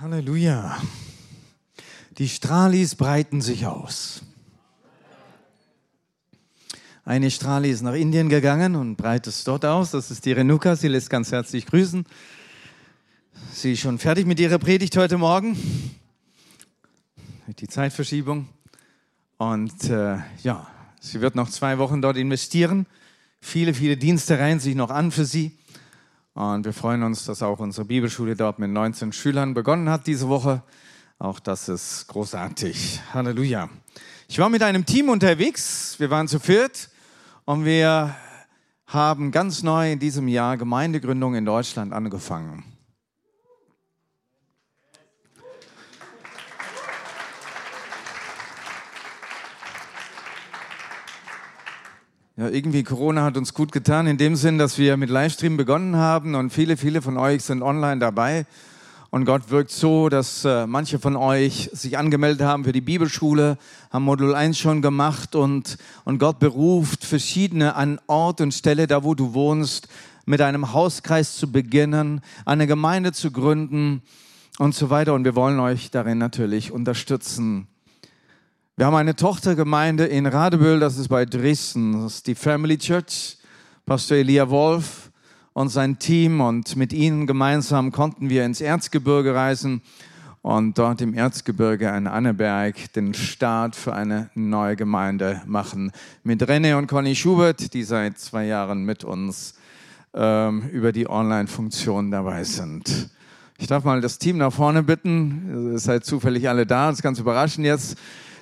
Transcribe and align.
Halleluja. 0.00 0.80
Die 2.18 2.28
Strahlis 2.28 2.94
breiten 2.94 3.40
sich 3.40 3.66
aus. 3.66 4.22
Eine 7.04 7.32
Strahli 7.32 7.68
ist 7.68 7.82
nach 7.82 7.94
Indien 7.94 8.28
gegangen 8.28 8.76
und 8.76 8.94
breitet 8.94 9.34
es 9.34 9.42
dort 9.42 9.64
aus. 9.64 9.90
Das 9.90 10.12
ist 10.12 10.24
die 10.24 10.30
Renuka. 10.30 10.76
Sie 10.76 10.86
lässt 10.86 11.10
ganz 11.10 11.32
herzlich 11.32 11.66
grüßen. 11.66 12.06
Sie 13.52 13.72
ist 13.72 13.80
schon 13.80 13.98
fertig 13.98 14.24
mit 14.24 14.38
ihrer 14.38 14.60
Predigt 14.60 14.96
heute 14.96 15.18
Morgen. 15.18 15.58
Die 17.48 17.66
Zeitverschiebung. 17.66 18.46
Und 19.36 19.90
äh, 19.90 20.18
ja, 20.44 20.68
sie 21.00 21.20
wird 21.20 21.34
noch 21.34 21.50
zwei 21.50 21.78
Wochen 21.78 22.00
dort 22.00 22.16
investieren. 22.16 22.86
Viele, 23.40 23.74
viele 23.74 23.96
Dienste 23.96 24.38
reihen 24.38 24.60
sich 24.60 24.76
noch 24.76 24.90
an 24.90 25.10
für 25.10 25.24
sie. 25.24 25.58
Und 26.38 26.64
wir 26.64 26.72
freuen 26.72 27.02
uns, 27.02 27.24
dass 27.24 27.42
auch 27.42 27.58
unsere 27.58 27.84
Bibelschule 27.84 28.36
dort 28.36 28.60
mit 28.60 28.70
19 28.70 29.10
Schülern 29.12 29.54
begonnen 29.54 29.90
hat 29.90 30.06
diese 30.06 30.28
Woche. 30.28 30.62
Auch 31.18 31.40
das 31.40 31.68
ist 31.68 32.06
großartig. 32.06 33.00
Halleluja. 33.12 33.68
Ich 34.28 34.38
war 34.38 34.48
mit 34.48 34.62
einem 34.62 34.86
Team 34.86 35.08
unterwegs. 35.08 35.96
Wir 35.98 36.10
waren 36.10 36.28
zu 36.28 36.38
viert 36.38 36.90
und 37.44 37.64
wir 37.64 38.14
haben 38.86 39.32
ganz 39.32 39.64
neu 39.64 39.90
in 39.90 39.98
diesem 39.98 40.28
Jahr 40.28 40.56
Gemeindegründung 40.56 41.34
in 41.34 41.44
Deutschland 41.44 41.92
angefangen. 41.92 42.62
Ja, 52.38 52.48
irgendwie 52.50 52.84
Corona 52.84 53.24
hat 53.24 53.36
uns 53.36 53.52
gut 53.52 53.72
getan, 53.72 54.06
in 54.06 54.16
dem 54.16 54.36
Sinn, 54.36 54.58
dass 54.58 54.78
wir 54.78 54.96
mit 54.96 55.10
Livestream 55.10 55.56
begonnen 55.56 55.96
haben 55.96 56.36
und 56.36 56.50
viele, 56.50 56.76
viele 56.76 57.02
von 57.02 57.16
euch 57.16 57.42
sind 57.42 57.62
online 57.62 57.98
dabei. 57.98 58.46
Und 59.10 59.24
Gott 59.24 59.50
wirkt 59.50 59.72
so, 59.72 60.08
dass 60.08 60.44
äh, 60.44 60.64
manche 60.68 61.00
von 61.00 61.16
euch 61.16 61.68
sich 61.72 61.98
angemeldet 61.98 62.46
haben 62.46 62.62
für 62.62 62.70
die 62.70 62.80
Bibelschule, 62.80 63.58
haben 63.90 64.04
Modul 64.04 64.36
1 64.36 64.56
schon 64.56 64.82
gemacht 64.82 65.34
und, 65.34 65.78
und 66.04 66.20
Gott 66.20 66.38
beruft 66.38 67.04
verschiedene 67.04 67.74
an 67.74 67.98
Ort 68.06 68.40
und 68.40 68.54
Stelle, 68.54 68.86
da 68.86 69.02
wo 69.02 69.16
du 69.16 69.34
wohnst, 69.34 69.88
mit 70.24 70.40
einem 70.40 70.72
Hauskreis 70.72 71.38
zu 71.38 71.50
beginnen, 71.50 72.20
eine 72.44 72.68
Gemeinde 72.68 73.10
zu 73.10 73.32
gründen 73.32 74.00
und 74.58 74.76
so 74.76 74.90
weiter. 74.90 75.12
Und 75.14 75.24
wir 75.24 75.34
wollen 75.34 75.58
euch 75.58 75.90
darin 75.90 76.18
natürlich 76.18 76.70
unterstützen. 76.70 77.66
Wir 78.78 78.86
haben 78.86 78.94
eine 78.94 79.16
Tochtergemeinde 79.16 80.06
in 80.06 80.24
Radebüll, 80.24 80.78
das 80.78 80.98
ist 80.98 81.08
bei 81.08 81.24
Dresden, 81.24 82.04
das 82.04 82.14
ist 82.14 82.28
die 82.28 82.36
Family 82.36 82.78
Church. 82.78 83.36
Pastor 83.84 84.18
Elia 84.18 84.50
Wolf 84.50 85.10
und 85.52 85.70
sein 85.70 85.98
Team 85.98 86.40
und 86.40 86.76
mit 86.76 86.92
ihnen 86.92 87.26
gemeinsam 87.26 87.90
konnten 87.90 88.30
wir 88.30 88.44
ins 88.44 88.60
Erzgebirge 88.60 89.34
reisen 89.34 89.82
und 90.42 90.78
dort 90.78 91.00
im 91.00 91.12
Erzgebirge 91.12 91.88
in 91.88 92.06
Anneberg 92.06 92.92
den 92.92 93.14
Start 93.14 93.74
für 93.74 93.94
eine 93.94 94.30
neue 94.36 94.76
Gemeinde 94.76 95.42
machen. 95.44 95.90
Mit 96.22 96.44
René 96.44 96.78
und 96.78 96.86
Conny 96.86 97.16
Schubert, 97.16 97.74
die 97.74 97.82
seit 97.82 98.20
zwei 98.20 98.46
Jahren 98.46 98.84
mit 98.84 99.02
uns 99.02 99.54
ähm, 100.14 100.68
über 100.70 100.92
die 100.92 101.10
Online-Funktion 101.10 102.12
dabei 102.12 102.44
sind. 102.44 103.10
Ich 103.58 103.66
darf 103.66 103.82
mal 103.82 104.00
das 104.00 104.20
Team 104.20 104.38
nach 104.38 104.52
vorne 104.52 104.84
bitten. 104.84 105.72
Ihr 105.72 105.80
seid 105.80 106.04
zufällig 106.04 106.48
alle 106.48 106.64
da. 106.64 106.90
Das 106.90 106.98
ist 106.98 107.02
ganz 107.02 107.18
überraschend 107.18 107.66
jetzt 107.66 107.98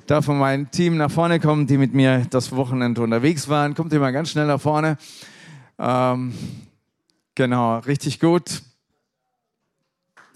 darf 0.07 0.25
von 0.25 0.39
meinem 0.39 0.71
Team 0.71 0.97
nach 0.97 1.11
vorne 1.11 1.41
kommen, 1.41 1.67
die 1.67 1.79
mit 1.79 1.95
mir 1.95 2.27
das 2.31 2.53
Wochenende 2.53 3.03
unterwegs 3.03 3.49
waren. 3.49 3.75
Kommt 3.75 3.93
ihr 3.93 4.01
mal 4.01 4.13
ganz 4.13 4.31
schnell 4.31 4.47
nach 4.47 4.61
vorne. 4.61 4.97
Ähm, 5.79 6.35
genau, 7.35 7.79
richtig 7.81 8.21
gut. 8.21 8.63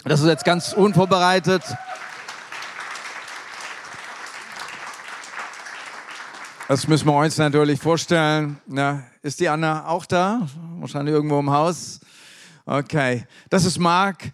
Das 0.05 0.21
ist 0.21 0.27
jetzt 0.27 0.45
ganz 0.45 0.73
unvorbereitet. 0.73 1.63
Das 6.69 6.87
müssen 6.87 7.07
wir 7.07 7.17
uns 7.17 7.37
natürlich 7.37 7.81
vorstellen. 7.81 8.59
Ja, 8.69 9.03
ist 9.23 9.41
die 9.41 9.49
Anna 9.49 9.87
auch 9.87 10.07
da? 10.07 10.47
Wahrscheinlich 10.79 11.15
irgendwo 11.15 11.39
im 11.39 11.51
Haus. 11.51 12.01
Okay, 12.65 13.27
das 13.49 13.65
ist 13.65 13.79
Marc. 13.79 14.33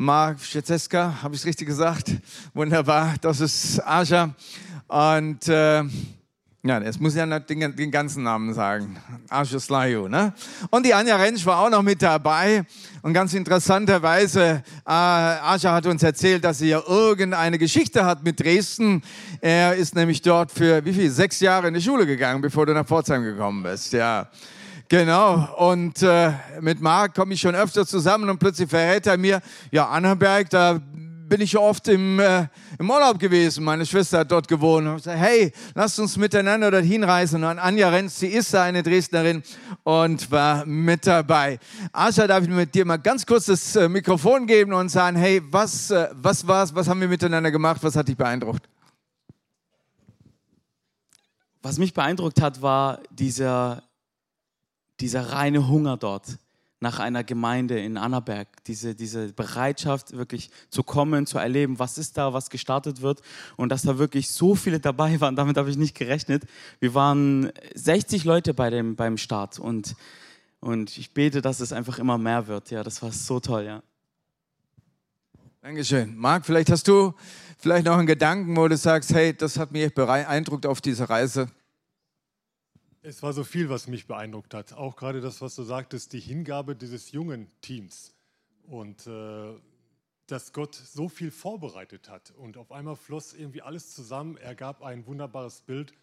Marc 0.00 0.38
Schezeska, 0.38 1.24
habe 1.24 1.34
ich 1.34 1.40
es 1.40 1.46
richtig 1.46 1.66
gesagt? 1.66 2.12
Wunderbar. 2.54 3.16
Das 3.20 3.40
ist 3.40 3.80
Aja. 3.80 4.32
Und 4.86 5.48
äh, 5.48 5.82
ja, 6.62 6.80
jetzt 6.80 7.00
muss 7.00 7.14
ich 7.14 7.18
ja 7.18 7.38
den, 7.40 7.74
den 7.74 7.90
ganzen 7.90 8.22
Namen 8.22 8.54
sagen. 8.54 8.96
Arscheslayu, 9.28 10.06
ne? 10.06 10.34
Und 10.70 10.86
die 10.86 10.94
Anja 10.94 11.16
Rentsch 11.16 11.44
war 11.46 11.58
auch 11.58 11.70
noch 11.70 11.82
mit 11.82 12.00
dabei. 12.00 12.64
Und 13.02 13.12
ganz 13.12 13.34
interessanterweise, 13.34 14.62
äh, 14.86 14.90
Ascha 14.92 15.72
hat 15.72 15.86
uns 15.86 16.04
erzählt, 16.04 16.44
dass 16.44 16.58
sie 16.58 16.68
ja 16.68 16.80
irgendeine 16.86 17.58
Geschichte 17.58 18.04
hat 18.04 18.22
mit 18.22 18.38
Dresden. 18.38 19.02
Er 19.40 19.74
ist 19.74 19.96
nämlich 19.96 20.22
dort 20.22 20.52
für, 20.52 20.84
wie 20.84 20.92
viel, 20.92 21.10
sechs 21.10 21.40
Jahre 21.40 21.66
in 21.66 21.74
die 21.74 21.82
Schule 21.82 22.06
gegangen, 22.06 22.40
bevor 22.40 22.66
du 22.66 22.72
nach 22.72 22.86
Pforzheim 22.86 23.24
gekommen 23.24 23.64
bist, 23.64 23.92
ja. 23.94 24.28
Genau, 24.90 25.54
und 25.56 26.02
äh, 26.02 26.32
mit 26.62 26.80
Marc 26.80 27.14
komme 27.14 27.34
ich 27.34 27.40
schon 27.42 27.54
öfter 27.54 27.86
zusammen 27.86 28.30
und 28.30 28.38
plötzlich 28.38 28.70
verrät 28.70 29.06
er 29.06 29.18
mir, 29.18 29.42
ja, 29.70 29.86
Annaberg, 29.86 30.48
da 30.48 30.80
bin 31.28 31.42
ich 31.42 31.56
oft 31.58 31.88
im, 31.88 32.18
äh, 32.18 32.46
im 32.78 32.90
Urlaub 32.90 33.18
gewesen. 33.18 33.64
Meine 33.64 33.84
Schwester 33.84 34.20
hat 34.20 34.32
dort 34.32 34.48
gewohnt. 34.48 34.86
Und 34.86 34.96
ich 34.96 35.04
gesagt, 35.04 35.18
hey, 35.20 35.52
lasst 35.74 36.00
uns 36.00 36.16
miteinander 36.16 36.70
dorthin 36.70 37.04
reisen. 37.04 37.44
Und 37.44 37.58
Anja 37.58 37.90
Renz, 37.90 38.18
sie 38.18 38.28
ist 38.28 38.54
da 38.54 38.62
eine 38.62 38.82
Dresdnerin 38.82 39.42
und 39.84 40.30
war 40.30 40.64
mit 40.64 41.06
dabei. 41.06 41.58
Ascha, 41.92 42.26
darf 42.26 42.44
ich 42.44 42.48
mit 42.48 42.74
dir 42.74 42.86
mal 42.86 42.96
ganz 42.96 43.26
kurz 43.26 43.46
das 43.46 43.76
äh, 43.76 43.88
Mikrofon 43.88 44.46
geben 44.46 44.72
und 44.72 44.88
sagen, 44.88 45.18
hey, 45.18 45.42
was, 45.50 45.90
äh, 45.90 46.08
was 46.14 46.46
war's? 46.46 46.74
Was 46.74 46.88
haben 46.88 47.00
wir 47.00 47.08
miteinander 47.08 47.50
gemacht? 47.50 47.82
Was 47.82 47.94
hat 47.94 48.08
dich 48.08 48.16
beeindruckt? 48.16 48.66
Was 51.60 51.78
mich 51.78 51.92
beeindruckt 51.92 52.40
hat, 52.40 52.62
war 52.62 53.00
dieser, 53.10 53.82
dieser 55.00 55.32
reine 55.32 55.68
Hunger 55.68 55.96
dort 55.96 56.38
nach 56.80 56.98
einer 57.00 57.24
Gemeinde 57.24 57.78
in 57.80 57.96
Annaberg. 57.96 58.48
Diese, 58.66 58.94
diese 58.94 59.32
Bereitschaft, 59.32 60.16
wirklich 60.16 60.50
zu 60.70 60.82
kommen, 60.82 61.26
zu 61.26 61.38
erleben, 61.38 61.78
was 61.78 61.98
ist 61.98 62.16
da, 62.16 62.32
was 62.32 62.50
gestartet 62.50 63.02
wird. 63.02 63.20
Und 63.56 63.70
dass 63.70 63.82
da 63.82 63.98
wirklich 63.98 64.30
so 64.30 64.54
viele 64.54 64.78
dabei 64.78 65.20
waren, 65.20 65.34
damit 65.34 65.56
habe 65.56 65.70
ich 65.70 65.76
nicht 65.76 65.96
gerechnet. 65.96 66.44
Wir 66.78 66.94
waren 66.94 67.50
60 67.74 68.24
Leute 68.24 68.54
bei 68.54 68.70
dem, 68.70 68.94
beim 68.94 69.16
Start 69.16 69.58
und, 69.58 69.96
und 70.60 70.96
ich 70.98 71.12
bete, 71.12 71.42
dass 71.42 71.60
es 71.60 71.72
einfach 71.72 71.98
immer 71.98 72.18
mehr 72.18 72.46
wird. 72.46 72.70
Ja, 72.70 72.84
das 72.84 73.02
war 73.02 73.10
so 73.10 73.40
toll, 73.40 73.64
ja. 73.64 73.82
Dankeschön. 75.60 76.16
Marc, 76.16 76.46
vielleicht 76.46 76.70
hast 76.70 76.86
du 76.86 77.12
vielleicht 77.58 77.86
noch 77.86 77.98
einen 77.98 78.06
Gedanken, 78.06 78.56
wo 78.56 78.68
du 78.68 78.76
sagst, 78.76 79.12
hey, 79.12 79.36
das 79.36 79.58
hat 79.58 79.72
mich 79.72 79.92
beeindruckt 79.92 80.64
auf 80.64 80.80
dieser 80.80 81.10
Reise. 81.10 81.50
Es 83.08 83.22
war 83.22 83.32
so 83.32 83.42
viel, 83.42 83.70
was 83.70 83.88
mich 83.88 84.06
beeindruckt 84.06 84.52
hat. 84.52 84.74
Auch 84.74 84.94
gerade 84.94 85.22
das, 85.22 85.40
was 85.40 85.54
du 85.54 85.62
sagtest, 85.62 86.12
die 86.12 86.20
Hingabe 86.20 86.76
dieses 86.76 87.10
jungen 87.10 87.50
Teams. 87.62 88.12
Und 88.66 89.06
äh, 89.06 89.54
dass 90.26 90.52
Gott 90.52 90.74
so 90.74 91.08
viel 91.08 91.30
vorbereitet 91.30 92.10
hat. 92.10 92.32
Und 92.32 92.58
auf 92.58 92.70
einmal 92.70 92.96
floss 92.96 93.32
irgendwie 93.32 93.62
alles 93.62 93.94
zusammen. 93.94 94.36
Er 94.36 94.54
gab 94.54 94.82
ein 94.82 95.06
wunderbares 95.06 95.62
Bild. 95.62 95.94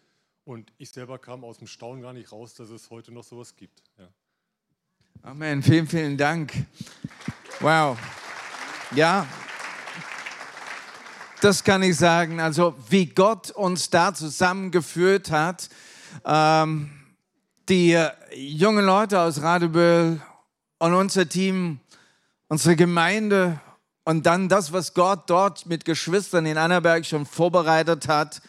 Und 0.44 0.72
ich 0.78 0.90
selber 0.90 1.20
kam 1.20 1.44
aus 1.44 1.58
dem 1.58 1.68
Staunen 1.68 2.02
gar 2.02 2.12
nicht 2.12 2.32
raus, 2.32 2.54
dass 2.54 2.70
es 2.70 2.90
heute 2.90 3.12
noch 3.12 3.22
sowas 3.22 3.54
gibt. 3.54 3.84
Ja. 3.98 4.08
Amen. 5.22 5.62
Vielen, 5.62 5.86
vielen 5.86 6.16
Dank. 6.16 6.54
Wow. 7.60 7.96
Ja, 8.96 9.28
das 11.40 11.62
kann 11.62 11.84
ich 11.84 11.96
sagen. 11.96 12.40
Also, 12.40 12.74
wie 12.88 13.06
Gott 13.06 13.52
uns 13.52 13.90
da 13.90 14.12
zusammengeführt 14.12 15.30
hat, 15.30 15.68
ähm, 16.24 16.95
die 17.68 18.00
jungen 18.34 18.84
Leute 18.84 19.20
aus 19.20 19.42
Radebüll 19.42 20.20
und 20.78 20.94
unser 20.94 21.28
Team, 21.28 21.80
unsere 22.48 22.76
Gemeinde 22.76 23.60
und 24.04 24.24
dann 24.24 24.48
das, 24.48 24.72
was 24.72 24.94
Gott 24.94 25.28
dort 25.28 25.66
mit 25.66 25.84
Geschwistern 25.84 26.46
in 26.46 26.58
Annaberg 26.58 27.04
schon 27.04 27.26
vorbereitet 27.26 28.06
hat. 28.06 28.40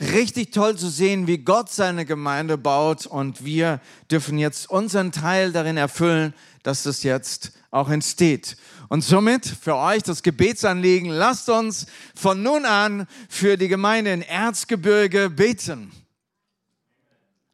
Richtig 0.00 0.52
toll 0.52 0.76
zu 0.76 0.88
sehen, 0.88 1.26
wie 1.26 1.38
Gott 1.38 1.70
seine 1.70 2.04
Gemeinde 2.04 2.58
baut 2.58 3.06
und 3.06 3.44
wir 3.44 3.80
dürfen 4.10 4.38
jetzt 4.38 4.68
unseren 4.68 5.12
Teil 5.12 5.52
darin 5.52 5.76
erfüllen, 5.76 6.34
dass 6.62 6.82
das 6.82 7.02
jetzt 7.04 7.52
auch 7.70 7.88
entsteht. 7.88 8.56
Und 8.88 9.02
somit 9.02 9.46
für 9.46 9.76
euch 9.76 10.02
das 10.02 10.22
Gebetsanliegen, 10.22 11.08
lasst 11.08 11.48
uns 11.48 11.86
von 12.14 12.42
nun 12.42 12.66
an 12.66 13.06
für 13.30 13.56
die 13.56 13.68
Gemeinde 13.68 14.12
in 14.12 14.20
Erzgebirge 14.20 15.30
beten. 15.30 15.90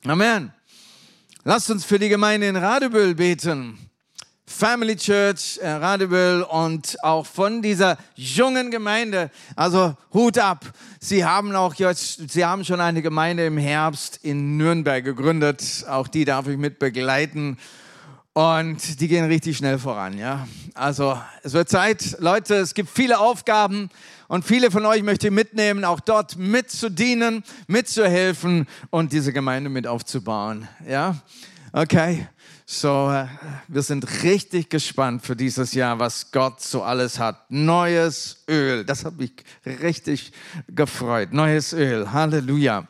Amen. 0.05 0.53
Lasst 1.51 1.71
uns 1.71 1.87
für 1.87 1.99
die 1.99 2.11
Gemeinde 2.11 2.47
in 2.47 2.57
Radebüll 2.57 3.15
beten. 3.15 3.79
Family 4.45 4.97
Church 4.97 5.59
äh, 5.63 5.67
Radebüll 5.67 6.43
und 6.43 7.03
auch 7.03 7.25
von 7.25 7.63
dieser 7.63 7.97
jungen 8.17 8.71
Gemeinde. 8.71 9.31
Also 9.57 9.97
Hut 10.13 10.37
ab. 10.37 10.67
Sie 11.01 11.25
haben 11.25 11.57
auch 11.57 11.75
jetzt, 11.77 12.31
Sie 12.31 12.45
haben 12.45 12.67
schon 12.67 12.83
eine 12.83 13.01
Gemeinde 13.01 13.47
im 13.47 13.57
Herbst 13.57 14.21
in 14.23 14.59
Nürnberg 14.59 15.03
gegründet. 15.03 15.87
Auch 15.89 16.07
die 16.07 16.27
darf 16.27 16.49
ich 16.49 16.59
mit 16.59 16.79
begleiten. 16.79 17.57
Und 18.35 19.01
die 19.01 19.09
gehen 19.09 19.25
richtig 19.25 19.57
schnell 19.57 19.79
voran, 19.79 20.19
ja. 20.19 20.47
Also 20.75 21.19
es 21.43 21.55
wird 21.55 21.71
Zeit, 21.71 22.17
Leute, 22.19 22.57
es 22.57 22.75
gibt 22.75 22.91
viele 22.91 23.21
Aufgaben 23.21 23.89
und 24.29 24.45
viele 24.45 24.71
von 24.71 24.87
euch 24.87 25.03
möchte 25.03 25.29
ich 25.29 25.33
mitnehmen, 25.33 25.85
auch 25.85 26.01
dort 26.01 26.37
mitzudienen, 26.37 27.43
mitzuhelfen 27.67 28.67
und 28.91 29.13
diese 29.13 29.33
Gemeinde 29.33 29.71
mit 29.71 29.87
aufzubauen, 29.87 30.69
ja. 30.87 31.17
Okay, 31.73 32.27
so 32.65 33.11
äh, 33.11 33.27
wir 33.67 33.83
sind 33.83 34.23
richtig 34.23 34.69
gespannt 34.71 35.25
für 35.25 35.37
dieses 35.37 35.73
Jahr, 35.73 35.99
was 35.99 36.31
Gott 36.31 36.61
so 36.63 36.83
alles 36.83 37.19
hat. 37.19 37.51
Neues 37.51 38.45
Öl, 38.49 38.85
das 38.85 39.05
hat 39.05 39.17
mich 39.17 39.33
richtig 39.65 40.33
gefreut. 40.69 41.33
Neues 41.33 41.73
Öl, 41.73 42.11
Halleluja. 42.13 42.87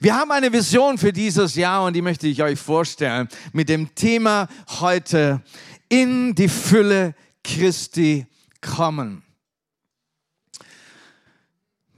Wir 0.00 0.14
haben 0.14 0.30
eine 0.32 0.52
Vision 0.52 0.98
für 0.98 1.12
dieses 1.12 1.54
Jahr 1.54 1.84
und 1.84 1.94
die 1.94 2.02
möchte 2.02 2.26
ich 2.26 2.42
euch 2.42 2.58
vorstellen 2.58 3.28
mit 3.52 3.68
dem 3.68 3.94
Thema 3.94 4.48
heute 4.80 5.42
in 5.88 6.34
die 6.34 6.48
Fülle 6.48 7.14
Christi 7.44 8.26
kommen. 8.60 9.22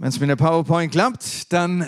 Wenn 0.03 0.09
es 0.09 0.19
mit 0.19 0.29
der 0.29 0.35
PowerPoint 0.35 0.91
klappt, 0.91 1.53
dann 1.53 1.87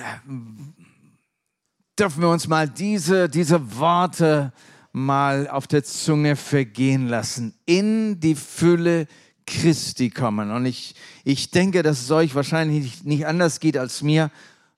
dürfen 1.98 2.22
wir 2.22 2.28
uns 2.28 2.46
mal 2.46 2.68
diese, 2.68 3.28
diese 3.28 3.76
Worte 3.76 4.52
mal 4.92 5.48
auf 5.48 5.66
der 5.66 5.82
Zunge 5.82 6.36
vergehen 6.36 7.08
lassen. 7.08 7.54
In 7.66 8.20
die 8.20 8.36
Fülle 8.36 9.08
Christi 9.48 10.10
kommen. 10.10 10.52
Und 10.52 10.64
ich, 10.64 10.94
ich 11.24 11.50
denke, 11.50 11.82
dass 11.82 12.02
es 12.02 12.10
euch 12.12 12.36
wahrscheinlich 12.36 13.02
nicht 13.02 13.26
anders 13.26 13.58
geht 13.58 13.76
als 13.76 14.00
mir. 14.00 14.30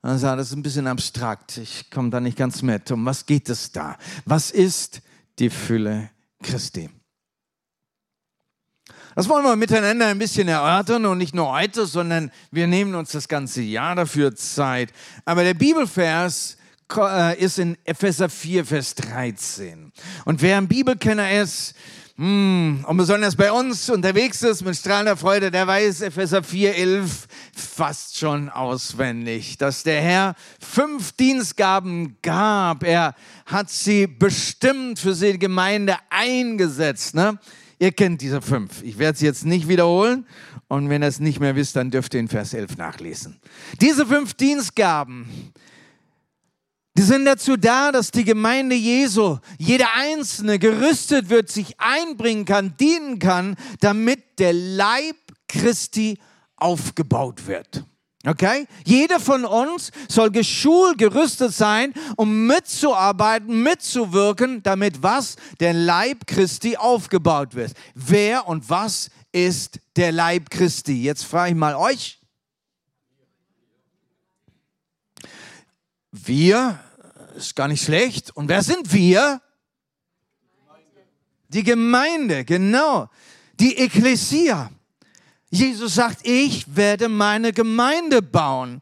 Sagt, 0.03 0.41
das 0.41 0.47
ist 0.47 0.57
ein 0.57 0.63
bisschen 0.63 0.87
abstrakt. 0.87 1.59
Ich 1.59 1.91
komme 1.91 2.09
da 2.09 2.21
nicht 2.21 2.39
ganz 2.39 2.63
mit. 2.63 2.91
Um 2.91 3.05
was 3.05 3.27
geht 3.27 3.51
es 3.51 3.71
da? 3.71 3.99
Was 4.25 4.51
ist 4.51 5.03
die 5.39 5.51
Fülle 5.51 6.09
Christi? 6.43 6.89
Das 9.17 9.31
wollen 9.31 9.47
wir 9.47 9.57
miteinander 9.57 10.09
ein 10.09 10.19
bisschen 10.19 10.47
erörtern 10.47 11.07
und 11.07 11.17
nicht 11.17 11.35
nur 11.35 11.51
heute, 11.51 11.87
sondern 11.87 12.31
wir 12.51 12.67
nehmen 12.67 12.95
uns 12.95 13.13
das 13.13 13.29
ganze 13.29 13.63
Jahr 13.63 13.95
dafür 13.95 14.37
Zeit. 14.37 14.93
Aber 15.25 15.43
der 15.43 15.55
Bibelvers 15.55 16.59
äh, 16.95 17.43
ist 17.43 17.59
in 17.59 17.79
Epheser 17.85 18.29
4, 18.29 18.67
Vers 18.67 18.95
13. 18.97 19.91
Und 20.27 20.43
wer 20.43 20.59
ein 20.59 20.69
Bibelkenner 20.69 21.33
ist, 21.41 21.75
hm, 22.17 22.85
und 22.87 22.97
besonders 22.99 23.37
bei 23.37 23.51
uns 23.51 23.89
unterwegs 23.89 24.43
ist 24.43 24.63
mit 24.63 24.77
strahlender 24.77 25.17
Freude, 25.17 25.51
der 25.51 25.67
weiß 25.67 26.03
Epheser 26.03 26.41
4,11 26.41 27.09
fast 27.55 28.19
schon 28.19 28.51
auswendig, 28.51 29.57
dass 29.57 29.83
der 29.83 30.03
Herr 30.03 30.35
fünf 30.61 31.13
Dienstgaben 31.13 32.19
gab. 32.21 32.85
Er 32.85 33.15
hat 33.47 33.71
sie 33.71 34.07
bestimmt 34.07 34.99
für 34.99 35.15
die 35.15 35.39
Gemeinde 35.39 35.97
eingesetzt. 36.11 37.15
Ne? 37.15 37.39
Ihr 37.79 37.93
kennt 37.93 38.23
diese 38.23 38.41
fünf. 38.41 38.83
Ich 38.83 38.99
werde 38.99 39.19
sie 39.19 39.27
jetzt 39.27 39.45
nicht 39.45 39.69
wiederholen. 39.69 40.27
Und 40.69 40.89
wenn 40.89 41.03
ihr 41.03 41.09
es 41.09 41.21
nicht 41.21 41.41
mehr 41.41 41.55
wisst, 41.55 41.77
dann 41.77 41.91
dürft 41.91 42.15
ihr 42.15 42.21
in 42.21 42.29
Vers 42.29 42.55
11 42.55 42.77
nachlesen. 42.77 43.39
Diese 43.81 44.07
fünf 44.07 44.35
Dienstgaben, 44.35 45.53
die 46.97 47.03
sind 47.03 47.27
dazu 47.27 47.57
da, 47.57 47.93
dass 47.93 48.11
die 48.11 48.25
Gemeinde 48.25 48.75
Jesu, 48.75 49.39
jeder 49.59 49.89
Einzelne 49.95 50.59
gerüstet 50.59 51.29
wird, 51.29 51.51
sich 51.51 51.79
einbringen 51.79 52.47
kann, 52.47 52.75
dienen 52.79 53.19
kann, 53.19 53.57
damit 53.81 54.39
der 54.39 54.55
Leib 54.55 55.17
Christi 55.47 56.19
aufgebaut 56.57 57.47
wird. 57.47 57.85
Okay? 58.27 58.67
Jeder 58.85 59.21
von 59.21 59.45
uns 59.45 59.93
soll 60.09 60.31
geschult, 60.31 60.99
gerüstet 60.99 61.55
sein, 61.55 61.95
um 62.17 62.47
mitzuarbeiten, 62.47 63.63
mitzuwirken, 63.63 64.63
damit 64.65 65.03
was? 65.03 65.37
Der 65.61 65.73
Leib 65.73 66.27
Christi 66.27 66.77
aufgebaut 66.77 67.55
wird. 67.55 67.73
Wer 67.95 68.49
und 68.49 68.69
was 68.69 69.11
ist 69.31 69.79
der 69.95 70.11
Leib 70.11 70.51
Christi? 70.51 71.03
Jetzt 71.03 71.25
frage 71.25 71.51
ich 71.51 71.57
mal 71.57 71.77
euch. 71.77 72.21
Wir 76.11 76.81
ist 77.37 77.55
gar 77.55 77.69
nicht 77.69 77.85
schlecht. 77.85 78.35
Und 78.35 78.49
wer 78.49 78.63
sind 78.63 78.93
wir? 78.93 79.41
Die 81.49 81.63
Gemeinde, 81.63 82.45
genau. 82.45 83.09
Die 83.61 83.77
Ekklesia. 83.77 84.71
Jesus 85.51 85.95
sagt, 85.95 86.27
ich 86.27 86.77
werde 86.77 87.09
meine 87.09 87.53
Gemeinde 87.53 88.23
bauen. 88.23 88.81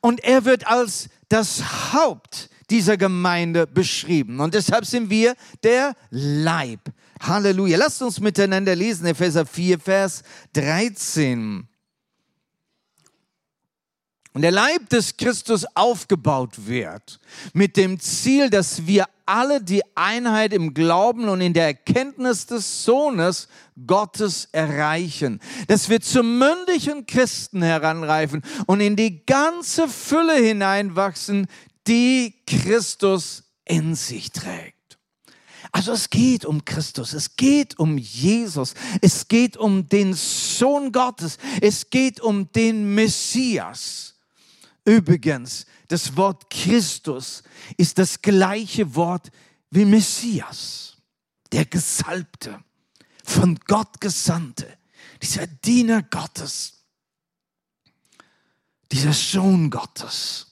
Und 0.00 0.22
er 0.24 0.44
wird 0.44 0.66
als 0.66 1.08
das 1.28 1.92
Haupt 1.92 2.50
dieser 2.70 2.96
Gemeinde 2.96 3.66
beschrieben. 3.66 4.40
Und 4.40 4.54
deshalb 4.54 4.84
sind 4.84 5.10
wir 5.10 5.34
der 5.62 5.94
Leib. 6.10 6.80
Halleluja. 7.20 7.78
Lasst 7.78 8.02
uns 8.02 8.20
miteinander 8.20 8.74
lesen, 8.74 9.06
Epheser 9.06 9.46
4, 9.46 9.78
Vers 9.78 10.22
13. 10.54 11.68
Und 14.34 14.42
der 14.42 14.50
Leib 14.50 14.88
des 14.88 15.16
Christus 15.18 15.66
aufgebaut 15.74 16.66
wird 16.66 17.20
mit 17.52 17.76
dem 17.76 18.00
Ziel, 18.00 18.48
dass 18.48 18.86
wir 18.86 19.06
alle 19.26 19.62
die 19.62 19.82
Einheit 19.94 20.54
im 20.54 20.72
Glauben 20.72 21.28
und 21.28 21.42
in 21.42 21.52
der 21.52 21.66
Erkenntnis 21.66 22.46
des 22.46 22.84
Sohnes 22.84 23.48
Gottes 23.86 24.48
erreichen. 24.52 25.40
Dass 25.68 25.90
wir 25.90 26.00
zum 26.00 26.38
mündigen 26.38 27.04
Christen 27.04 27.62
heranreifen 27.62 28.42
und 28.66 28.80
in 28.80 28.96
die 28.96 29.24
ganze 29.26 29.86
Fülle 29.86 30.36
hineinwachsen, 30.36 31.46
die 31.86 32.34
Christus 32.46 33.44
in 33.66 33.94
sich 33.94 34.32
trägt. 34.32 34.98
Also 35.72 35.92
es 35.92 36.10
geht 36.10 36.44
um 36.44 36.64
Christus, 36.64 37.14
es 37.14 37.36
geht 37.36 37.78
um 37.78 37.96
Jesus, 37.96 38.74
es 39.00 39.28
geht 39.28 39.56
um 39.56 39.88
den 39.88 40.12
Sohn 40.12 40.92
Gottes, 40.92 41.38
es 41.62 41.88
geht 41.88 42.20
um 42.20 42.50
den 42.52 42.94
Messias. 42.94 44.11
Übrigens, 44.84 45.66
das 45.88 46.16
Wort 46.16 46.50
Christus 46.50 47.42
ist 47.76 47.98
das 47.98 48.20
gleiche 48.20 48.94
Wort 48.94 49.30
wie 49.70 49.84
Messias, 49.84 50.96
der 51.52 51.66
Gesalbte, 51.66 52.62
von 53.24 53.58
Gott 53.66 54.00
Gesandte, 54.00 54.78
dieser 55.22 55.46
Diener 55.46 56.02
Gottes, 56.02 56.84
dieser 58.90 59.12
Sohn 59.12 59.70
Gottes. 59.70 60.48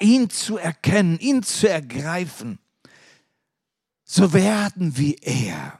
Ihn 0.00 0.28
zu 0.28 0.58
erkennen, 0.58 1.18
ihn 1.18 1.42
zu 1.42 1.68
ergreifen, 1.68 2.58
so 4.04 4.32
werden 4.32 4.96
wie 4.96 5.14
er. 5.14 5.78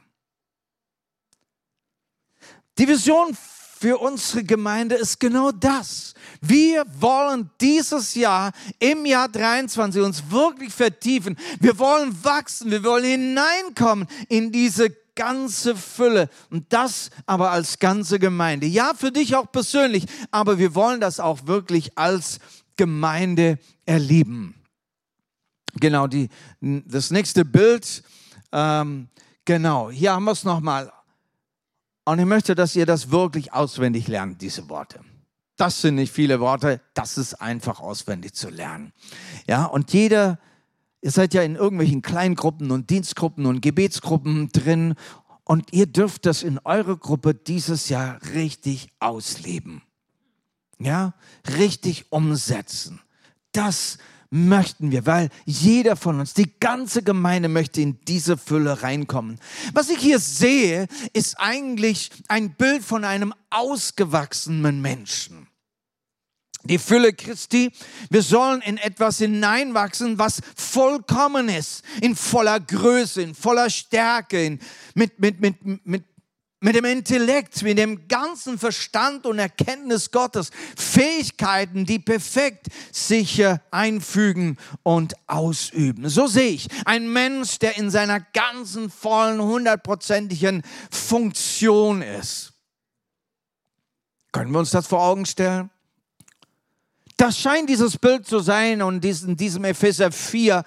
Die 2.77 2.87
Vision 2.87 3.35
für 3.79 3.99
unsere 3.99 4.43
Gemeinde 4.43 4.95
ist 4.95 5.19
genau 5.19 5.51
das. 5.51 6.13
Wir 6.41 6.85
wollen 6.99 7.49
dieses 7.61 8.15
Jahr, 8.15 8.51
im 8.79 9.05
Jahr 9.05 9.29
23, 9.29 10.01
uns 10.01 10.31
wirklich 10.31 10.73
vertiefen. 10.73 11.37
Wir 11.59 11.77
wollen 11.77 12.23
wachsen. 12.23 12.71
Wir 12.71 12.83
wollen 12.83 13.05
hineinkommen 13.05 14.07
in 14.29 14.51
diese 14.51 14.89
ganze 15.15 15.75
Fülle 15.75 16.29
und 16.49 16.71
das 16.71 17.09
aber 17.25 17.51
als 17.51 17.79
ganze 17.79 18.19
Gemeinde. 18.19 18.67
Ja, 18.67 18.93
für 18.95 19.11
dich 19.11 19.35
auch 19.35 19.51
persönlich, 19.51 20.05
aber 20.31 20.57
wir 20.59 20.75
wollen 20.75 21.01
das 21.01 21.19
auch 21.19 21.47
wirklich 21.47 21.97
als 21.97 22.39
Gemeinde 22.77 23.59
erleben. 23.85 24.55
Genau, 25.73 26.07
die, 26.07 26.29
das 26.61 27.11
nächste 27.11 27.45
Bild. 27.45 28.03
Ähm, 28.51 29.09
genau, 29.45 29.89
hier 29.91 30.13
haben 30.13 30.25
wir 30.25 30.31
es 30.31 30.43
nochmal. 30.43 30.91
Und 32.07 32.19
ich 32.19 32.25
möchte, 32.25 32.55
dass 32.55 32.73
ihr 32.77 32.85
das 32.85 33.11
wirklich 33.11 33.51
auswendig 33.51 34.07
lernt, 34.07 34.41
diese 34.41 34.69
Worte. 34.69 35.01
Das 35.57 35.81
sind 35.81 35.95
nicht 35.95 36.13
viele 36.13 36.39
Worte, 36.39 36.79
das 36.93 37.17
ist 37.17 37.33
einfach 37.33 37.81
auswendig 37.81 38.33
zu 38.33 38.49
lernen. 38.49 38.93
Ja, 39.45 39.65
und 39.65 39.91
jeder, 39.91 40.39
ihr 41.01 41.11
seid 41.11 41.33
ja 41.33 41.41
in 41.41 41.55
irgendwelchen 41.55 42.01
Kleingruppen 42.01 42.71
und 42.71 42.89
Dienstgruppen 42.91 43.45
und 43.45 43.59
Gebetsgruppen 43.59 44.47
drin 44.53 44.95
und 45.43 45.73
ihr 45.73 45.85
dürft 45.85 46.25
das 46.25 46.43
in 46.43 46.59
eurer 46.59 46.95
Gruppe 46.95 47.33
dieses 47.33 47.89
Jahr 47.89 48.21
richtig 48.33 48.87
ausleben. 49.01 49.81
Ja, 50.79 51.13
richtig 51.57 52.09
umsetzen. 52.13 53.01
Das 53.51 53.97
möchten 54.29 54.91
wir, 54.91 55.05
weil 55.05 55.29
jeder 55.45 55.95
von 55.95 56.19
uns, 56.19 56.33
die 56.33 56.51
ganze 56.59 57.03
Gemeinde 57.03 57.49
möchte 57.49 57.81
in 57.81 57.99
diese 58.07 58.37
Fülle 58.37 58.83
reinkommen. 58.83 59.39
Was 59.73 59.89
ich 59.89 59.99
hier 59.99 60.19
sehe, 60.19 60.87
ist 61.13 61.39
eigentlich 61.39 62.11
ein 62.27 62.55
Bild 62.55 62.83
von 62.83 63.03
einem 63.03 63.33
ausgewachsenen 63.49 64.81
Menschen. 64.81 65.47
Die 66.63 66.79
Fülle 66.79 67.13
Christi, 67.13 67.71
wir 68.09 68.21
sollen 68.21 68.61
in 68.61 68.77
etwas 68.77 69.19
hineinwachsen, 69.19 70.19
was 70.19 70.41
vollkommen 70.55 71.47
ist, 71.47 71.83
in 72.01 72.15
voller 72.15 72.59
Größe, 72.59 73.21
in 73.21 73.35
voller 73.35 73.69
Stärke, 73.69 74.43
in, 74.43 74.59
mit, 74.93 75.19
mit, 75.19 75.39
mit, 75.39 75.85
mit 75.85 76.03
mit 76.59 76.75
dem 76.75 76.85
Intellekt, 76.85 77.61
mit 77.61 77.77
dem 77.77 78.07
ganzen 78.07 78.57
Verstand 78.57 79.25
und 79.25 79.37
Erkenntnis 79.37 80.11
Gottes, 80.11 80.49
Fähigkeiten, 80.75 81.85
die 81.85 81.99
perfekt 81.99 82.67
sich 82.91 83.43
einfügen 83.71 84.57
und 84.83 85.13
ausüben. 85.27 86.09
So 86.09 86.27
sehe 86.27 86.49
ich 86.49 86.67
ein 86.85 87.11
Mensch, 87.11 87.59
der 87.59 87.77
in 87.77 87.91
seiner 87.91 88.19
ganzen 88.19 88.89
vollen, 88.89 89.41
hundertprozentigen 89.41 90.63
Funktion 90.89 92.01
ist. 92.01 92.53
Können 94.31 94.51
wir 94.51 94.59
uns 94.59 94.71
das 94.71 94.87
vor 94.87 95.01
Augen 95.01 95.25
stellen? 95.25 95.69
Das 97.19 97.39
scheint 97.39 97.67
dieses 97.67 97.97
Bild 97.97 98.27
zu 98.27 98.37
sein 98.37 98.83
und 98.83 99.03
in 99.03 99.35
diesem 99.35 99.63
Epheser 99.63 100.11
4, 100.11 100.63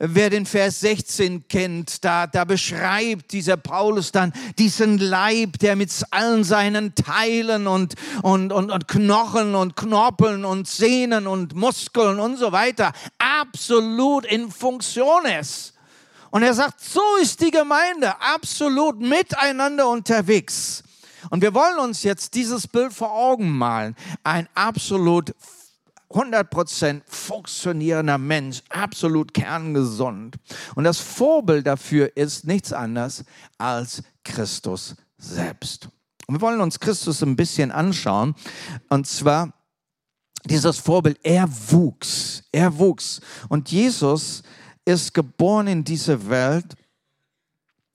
wer 0.00 0.30
den 0.30 0.46
Vers 0.46 0.80
16 0.80 1.46
kennt, 1.46 2.04
da, 2.04 2.26
da 2.26 2.44
beschreibt 2.44 3.30
dieser 3.32 3.56
Paulus 3.56 4.10
dann 4.10 4.32
diesen 4.58 4.98
Leib, 4.98 5.60
der 5.60 5.76
mit 5.76 5.92
allen 6.10 6.42
seinen 6.42 6.96
Teilen 6.96 7.68
und, 7.68 7.94
und, 8.22 8.52
und, 8.52 8.72
und 8.72 8.88
Knochen 8.88 9.54
und 9.54 9.76
Knorpeln 9.76 10.44
und 10.44 10.66
Sehnen 10.66 11.28
und 11.28 11.54
Muskeln 11.54 12.18
und 12.18 12.36
so 12.36 12.50
weiter 12.50 12.92
absolut 13.18 14.26
in 14.26 14.50
Funktion 14.50 15.24
ist. 15.40 15.74
Und 16.32 16.42
er 16.42 16.54
sagt, 16.54 16.80
so 16.80 17.02
ist 17.20 17.40
die 17.40 17.52
Gemeinde 17.52 18.12
absolut 18.20 18.98
miteinander 18.98 19.88
unterwegs. 19.88 20.82
Und 21.30 21.42
wir 21.42 21.54
wollen 21.54 21.78
uns 21.78 22.02
jetzt 22.02 22.34
dieses 22.34 22.66
Bild 22.66 22.92
vor 22.92 23.12
Augen 23.12 23.56
malen. 23.56 23.94
Ein 24.24 24.48
absolut 24.56 25.32
100% 26.12 27.02
funktionierender 27.06 28.18
Mensch, 28.18 28.62
absolut 28.68 29.34
kerngesund. 29.34 30.36
Und 30.74 30.84
das 30.84 30.98
Vorbild 30.98 31.66
dafür 31.66 32.16
ist 32.16 32.46
nichts 32.46 32.72
anderes 32.72 33.24
als 33.58 34.02
Christus 34.24 34.94
selbst. 35.18 35.88
Und 36.26 36.36
wir 36.36 36.40
wollen 36.40 36.60
uns 36.60 36.78
Christus 36.78 37.22
ein 37.22 37.36
bisschen 37.36 37.70
anschauen. 37.70 38.34
Und 38.88 39.06
zwar 39.06 39.52
dieses 40.44 40.78
Vorbild, 40.78 41.18
er 41.22 41.48
wuchs, 41.70 42.42
er 42.52 42.78
wuchs. 42.78 43.20
Und 43.48 43.70
Jesus 43.70 44.42
ist 44.84 45.14
geboren 45.14 45.66
in 45.66 45.84
diese 45.84 46.28
Welt 46.28 46.74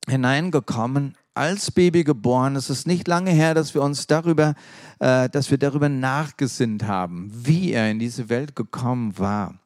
hineingekommen 0.08 1.16
als 1.34 1.72
Baby 1.72 2.04
geboren. 2.04 2.56
Es 2.56 2.70
ist 2.70 2.88
nicht 2.88 3.08
lange 3.08 3.32
her, 3.32 3.54
dass 3.54 3.74
wir 3.74 3.82
uns 3.82 4.08
darüber, 4.08 4.56
äh, 5.00 5.30
dass 5.30 5.52
wir 5.52 5.58
darüber 5.58 5.90
nachgesinnt 5.90 6.84
haben, 6.84 7.32
wie 7.34 7.72
er 7.72 7.90
in 7.92 8.00
diese 8.00 8.30
Welt 8.30 8.56
gekommen 8.56 9.18
war. 9.18 9.60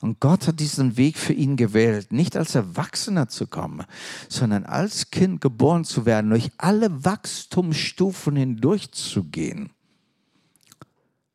Und 0.00 0.20
Gott 0.20 0.46
hat 0.46 0.60
diesen 0.60 0.96
Weg 0.96 1.18
für 1.18 1.32
ihn 1.32 1.56
gewählt, 1.56 2.12
nicht 2.12 2.36
als 2.36 2.54
Erwachsener 2.54 3.28
zu 3.28 3.48
kommen, 3.48 3.84
sondern 4.28 4.64
als 4.64 5.10
Kind 5.10 5.40
geboren 5.40 5.84
zu 5.84 6.06
werden, 6.06 6.30
durch 6.30 6.50
alle 6.56 7.04
Wachstumsstufen 7.04 8.36
hindurchzugehen, 8.36 9.70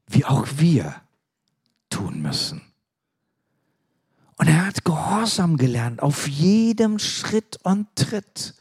wie 0.07 0.23
auch 0.23 0.47
wir 0.57 0.95
tun 1.89 2.21
müssen. 2.21 2.61
Und 4.37 4.47
er 4.47 4.65
hat 4.65 4.83
Gehorsam 4.85 5.57
gelernt 5.57 6.01
auf 6.01 6.27
jedem 6.27 6.99
Schritt 6.99 7.59
und 7.63 7.87
Tritt. 7.95 8.55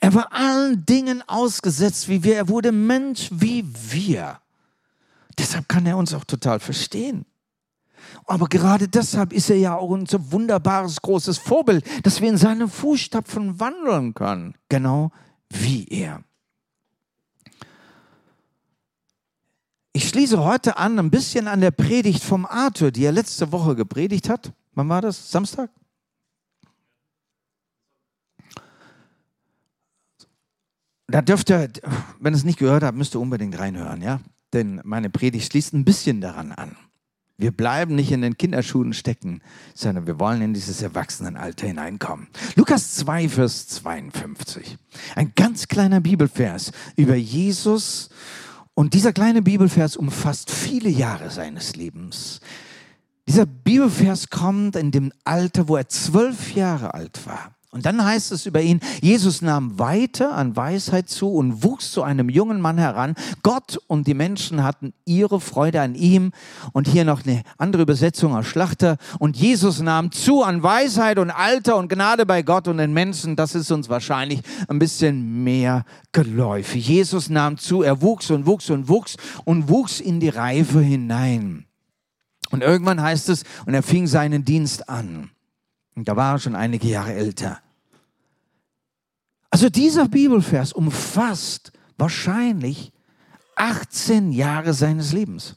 Er 0.00 0.14
war 0.14 0.32
allen 0.32 0.84
Dingen 0.84 1.22
ausgesetzt 1.26 2.08
wie 2.08 2.22
wir. 2.24 2.36
Er 2.36 2.48
wurde 2.48 2.72
Mensch 2.72 3.28
wie 3.32 3.64
wir. 3.90 4.40
Deshalb 5.38 5.68
kann 5.68 5.86
er 5.86 5.96
uns 5.96 6.14
auch 6.14 6.24
total 6.24 6.60
verstehen. 6.60 7.24
Aber 8.26 8.46
gerade 8.48 8.88
deshalb 8.88 9.32
ist 9.32 9.50
er 9.50 9.56
ja 9.56 9.76
auch 9.76 9.90
unser 9.90 10.32
wunderbares 10.32 11.00
großes 11.00 11.38
Vorbild, 11.38 11.84
dass 12.04 12.20
wir 12.20 12.28
in 12.28 12.36
seine 12.36 12.68
Fußstapfen 12.68 13.60
wandeln 13.60 14.14
können. 14.14 14.54
Genau 14.68 15.10
wie 15.48 15.86
er. 15.88 16.22
Ich 19.92 20.08
schließe 20.08 20.42
heute 20.44 20.76
an, 20.76 20.98
ein 20.98 21.10
bisschen 21.10 21.48
an 21.48 21.60
der 21.60 21.72
Predigt 21.72 22.22
vom 22.22 22.46
Arthur, 22.46 22.90
die 22.90 23.04
er 23.04 23.12
letzte 23.12 23.50
Woche 23.52 23.74
gepredigt 23.74 24.28
hat. 24.28 24.52
Wann 24.74 24.88
war 24.88 25.02
das? 25.02 25.30
Samstag? 25.30 25.70
Da 31.10 31.22
dürft 31.22 31.50
ihr, 31.50 31.68
wenn 32.18 32.34
ihr 32.34 32.36
es 32.36 32.44
nicht 32.44 32.58
gehört 32.58 32.82
habt, 32.82 32.96
müsst 32.96 33.14
ihr 33.14 33.20
unbedingt 33.20 33.58
reinhören, 33.58 34.02
ja? 34.02 34.20
Denn 34.52 34.80
meine 34.84 35.10
Predigt 35.10 35.50
schließt 35.50 35.74
ein 35.74 35.84
bisschen 35.84 36.20
daran 36.20 36.52
an. 36.52 36.76
Wir 37.40 37.52
bleiben 37.52 37.94
nicht 37.94 38.12
in 38.12 38.20
den 38.20 38.36
Kinderschuhen 38.36 38.92
stecken, 38.92 39.40
sondern 39.74 40.06
wir 40.06 40.20
wollen 40.20 40.42
in 40.42 40.52
dieses 40.52 40.82
Erwachsenenalter 40.82 41.66
hineinkommen. 41.66 42.28
Lukas 42.54 42.96
2, 42.96 43.30
Vers 43.30 43.66
52. 43.68 44.76
Ein 45.16 45.32
ganz 45.34 45.66
kleiner 45.66 46.00
Bibelvers 46.00 46.72
über 46.96 47.14
Jesus. 47.14 48.10
Und 48.74 48.92
dieser 48.92 49.14
kleine 49.14 49.40
Bibelvers 49.40 49.96
umfasst 49.96 50.50
viele 50.50 50.90
Jahre 50.90 51.30
seines 51.30 51.76
Lebens. 51.76 52.40
Dieser 53.26 53.46
Bibelvers 53.46 54.28
kommt 54.28 54.76
in 54.76 54.90
dem 54.90 55.10
Alter, 55.24 55.66
wo 55.66 55.76
er 55.76 55.88
zwölf 55.88 56.54
Jahre 56.54 56.92
alt 56.92 57.24
war. 57.24 57.56
Und 57.72 57.86
dann 57.86 58.04
heißt 58.04 58.32
es 58.32 58.46
über 58.46 58.60
ihn, 58.60 58.80
Jesus 59.00 59.42
nahm 59.42 59.78
weiter 59.78 60.34
an 60.34 60.56
Weisheit 60.56 61.08
zu 61.08 61.32
und 61.32 61.62
wuchs 61.62 61.92
zu 61.92 62.02
einem 62.02 62.28
jungen 62.28 62.60
Mann 62.60 62.78
heran. 62.78 63.14
Gott 63.44 63.78
und 63.86 64.08
die 64.08 64.14
Menschen 64.14 64.64
hatten 64.64 64.92
ihre 65.04 65.40
Freude 65.40 65.80
an 65.80 65.94
ihm. 65.94 66.32
Und 66.72 66.88
hier 66.88 67.04
noch 67.04 67.24
eine 67.24 67.42
andere 67.58 67.82
Übersetzung 67.82 68.34
aus 68.34 68.46
Schlachter. 68.46 68.96
Und 69.20 69.36
Jesus 69.36 69.80
nahm 69.80 70.10
zu 70.10 70.42
an 70.42 70.64
Weisheit 70.64 71.20
und 71.20 71.30
Alter 71.30 71.76
und 71.76 71.88
Gnade 71.88 72.26
bei 72.26 72.42
Gott 72.42 72.66
und 72.66 72.78
den 72.78 72.92
Menschen. 72.92 73.36
Das 73.36 73.54
ist 73.54 73.70
uns 73.70 73.88
wahrscheinlich 73.88 74.40
ein 74.66 74.80
bisschen 74.80 75.44
mehr 75.44 75.84
geläufig. 76.10 76.88
Jesus 76.88 77.30
nahm 77.30 77.56
zu, 77.56 77.82
er 77.82 78.02
wuchs 78.02 78.32
und 78.32 78.46
wuchs 78.46 78.68
und 78.70 78.88
wuchs 78.88 79.16
und 79.44 79.68
wuchs 79.68 80.00
in 80.00 80.18
die 80.18 80.28
Reife 80.28 80.80
hinein. 80.80 81.66
Und 82.50 82.64
irgendwann 82.64 83.00
heißt 83.00 83.28
es, 83.28 83.44
und 83.64 83.74
er 83.74 83.84
fing 83.84 84.08
seinen 84.08 84.44
Dienst 84.44 84.88
an. 84.88 85.30
Und 86.00 86.08
da 86.08 86.16
war 86.16 86.36
er 86.36 86.38
schon 86.38 86.56
einige 86.56 86.88
Jahre 86.88 87.12
älter. 87.12 87.60
Also 89.50 89.68
dieser 89.68 90.08
Bibelvers 90.08 90.72
umfasst 90.72 91.72
wahrscheinlich 91.98 92.90
18 93.54 94.32
Jahre 94.32 94.72
seines 94.72 95.12
Lebens. 95.12 95.56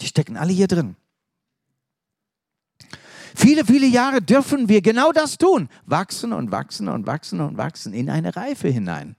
Die 0.00 0.08
stecken 0.08 0.36
alle 0.36 0.52
hier 0.52 0.66
drin. 0.66 0.96
Viele, 3.36 3.64
viele 3.64 3.86
Jahre 3.86 4.20
dürfen 4.20 4.68
wir 4.68 4.82
genau 4.82 5.12
das 5.12 5.38
tun. 5.38 5.68
Wachsen 5.86 6.32
und 6.32 6.50
wachsen 6.50 6.88
und 6.88 7.06
wachsen 7.06 7.40
und 7.40 7.56
wachsen 7.56 7.92
in 7.92 8.10
eine 8.10 8.34
Reife 8.34 8.66
hinein. 8.66 9.14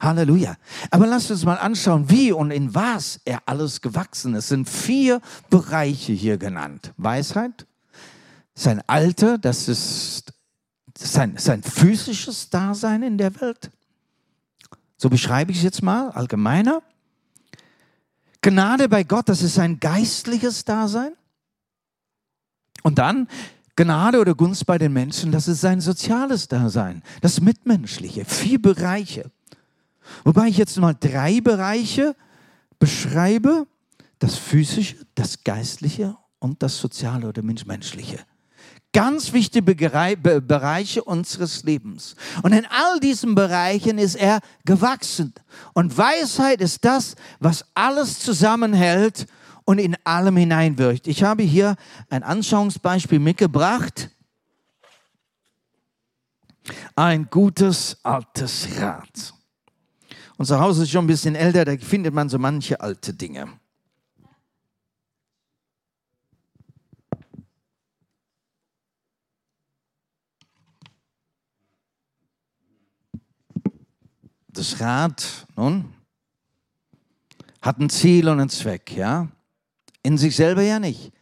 Halleluja. 0.00 0.56
Aber 0.90 1.06
lasst 1.06 1.30
uns 1.30 1.46
mal 1.46 1.56
anschauen, 1.56 2.10
wie 2.10 2.30
und 2.30 2.50
in 2.50 2.74
was 2.74 3.20
er 3.24 3.40
alles 3.46 3.80
gewachsen 3.80 4.34
ist. 4.34 4.44
Es 4.44 4.48
sind 4.50 4.68
vier 4.68 5.22
Bereiche 5.48 6.12
hier 6.12 6.36
genannt. 6.36 6.92
Weisheit, 6.98 7.66
sein 8.54 8.82
Alter, 8.86 9.38
das 9.38 9.68
ist 9.68 10.32
sein, 10.98 11.36
sein 11.38 11.62
physisches 11.62 12.50
Dasein 12.50 13.02
in 13.02 13.18
der 13.18 13.40
Welt. 13.40 13.70
So 14.96 15.08
beschreibe 15.08 15.50
ich 15.50 15.58
es 15.58 15.64
jetzt 15.64 15.82
mal 15.82 16.10
allgemeiner. 16.10 16.82
Gnade 18.42 18.88
bei 18.88 19.02
Gott, 19.04 19.28
das 19.28 19.42
ist 19.42 19.54
sein 19.54 19.80
geistliches 19.80 20.64
Dasein. 20.64 21.12
Und 22.82 22.98
dann 22.98 23.28
Gnade 23.76 24.20
oder 24.20 24.34
Gunst 24.34 24.66
bei 24.66 24.78
den 24.78 24.92
Menschen, 24.92 25.32
das 25.32 25.48
ist 25.48 25.60
sein 25.60 25.80
soziales 25.80 26.48
Dasein, 26.48 27.02
das 27.22 27.40
Mitmenschliche, 27.40 28.24
vier 28.24 28.60
Bereiche. 28.60 29.30
Wobei 30.24 30.48
ich 30.48 30.56
jetzt 30.56 30.76
mal 30.78 30.94
drei 30.98 31.40
Bereiche 31.40 32.16
beschreibe, 32.78 33.66
das 34.18 34.36
physische, 34.36 34.96
das 35.14 35.44
geistliche 35.44 36.16
und 36.40 36.62
das 36.62 36.78
soziale 36.78 37.28
oder 37.28 37.42
menschliche 37.42 38.18
ganz 38.92 39.32
wichtige 39.32 39.74
Bereiche 39.74 41.04
unseres 41.04 41.62
Lebens. 41.62 42.16
Und 42.42 42.52
in 42.52 42.66
all 42.66 43.00
diesen 43.00 43.34
Bereichen 43.34 43.98
ist 43.98 44.16
er 44.16 44.40
gewachsen. 44.64 45.32
Und 45.74 45.96
Weisheit 45.96 46.60
ist 46.60 46.84
das, 46.84 47.14
was 47.38 47.64
alles 47.74 48.18
zusammenhält 48.18 49.26
und 49.64 49.78
in 49.78 49.96
allem 50.04 50.36
hineinwirkt. 50.36 51.06
Ich 51.06 51.22
habe 51.22 51.42
hier 51.42 51.76
ein 52.08 52.22
Anschauungsbeispiel 52.22 53.20
mitgebracht. 53.20 54.10
Ein 56.96 57.28
gutes 57.30 57.98
altes 58.02 58.68
Rad. 58.78 59.34
Unser 60.36 60.58
Haus 60.58 60.78
ist 60.78 60.90
schon 60.90 61.04
ein 61.04 61.08
bisschen 61.08 61.34
älter, 61.34 61.64
da 61.64 61.76
findet 61.76 62.14
man 62.14 62.28
so 62.28 62.38
manche 62.38 62.80
alte 62.80 63.12
Dinge. 63.12 63.59
Das 74.60 74.78
Rad, 74.80 75.46
nun, 75.56 75.94
hat 77.62 77.78
ein 77.78 77.88
Ziel 77.88 78.28
und 78.28 78.40
einen 78.40 78.50
Zweck, 78.50 78.94
ja? 78.94 79.28
In 80.02 80.18
sich 80.18 80.36
selber 80.36 80.60
ja 80.62 80.78
nicht, 80.78 81.12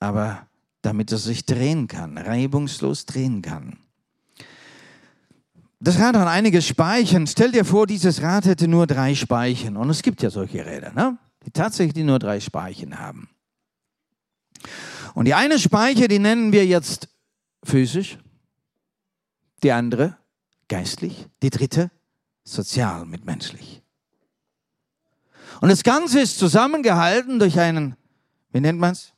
aber 0.00 0.48
damit 0.82 1.12
es 1.12 1.22
sich 1.24 1.46
drehen 1.46 1.86
kann, 1.86 2.18
reibungslos 2.18 3.06
drehen 3.06 3.42
kann. 3.42 3.78
Das 5.78 6.00
Rad 6.00 6.16
hat 6.16 6.26
einige 6.26 6.62
Speichen. 6.62 7.26
Stell 7.28 7.52
dir 7.52 7.64
vor, 7.64 7.86
dieses 7.86 8.22
Rad 8.22 8.44
hätte 8.44 8.66
nur 8.66 8.86
drei 8.86 9.14
Speichen. 9.14 9.76
Und 9.76 9.90
es 9.90 10.02
gibt 10.02 10.22
ja 10.22 10.30
solche 10.30 10.64
Räder, 10.64 10.92
ne? 10.92 11.18
die 11.44 11.50
tatsächlich 11.50 12.04
nur 12.04 12.18
drei 12.18 12.40
Speichen 12.40 12.98
haben. 12.98 13.28
Und 15.14 15.26
die 15.26 15.34
eine 15.34 15.58
Speiche, 15.58 16.08
die 16.08 16.18
nennen 16.18 16.52
wir 16.52 16.66
jetzt 16.66 17.08
physisch, 17.62 18.18
die 19.62 19.72
andere 19.72 20.16
geistlich, 20.68 21.26
die 21.42 21.50
dritte 21.50 21.90
sozial 22.44 23.06
mitmenschlich. 23.06 23.82
Und 25.60 25.70
das 25.70 25.82
Ganze 25.82 26.20
ist 26.20 26.38
zusammengehalten 26.38 27.38
durch 27.38 27.58
einen, 27.58 27.96
wie 28.52 28.60
nennt 28.60 28.78
man 28.78 28.92
es? 28.92 29.12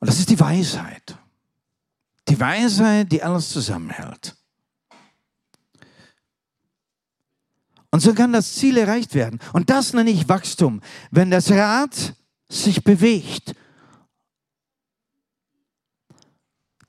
Und 0.00 0.08
das 0.08 0.18
ist 0.18 0.30
die 0.30 0.40
Weisheit. 0.40 1.16
Die 2.28 2.38
Weisheit, 2.38 3.10
die 3.12 3.22
alles 3.22 3.50
zusammenhält. 3.50 4.36
Und 7.90 8.00
so 8.00 8.12
kann 8.12 8.32
das 8.32 8.54
Ziel 8.54 8.76
erreicht 8.76 9.14
werden. 9.14 9.38
Und 9.52 9.70
das 9.70 9.92
nenne 9.92 10.10
ich 10.10 10.28
Wachstum. 10.28 10.80
Wenn 11.10 11.30
das 11.30 11.50
Rad 11.50 12.14
sich 12.48 12.82
bewegt, 12.82 13.54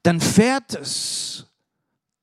dann 0.02 0.20
fährt 0.20 0.74
es 0.74 1.46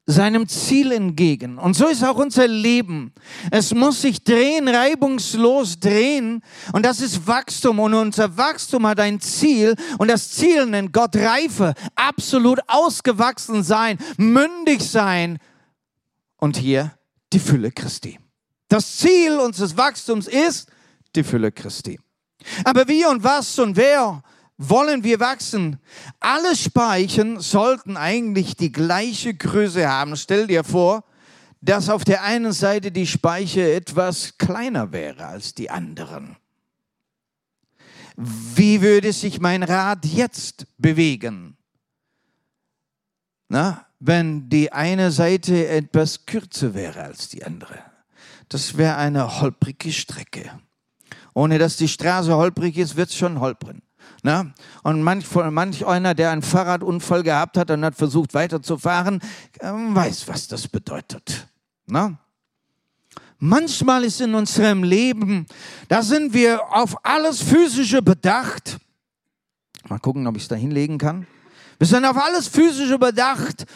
seinem 0.05 0.49
Ziel 0.49 0.91
entgegen. 0.93 1.59
Und 1.59 1.75
so 1.75 1.87
ist 1.87 2.03
auch 2.03 2.17
unser 2.17 2.49
Leben. 2.49 3.13
Es 3.51 3.73
muss 3.73 4.03
sich 4.03 4.25
drehen, 4.25 4.69
reibungslos 4.69 5.79
drehen. 5.79 6.43
Und 6.73 6.85
das 6.85 7.01
ist 7.01 7.27
Wachstum. 7.27 7.79
Und 7.79 7.95
unser 7.95 8.37
Wachstum 8.37 8.87
hat 8.87 8.99
ein 8.99 9.21
Ziel. 9.21 9.77
Und 9.99 10.09
das 10.09 10.31
Ziel 10.33 10.67
nennt 10.67 10.93
Gott 10.93 11.15
Reife. 11.15 11.75
Absolut 11.95 12.59
ausgewachsen 12.67 13.63
sein, 13.63 13.99
mündig 14.17 14.83
sein. 14.83 15.39
Und 16.37 16.57
hier 16.57 16.93
die 17.33 17.39
Fülle 17.39 17.71
Christi. 17.71 18.19
Das 18.69 18.99
Ziel 18.99 19.39
unseres 19.39 19.77
Wachstums 19.77 20.27
ist 20.27 20.69
die 21.15 21.23
Fülle 21.23 21.53
Christi. 21.53 22.01
Aber 22.65 22.89
wie 22.89 23.07
und 23.07 23.23
was 23.23 23.59
und 23.59 23.77
wer 23.77 24.23
wollen 24.59 25.05
wir 25.05 25.21
wachsen? 25.21 25.79
Alle 26.21 26.55
Speichen 26.57 27.41
sollten 27.41 27.97
eigentlich 27.97 28.57
die 28.57 28.73
gleiche 28.73 29.35
Größe 29.35 29.89
haben. 29.89 30.17
Stell 30.17 30.47
dir 30.47 30.65
vor, 30.65 31.05
dass 31.61 31.89
auf 31.89 32.05
der 32.05 32.23
einen 32.23 32.53
Seite 32.53 32.93
die 32.93 33.07
Speiche 33.07 33.73
etwas 33.73 34.39
kleiner 34.39 34.93
wäre 34.93 35.27
als 35.27 35.55
die 35.55 35.71
anderen. 35.71 36.37
Wie 38.17 38.83
würde 38.83 39.13
sich 39.13 39.41
mein 39.41 39.63
Rad 39.63 40.05
jetzt 40.05 40.67
bewegen? 40.79 41.57
Na, 43.49 43.87
wenn 44.01 44.49
die 44.49 44.73
eine 44.73 45.11
Seite 45.11 45.69
etwas 45.69 46.27
kürzer 46.27 46.75
wäre 46.75 47.03
als 47.03 47.29
die 47.29 47.45
andere 47.45 47.93
das 48.53 48.77
wäre 48.77 48.97
eine 48.97 49.41
holprige 49.41 49.93
Strecke. 49.93 50.51
Ohne 51.35 51.59
dass 51.59 51.79
die 51.79 51.89
Straße 51.89 52.35
holprig 52.37 52.77
ist, 52.77 52.97
wird 52.97 53.09
es 53.09 53.17
schon 53.17 53.41
holprig. 53.41 53.83
Na? 54.23 54.53
Und 54.85 55.03
manch, 55.03 55.27
manch 55.51 55.85
einer, 55.85 56.15
der 56.15 56.31
einen 56.31 56.43
Fahrradunfall 56.43 57.25
gehabt 57.25 57.57
hat 57.57 57.71
und 57.73 57.85
hat 57.85 57.97
versucht 57.97 58.35
weiterzufahren, 58.35 59.21
ähm, 59.61 59.95
weiß, 59.95 60.29
was 60.29 60.47
das 60.47 60.69
bedeutet. 60.69 61.49
Na? 61.87 62.19
Manchmal 63.39 64.05
ist 64.05 64.21
in 64.21 64.37
unserem 64.37 64.85
Leben, 64.85 65.47
da 65.89 66.03
sind 66.03 66.33
wir 66.33 66.73
auf 66.73 67.05
alles 67.05 67.43
Physische 67.43 68.01
bedacht. 68.01 68.79
Mal 69.89 69.99
gucken, 69.99 70.25
ob 70.29 70.37
ich 70.37 70.43
es 70.43 70.49
da 70.49 70.55
hinlegen 70.55 70.99
kann. 70.99 71.27
Wir 71.79 71.89
sind 71.89 72.05
auf 72.05 72.17
alles 72.17 72.47
Physische 72.47 73.01
bedacht. 73.01 73.67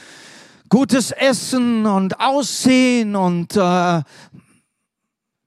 Gutes 0.68 1.10
Essen 1.10 1.84
und 1.84 2.20
Aussehen 2.20 3.16
und 3.16 3.56
äh, 3.56 4.02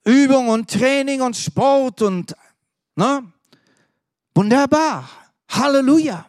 Übung 0.03 0.49
und 0.49 0.69
Training 0.69 1.21
und 1.21 1.37
Sport 1.37 2.01
und 2.01 2.35
ne? 2.97 3.23
Wunderbar. 4.39 5.09
Halleluja. 5.49 6.25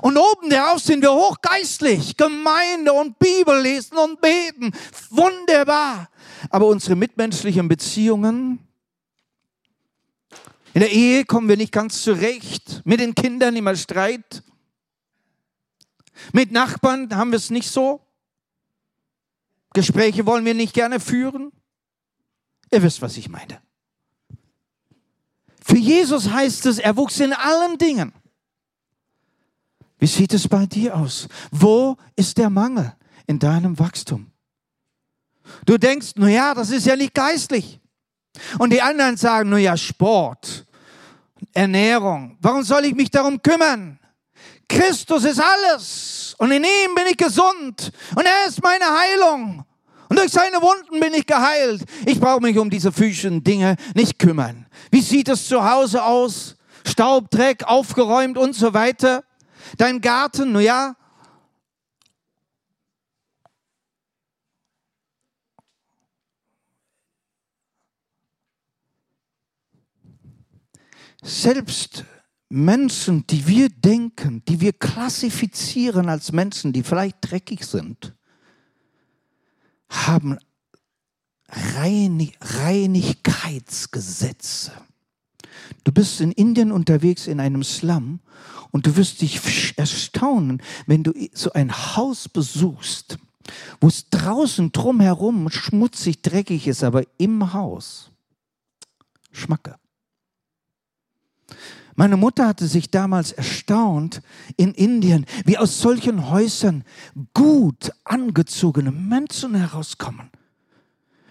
Und 0.00 0.16
oben 0.16 0.48
darauf 0.48 0.80
sind 0.80 1.02
wir 1.02 1.12
hochgeistlich, 1.12 2.16
Gemeinde 2.16 2.94
und 2.94 3.18
Bibel 3.18 3.60
lesen 3.60 3.98
und 3.98 4.20
beten. 4.22 4.72
Wunderbar. 5.10 6.08
Aber 6.48 6.66
unsere 6.66 6.96
mitmenschlichen 6.96 7.68
Beziehungen, 7.68 8.66
in 10.72 10.80
der 10.80 10.90
Ehe 10.92 11.26
kommen 11.26 11.48
wir 11.48 11.58
nicht 11.58 11.72
ganz 11.72 12.02
zurecht, 12.02 12.80
mit 12.84 13.00
den 13.00 13.14
Kindern 13.14 13.54
immer 13.54 13.76
Streit. 13.76 14.42
Mit 16.32 16.52
Nachbarn 16.52 17.14
haben 17.14 17.32
wir 17.32 17.36
es 17.36 17.50
nicht 17.50 17.70
so. 17.70 18.00
Gespräche 19.74 20.24
wollen 20.24 20.46
wir 20.46 20.54
nicht 20.54 20.72
gerne 20.72 21.00
führen. 21.00 21.52
Ihr 22.72 22.82
wisst, 22.82 23.02
was 23.02 23.18
ich 23.18 23.28
meine. 23.28 23.63
Für 25.66 25.78
Jesus 25.78 26.30
heißt 26.30 26.66
es, 26.66 26.78
er 26.78 26.94
wuchs 26.94 27.18
in 27.20 27.32
allen 27.32 27.78
Dingen. 27.78 28.12
Wie 29.98 30.06
sieht 30.06 30.34
es 30.34 30.46
bei 30.46 30.66
dir 30.66 30.94
aus? 30.94 31.26
Wo 31.50 31.96
ist 32.16 32.36
der 32.36 32.50
Mangel 32.50 32.94
in 33.26 33.38
deinem 33.38 33.78
Wachstum? 33.78 34.30
Du 35.64 35.78
denkst, 35.78 36.12
na 36.16 36.28
ja, 36.28 36.52
das 36.52 36.68
ist 36.68 36.84
ja 36.84 36.96
nicht 36.96 37.14
geistlich. 37.14 37.80
Und 38.58 38.74
die 38.74 38.82
anderen 38.82 39.16
sagen, 39.16 39.48
na 39.48 39.56
ja, 39.56 39.74
Sport, 39.74 40.66
Ernährung. 41.54 42.36
Warum 42.42 42.62
soll 42.62 42.84
ich 42.84 42.94
mich 42.94 43.10
darum 43.10 43.40
kümmern? 43.40 43.98
Christus 44.68 45.24
ist 45.24 45.40
alles. 45.40 46.34
Und 46.36 46.50
in 46.50 46.62
ihm 46.62 46.94
bin 46.94 47.06
ich 47.08 47.16
gesund. 47.16 47.90
Und 48.14 48.26
er 48.26 48.48
ist 48.48 48.62
meine 48.62 48.84
Heilung. 48.84 49.64
Und 50.08 50.18
durch 50.18 50.30
seine 50.30 50.60
Wunden 50.60 51.00
bin 51.00 51.14
ich 51.14 51.26
geheilt. 51.26 51.82
Ich 52.06 52.20
brauche 52.20 52.40
mich 52.40 52.58
um 52.58 52.70
diese 52.70 52.92
physischen 52.92 53.42
Dinge 53.42 53.76
nicht 53.94 54.18
kümmern. 54.18 54.66
Wie 54.90 55.00
sieht 55.00 55.28
es 55.28 55.48
zu 55.48 55.64
Hause 55.64 56.04
aus? 56.04 56.56
Staub, 56.86 57.30
Dreck, 57.30 57.64
aufgeräumt 57.64 58.36
und 58.36 58.54
so 58.54 58.74
weiter. 58.74 59.24
Dein 59.78 60.00
Garten, 60.00 60.52
nun 60.52 60.62
ja. 60.62 60.94
Selbst 71.22 72.04
Menschen, 72.50 73.26
die 73.26 73.46
wir 73.46 73.70
denken, 73.70 74.44
die 74.46 74.60
wir 74.60 74.74
klassifizieren 74.74 76.10
als 76.10 76.32
Menschen, 76.32 76.74
die 76.74 76.82
vielleicht 76.82 77.16
dreckig 77.22 77.64
sind, 77.64 78.14
haben 79.94 80.38
Reinig 81.48 82.36
Reinigkeitsgesetze. 82.40 84.72
Du 85.84 85.92
bist 85.92 86.20
in 86.20 86.32
Indien 86.32 86.72
unterwegs 86.72 87.26
in 87.26 87.40
einem 87.40 87.62
Slum 87.62 88.20
und 88.70 88.86
du 88.86 88.96
wirst 88.96 89.22
dich 89.22 89.40
erstaunen, 89.76 90.62
wenn 90.86 91.04
du 91.04 91.12
so 91.32 91.52
ein 91.52 91.96
Haus 91.96 92.28
besuchst, 92.28 93.16
wo 93.80 93.88
es 93.88 94.10
draußen 94.10 94.72
drumherum 94.72 95.50
schmutzig, 95.50 96.22
dreckig 96.22 96.66
ist, 96.66 96.82
aber 96.82 97.04
im 97.18 97.52
Haus 97.52 98.10
Schmacke. 99.30 99.76
Meine 101.96 102.16
Mutter 102.16 102.48
hatte 102.48 102.66
sich 102.66 102.90
damals 102.90 103.32
erstaunt 103.32 104.20
in 104.56 104.74
Indien, 104.74 105.26
wie 105.44 105.58
aus 105.58 105.80
solchen 105.80 106.28
Häusern 106.30 106.84
gut 107.34 107.92
angezogene 108.02 108.90
Menschen 108.90 109.54
herauskommen. 109.54 110.30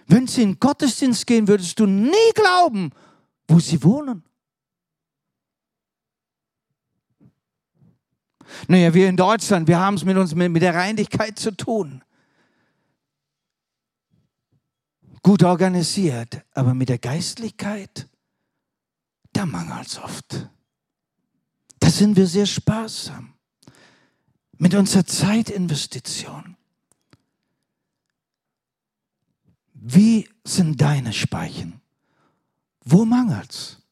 Wenn 0.06 0.26
sie 0.26 0.42
in 0.42 0.52
den 0.52 0.60
Gottesdienst 0.60 1.26
gehen, 1.26 1.48
würdest 1.48 1.78
du 1.78 1.86
nie 1.86 2.32
glauben, 2.34 2.90
wo 3.48 3.58
sie 3.58 3.82
wohnen. 3.82 4.22
Naja, 8.68 8.94
wir 8.94 9.08
in 9.08 9.16
Deutschland, 9.16 9.68
wir 9.68 9.78
haben 9.78 9.94
es 9.94 10.04
mit 10.04 10.16
uns 10.16 10.34
mit, 10.34 10.50
mit 10.50 10.62
der 10.62 10.74
Reinigkeit 10.74 11.38
zu 11.38 11.50
tun. 11.50 12.02
Gut 15.22 15.42
organisiert, 15.42 16.44
aber 16.52 16.74
mit 16.74 16.90
der 16.90 16.98
Geistlichkeit, 16.98 18.08
da 19.32 19.46
mangelt 19.46 19.88
es 19.88 19.98
oft. 19.98 20.50
Da 21.84 21.90
sind 21.90 22.16
wir 22.16 22.26
sehr 22.26 22.46
sparsam 22.46 23.34
mit 24.56 24.74
unserer 24.74 25.04
Zeitinvestition. 25.04 26.56
Wie 29.74 30.26
sind 30.44 30.80
deine 30.80 31.12
Speichen? 31.12 31.82
Wo 32.86 33.04
mangelt's? 33.04 33.82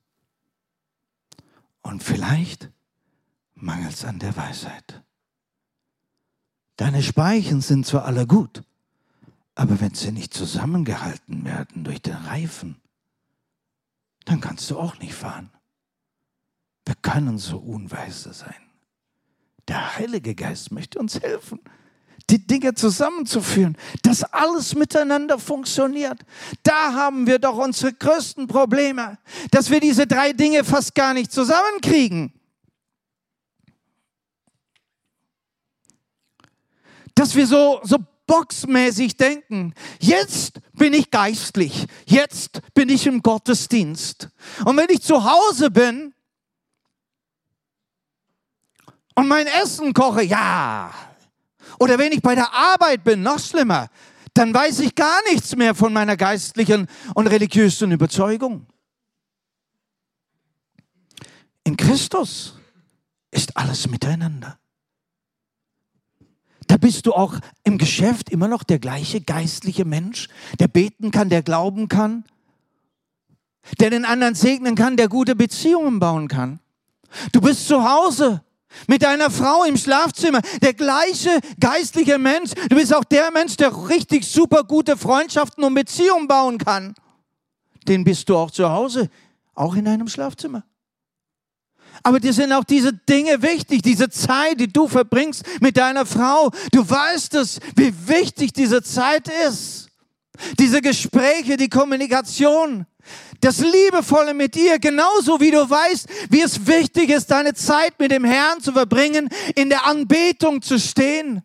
Und 1.83 2.02
vielleicht 2.02 2.70
mangelt's 3.57 4.07
an 4.07 4.18
der 4.18 4.35
Weisheit. 4.38 5.02
Deine 6.76 7.02
Speichen 7.02 7.61
sind 7.61 7.85
zwar 7.85 8.07
alle 8.07 8.26
gut, 8.26 8.62
aber 9.55 9.83
wenn 9.83 9.94
sie 9.94 10.12
nicht 10.12 10.33
zusammengehalten 10.33 11.44
werden 11.44 11.85
durch 11.85 12.00
den 12.00 12.14
Reifen, 12.16 12.81
dann 14.24 14.40
kannst 14.40 14.70
du 14.70 14.78
auch 14.78 14.98
nicht 14.98 15.12
fahren. 15.12 15.50
Wir 16.85 16.95
können 16.97 17.38
so 17.38 17.59
unweise 17.59 18.33
sein. 18.33 18.55
Der 19.68 19.97
Heilige 19.97 20.35
Geist 20.35 20.73
möchte 20.73 20.99
uns 20.99 21.21
helfen, 21.21 21.61
die 22.31 22.45
Dinge 22.47 22.75
zusammenzuführen, 22.75 23.77
dass 24.03 24.25
alles 24.25 24.75
miteinander 24.75 25.38
funktioniert. 25.38 26.21
Da 26.62 26.95
haben 26.95 27.27
wir 27.27 27.38
doch 27.38 27.57
unsere 27.57 27.92
größten 27.92 28.47
Probleme, 28.49 29.18
dass 29.51 29.71
wir 29.71 29.81
diese 29.81 30.07
drei 30.07 30.33
Dinge 30.33 30.64
fast 30.64 30.95
gar 30.95 31.14
nicht 31.14 31.31
zusammenkriegen. 31.31 32.33
Dass 37.14 37.35
wir 37.35 37.47
so, 37.47 37.81
so 37.85 37.99
boxmäßig 38.27 39.16
denken. 39.16 39.75
Jetzt 40.01 40.61
bin 40.73 40.95
ich 40.95 41.11
geistlich. 41.11 41.87
Jetzt 42.07 42.62
bin 42.73 42.88
ich 42.88 43.07
im 43.07 43.23
Gottesdienst. 43.23 44.31
Und 44.64 44.77
wenn 44.77 44.88
ich 44.88 45.03
zu 45.03 45.23
Hause 45.25 45.71
bin 45.71 46.12
und 49.14 49.29
mein 49.29 49.46
Essen 49.46 49.92
koche, 49.94 50.22
ja. 50.22 50.92
Oder 51.79 51.98
wenn 51.98 52.12
ich 52.12 52.22
bei 52.22 52.35
der 52.35 52.53
Arbeit 52.53 53.05
bin, 53.05 53.22
noch 53.22 53.38
schlimmer, 53.38 53.88
dann 54.35 54.55
weiß 54.55 54.81
ich 54.81 54.94
gar 54.94 55.22
nichts 55.31 55.57
mehr 55.57 55.75
von 55.75 55.92
meiner 55.92 56.16
geistlichen 56.16 56.87
und 57.14 57.27
religiösen 57.27 57.92
Überzeugung. 57.92 58.66
In 61.64 61.77
Christus 61.77 62.55
ist 63.31 63.57
alles 63.57 63.88
miteinander. 63.88 64.59
Da 66.66 66.77
bist 66.77 67.07
du 67.07 67.12
auch 67.12 67.38
im 67.64 67.77
Geschäft 67.77 68.31
immer 68.31 68.48
noch 68.48 68.62
der 68.62 68.79
gleiche 68.79 69.20
geistliche 69.20 69.85
Mensch, 69.85 70.29
der 70.59 70.68
beten 70.68 71.11
kann, 71.11 71.29
der 71.29 71.42
glauben 71.42 71.88
kann, 71.88 72.25
der 73.79 73.90
den 73.90 74.05
anderen 74.05 74.35
segnen 74.35 74.75
kann, 74.75 74.96
der 74.96 75.09
gute 75.09 75.37
Beziehungen 75.37 76.01
bauen 76.01 76.29
kann. 76.29 76.61
Du 77.33 77.40
bist 77.40 77.66
zu 77.68 77.85
Hause 77.85 78.42
mit 78.87 79.02
deiner 79.02 79.30
Frau 79.30 79.64
im 79.64 79.76
Schlafzimmer, 79.76 80.40
der 80.61 80.74
gleiche 80.74 81.40
geistliche 81.61 82.18
Mensch. 82.18 82.50
Du 82.68 82.76
bist 82.76 82.94
auch 82.94 83.04
der 83.04 83.30
Mensch, 83.30 83.56
der 83.56 83.88
richtig 83.88 84.26
super 84.26 84.64
gute 84.64 84.96
Freundschaften 84.96 85.64
und 85.64 85.74
Beziehungen 85.74 86.28
bauen 86.28 86.58
kann. 86.58 86.94
Den 87.87 88.04
bist 88.04 88.28
du 88.28 88.37
auch 88.37 88.50
zu 88.50 88.70
Hause, 88.70 89.11
auch 89.54 89.74
in 89.74 89.85
deinem 89.85 90.08
Schlafzimmer. 90.08 90.64
Aber 92.02 92.18
dir 92.18 92.32
sind 92.32 92.52
auch 92.52 92.64
diese 92.64 92.92
Dinge 92.92 93.42
wichtig, 93.42 93.82
diese 93.82 94.11
Zeit, 94.11 94.58
die 94.58 94.72
du 94.72 94.88
verbringst 94.88 95.44
mit 95.61 95.76
deiner 95.76 96.04
Frau. 96.04 96.50
Du 96.72 96.88
weißt 96.88 97.35
es, 97.35 97.61
wie 97.76 97.94
wichtig 98.08 98.52
diese 98.52 98.82
Zeit 98.82 99.28
ist. 99.46 99.88
Diese 100.58 100.80
Gespräche, 100.80 101.56
die 101.56 101.68
Kommunikation, 101.68 102.87
das 103.41 103.59
Liebevolle 103.59 104.35
mit 104.35 104.57
ihr, 104.57 104.79
genauso 104.79 105.41
wie 105.41 105.51
du 105.51 105.69
weißt, 105.69 106.09
wie 106.31 106.43
es 106.43 106.67
wichtig 106.67 107.11
ist, 107.11 107.31
deine 107.31 107.55
Zeit 107.55 107.99
mit 107.99 108.12
dem 108.12 108.25
Herrn 108.25 108.61
zu 108.61 108.73
verbringen, 108.73 109.29
in 109.55 109.69
der 109.69 109.87
Anbetung 109.87 110.62
zu 110.62 110.79
stehen. 110.79 111.43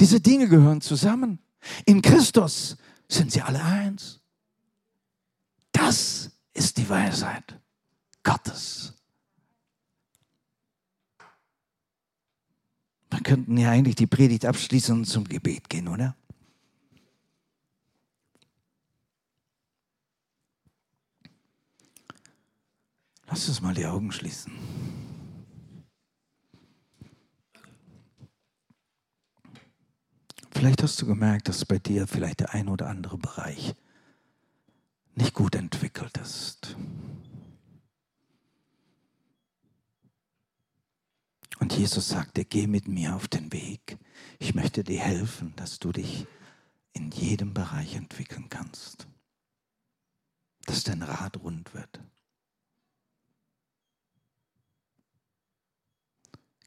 Diese 0.00 0.20
Dinge 0.20 0.48
gehören 0.48 0.80
zusammen. 0.80 1.38
In 1.84 2.02
Christus 2.02 2.76
sind 3.08 3.32
sie 3.32 3.42
alle 3.42 3.62
eins. 3.62 4.20
Das 5.72 6.30
ist 6.52 6.76
die 6.76 6.88
Weisheit 6.88 7.58
Gottes. 8.22 8.92
Wir 13.10 13.20
könnten 13.20 13.56
ja 13.56 13.70
eigentlich 13.70 13.94
die 13.94 14.06
Predigt 14.06 14.44
abschließen 14.44 14.94
und 14.94 15.04
zum 15.04 15.24
Gebet 15.24 15.68
gehen, 15.68 15.88
oder? 15.88 16.16
Lass 23.34 23.48
uns 23.48 23.60
mal 23.60 23.74
die 23.74 23.84
Augen 23.84 24.12
schließen. 24.12 24.52
Vielleicht 30.52 30.84
hast 30.84 31.02
du 31.02 31.06
gemerkt, 31.06 31.48
dass 31.48 31.64
bei 31.64 31.80
dir 31.80 32.06
vielleicht 32.06 32.38
der 32.38 32.54
ein 32.54 32.68
oder 32.68 32.86
andere 32.86 33.18
Bereich 33.18 33.74
nicht 35.16 35.34
gut 35.34 35.56
entwickelt 35.56 36.16
ist. 36.18 36.76
Und 41.58 41.72
Jesus 41.72 42.08
sagte, 42.08 42.44
geh 42.44 42.68
mit 42.68 42.86
mir 42.86 43.16
auf 43.16 43.26
den 43.26 43.52
Weg. 43.52 43.98
Ich 44.38 44.54
möchte 44.54 44.84
dir 44.84 45.00
helfen, 45.00 45.54
dass 45.56 45.80
du 45.80 45.90
dich 45.90 46.28
in 46.92 47.10
jedem 47.10 47.52
Bereich 47.52 47.96
entwickeln 47.96 48.48
kannst. 48.48 49.08
Dass 50.66 50.84
dein 50.84 51.02
Rad 51.02 51.42
rund 51.42 51.74
wird. 51.74 52.00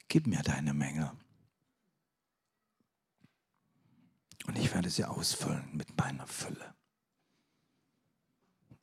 Gib 0.08 0.28
mir 0.28 0.42
deine 0.42 0.74
Menge. 0.74 1.16
Und 4.46 4.58
ich 4.58 4.74
werde 4.74 4.90
sie 4.90 5.06
ausfüllen 5.06 5.76
mit 5.76 5.98
meiner 5.98 6.28
Fülle. 6.28 6.74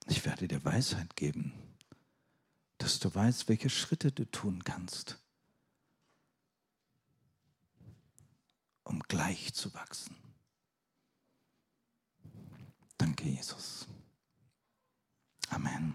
Ich 0.06 0.24
werde 0.26 0.46
dir 0.46 0.62
Weisheit 0.64 1.16
geben, 1.16 1.54
dass 2.76 2.98
du 2.98 3.14
weißt, 3.14 3.48
welche 3.48 3.70
Schritte 3.70 4.12
du 4.12 4.30
tun 4.30 4.64
kannst 4.64 5.24
um 8.84 9.00
gleich 9.00 9.52
zu 9.54 9.72
wachsen. 9.74 10.14
Danke, 12.96 13.28
Jesus. 13.28 13.88
Amen. 15.48 15.93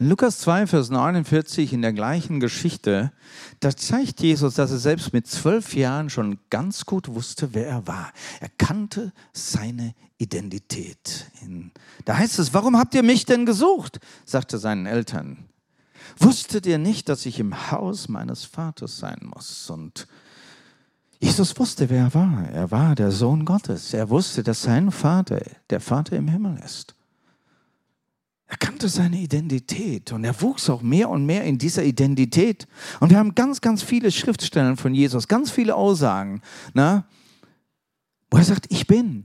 In 0.00 0.08
Lukas 0.08 0.38
2, 0.38 0.66
Vers 0.66 0.88
49 0.88 1.74
in 1.74 1.82
der 1.82 1.92
gleichen 1.92 2.40
Geschichte, 2.40 3.12
da 3.60 3.76
zeigt 3.76 4.22
Jesus, 4.22 4.54
dass 4.54 4.70
er 4.70 4.78
selbst 4.78 5.12
mit 5.12 5.26
zwölf 5.26 5.74
Jahren 5.74 6.08
schon 6.08 6.38
ganz 6.48 6.86
gut 6.86 7.08
wusste, 7.08 7.52
wer 7.52 7.66
er 7.66 7.86
war. 7.86 8.10
Er 8.40 8.48
kannte 8.56 9.12
seine 9.34 9.94
Identität. 10.16 11.30
Da 12.06 12.16
heißt 12.16 12.38
es, 12.38 12.54
warum 12.54 12.78
habt 12.78 12.94
ihr 12.94 13.02
mich 13.02 13.26
denn 13.26 13.44
gesucht? 13.44 14.00
sagte 14.24 14.56
seinen 14.56 14.86
Eltern. 14.86 15.44
Wusstet 16.18 16.64
ihr 16.64 16.78
nicht, 16.78 17.10
dass 17.10 17.26
ich 17.26 17.38
im 17.38 17.70
Haus 17.70 18.08
meines 18.08 18.46
Vaters 18.46 18.96
sein 18.96 19.18
muss? 19.34 19.68
Und 19.68 20.08
Jesus 21.18 21.58
wusste, 21.58 21.90
wer 21.90 22.04
er 22.04 22.14
war. 22.14 22.48
Er 22.48 22.70
war 22.70 22.94
der 22.94 23.10
Sohn 23.10 23.44
Gottes. 23.44 23.92
Er 23.92 24.08
wusste, 24.08 24.42
dass 24.42 24.62
sein 24.62 24.92
Vater 24.92 25.42
der 25.68 25.80
Vater 25.80 26.16
im 26.16 26.28
Himmel 26.28 26.58
ist. 26.64 26.94
Er 28.50 28.56
kannte 28.56 28.88
seine 28.88 29.16
Identität 29.16 30.10
und 30.10 30.24
er 30.24 30.42
wuchs 30.42 30.68
auch 30.68 30.82
mehr 30.82 31.08
und 31.08 31.24
mehr 31.24 31.44
in 31.44 31.56
dieser 31.56 31.84
Identität. 31.84 32.66
Und 32.98 33.10
wir 33.10 33.16
haben 33.16 33.36
ganz, 33.36 33.60
ganz 33.60 33.80
viele 33.80 34.10
Schriftstellen 34.10 34.76
von 34.76 34.92
Jesus, 34.92 35.28
ganz 35.28 35.52
viele 35.52 35.76
Aussagen, 35.76 36.42
na, 36.74 37.06
wo 38.28 38.38
er 38.38 38.44
sagt, 38.44 38.66
ich 38.70 38.88
bin. 38.88 39.24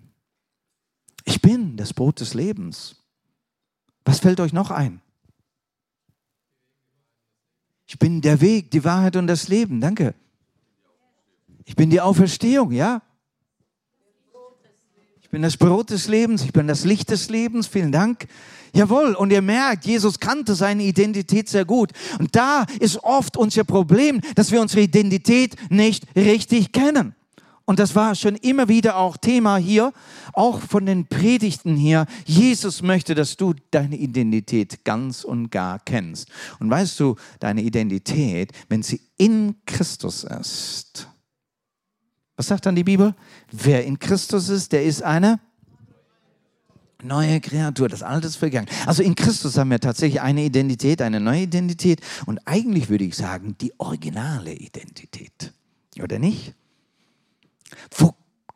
Ich 1.23 1.41
bin 1.41 1.75
das 1.75 1.91
Brot 1.91 2.19
des 2.19 2.35
Lebens. 2.35 2.97
Was 4.03 4.19
fällt 4.19 4.39
euch 4.39 4.53
noch 4.53 4.69
ein? 4.69 5.01
Ich 7.87 7.97
bin 7.97 8.21
der 8.21 8.41
Weg, 8.41 8.69
die 8.69 8.83
Wahrheit 8.83 9.15
und 9.15 9.25
das 9.25 9.47
Leben. 9.47 9.81
Danke. 9.81 10.13
Ich 11.65 11.75
bin 11.75 11.89
die 11.89 11.99
Auferstehung, 11.99 12.71
ja? 12.71 13.01
Ich 15.19 15.31
bin 15.31 15.41
das 15.41 15.57
Brot 15.57 15.89
des 15.89 16.07
Lebens, 16.07 16.43
ich 16.43 16.53
bin 16.53 16.67
das 16.67 16.85
Licht 16.85 17.09
des 17.09 17.29
Lebens. 17.29 17.65
Vielen 17.65 17.91
Dank. 17.91 18.27
Jawohl, 18.75 19.15
und 19.15 19.31
ihr 19.31 19.41
merkt, 19.41 19.85
Jesus 19.85 20.19
kannte 20.19 20.53
seine 20.53 20.83
Identität 20.83 21.47
sehr 21.47 21.63
gut. 21.63 21.91
Und 22.19 22.35
da 22.35 22.65
ist 22.81 23.01
oft 23.03 23.37
unser 23.37 23.63
Problem, 23.63 24.19
dass 24.35 24.51
wir 24.51 24.59
unsere 24.59 24.81
Identität 24.81 25.55
nicht 25.71 26.05
richtig 26.13 26.73
kennen. 26.73 27.15
Und 27.63 27.79
das 27.79 27.95
war 27.95 28.13
schon 28.15 28.35
immer 28.35 28.67
wieder 28.67 28.97
auch 28.97 29.15
Thema 29.15 29.55
hier, 29.55 29.93
auch 30.33 30.59
von 30.59 30.85
den 30.85 31.07
Predigten 31.07 31.77
hier. 31.77 32.05
Jesus 32.25 32.81
möchte, 32.81 33.15
dass 33.15 33.37
du 33.37 33.53
deine 33.71 33.95
Identität 33.95 34.83
ganz 34.83 35.23
und 35.23 35.51
gar 35.51 35.79
kennst. 35.79 36.27
Und 36.59 36.69
weißt 36.69 36.99
du, 36.99 37.15
deine 37.39 37.61
Identität, 37.61 38.51
wenn 38.67 38.83
sie 38.83 38.99
in 39.17 39.55
Christus 39.65 40.25
ist, 40.25 41.07
was 42.35 42.47
sagt 42.47 42.65
dann 42.65 42.75
die 42.75 42.83
Bibel? 42.83 43.15
Wer 43.51 43.85
in 43.85 43.97
Christus 43.97 44.49
ist, 44.49 44.73
der 44.73 44.83
ist 44.83 45.01
eine 45.01 45.39
neue 47.05 47.39
Kreatur. 47.39 47.87
Das 47.87 48.03
Alte 48.03 48.27
ist 48.27 48.35
vergangen. 48.35 48.67
Also 48.85 49.03
in 49.03 49.15
Christus 49.15 49.57
haben 49.57 49.71
wir 49.71 49.79
tatsächlich 49.79 50.21
eine 50.21 50.43
Identität, 50.43 51.01
eine 51.01 51.19
neue 51.19 51.43
Identität 51.43 52.01
und 52.25 52.39
eigentlich 52.45 52.89
würde 52.89 53.05
ich 53.05 53.15
sagen, 53.15 53.55
die 53.61 53.73
originale 53.79 54.53
Identität. 54.53 55.53
Oder 56.01 56.19
nicht? 56.19 56.53
Wo 57.97 58.13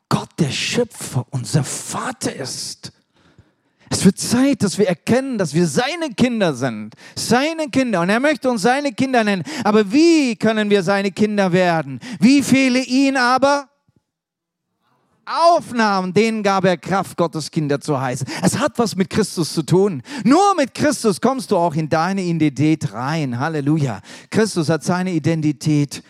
Gott 0.09 0.29
der 0.39 0.49
Schöpfer, 0.49 1.25
unser 1.29 1.63
Vater 1.63 2.35
ist. 2.35 2.91
Es 3.91 4.05
wird 4.05 4.19
Zeit, 4.19 4.61
dass 4.61 4.77
wir 4.77 4.87
erkennen, 4.87 5.37
dass 5.37 5.53
wir 5.53 5.65
seine 5.67 6.09
Kinder 6.15 6.53
sind. 6.53 6.93
Seine 7.15 7.69
Kinder. 7.69 8.01
Und 8.01 8.09
er 8.09 8.19
möchte 8.19 8.49
uns 8.49 8.61
seine 8.61 8.91
Kinder 8.93 9.23
nennen. 9.23 9.43
Aber 9.63 9.91
wie 9.91 10.35
können 10.35 10.69
wir 10.69 10.83
seine 10.83 11.11
Kinder 11.11 11.51
werden? 11.51 11.99
Wie 12.19 12.43
fehle 12.43 12.83
ihn 12.83 13.17
aber? 13.17 13.69
Aufnahmen, 15.29 16.13
denen 16.13 16.41
gab 16.41 16.65
er 16.65 16.75
Kraft, 16.75 17.15
Gottes 17.15 17.51
Kinder 17.51 17.79
zu 17.79 18.01
heißen. 18.01 18.27
Es 18.41 18.57
hat 18.57 18.79
was 18.79 18.95
mit 18.95 19.09
Christus 19.09 19.53
zu 19.53 19.63
tun. 19.63 20.01
Nur 20.23 20.55
mit 20.55 20.73
Christus 20.73 21.21
kommst 21.21 21.51
du 21.51 21.57
auch 21.57 21.75
in 21.75 21.87
deine 21.87 22.21
Identität 22.21 22.93
rein. 22.93 23.39
Halleluja. 23.39 24.01
Christus 24.31 24.69
hat 24.69 24.83
seine 24.83 25.11
Identität 25.11 26.03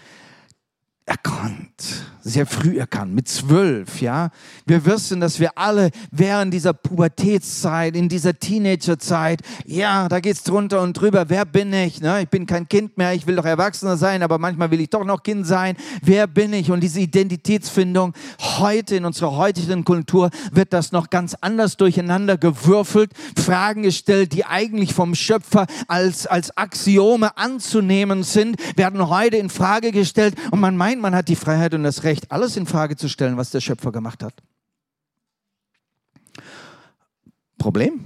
erkannt, 1.06 2.06
sehr 2.30 2.46
früh 2.46 2.78
erkannt, 2.80 3.14
mit 3.14 3.28
zwölf, 3.28 4.02
ja. 4.02 4.30
Wir 4.66 4.86
wissen, 4.86 5.20
dass 5.20 5.40
wir 5.40 5.58
alle 5.58 5.92
während 6.12 6.54
dieser 6.54 6.74
Pubertätszeit, 6.74 7.96
in 7.96 8.10
dieser 8.10 8.38
Teenagerzeit, 8.38 9.42
ja, 9.66 10.08
da 10.08 10.20
geht's 10.20 10.44
drunter 10.44 10.82
und 10.82 10.94
drüber. 10.94 11.26
Wer 11.30 11.46
bin 11.46 11.74
ich? 11.74 12.02
Ne? 12.02 12.22
Ich 12.22 12.30
bin 12.30 12.46
kein 12.46 12.68
Kind 12.70 12.98
mehr, 12.98 13.14
ich 13.14 13.28
will 13.28 13.36
doch 13.36 13.46
Erwachsener 13.46 13.98
sein, 13.98 14.24
aber 14.24 14.38
manchmal 14.38 14.72
will 14.72 14.82
ich 14.82 14.90
doch 14.90 15.04
noch 15.04 15.24
Kind 15.24 15.46
sein. 15.46 15.76
Wer 16.02 16.28
bin 16.28 16.54
ich? 16.54 16.72
Und 16.72 16.82
diese 16.82 17.00
Identitätsfindung 17.00 18.14
heute 18.60 18.96
in 18.96 19.06
unserer 19.06 19.36
heutigen 19.36 19.84
Kultur 19.84 20.30
wird 20.52 20.74
das 20.74 20.92
noch 20.92 21.10
ganz 21.10 21.36
anders 21.42 21.78
durcheinander 21.78 22.38
gewürfelt, 22.38 23.12
Fragen 23.38 23.84
gestellt, 23.84 24.34
die 24.34 24.46
eigentlich 24.46 24.94
vom 24.94 25.16
Schöpfer 25.16 25.66
als, 25.88 26.28
als 26.28 26.56
Axiome 26.58 27.38
anzunehmen 27.38 28.24
sind, 28.24 28.58
werden 28.76 29.10
heute 29.10 29.38
in 29.38 29.50
Frage 29.50 29.92
gestellt 29.92 30.36
und 30.52 30.60
man 30.60 30.78
meint, 30.78 31.02
man 31.02 31.16
hat 31.16 31.28
die 31.28 31.36
Freiheit 31.36 31.74
und 31.74 31.84
das 31.84 32.04
Recht, 32.04 32.19
alles 32.32 32.58
in 32.58 32.66
Frage 32.66 32.96
zu 32.96 33.10
stellen, 33.10 33.38
was 33.38 33.52
der 33.52 33.62
Schöpfer 33.62 33.92
gemacht 33.92 34.24
hat. 34.24 34.42
Problem 37.58 38.06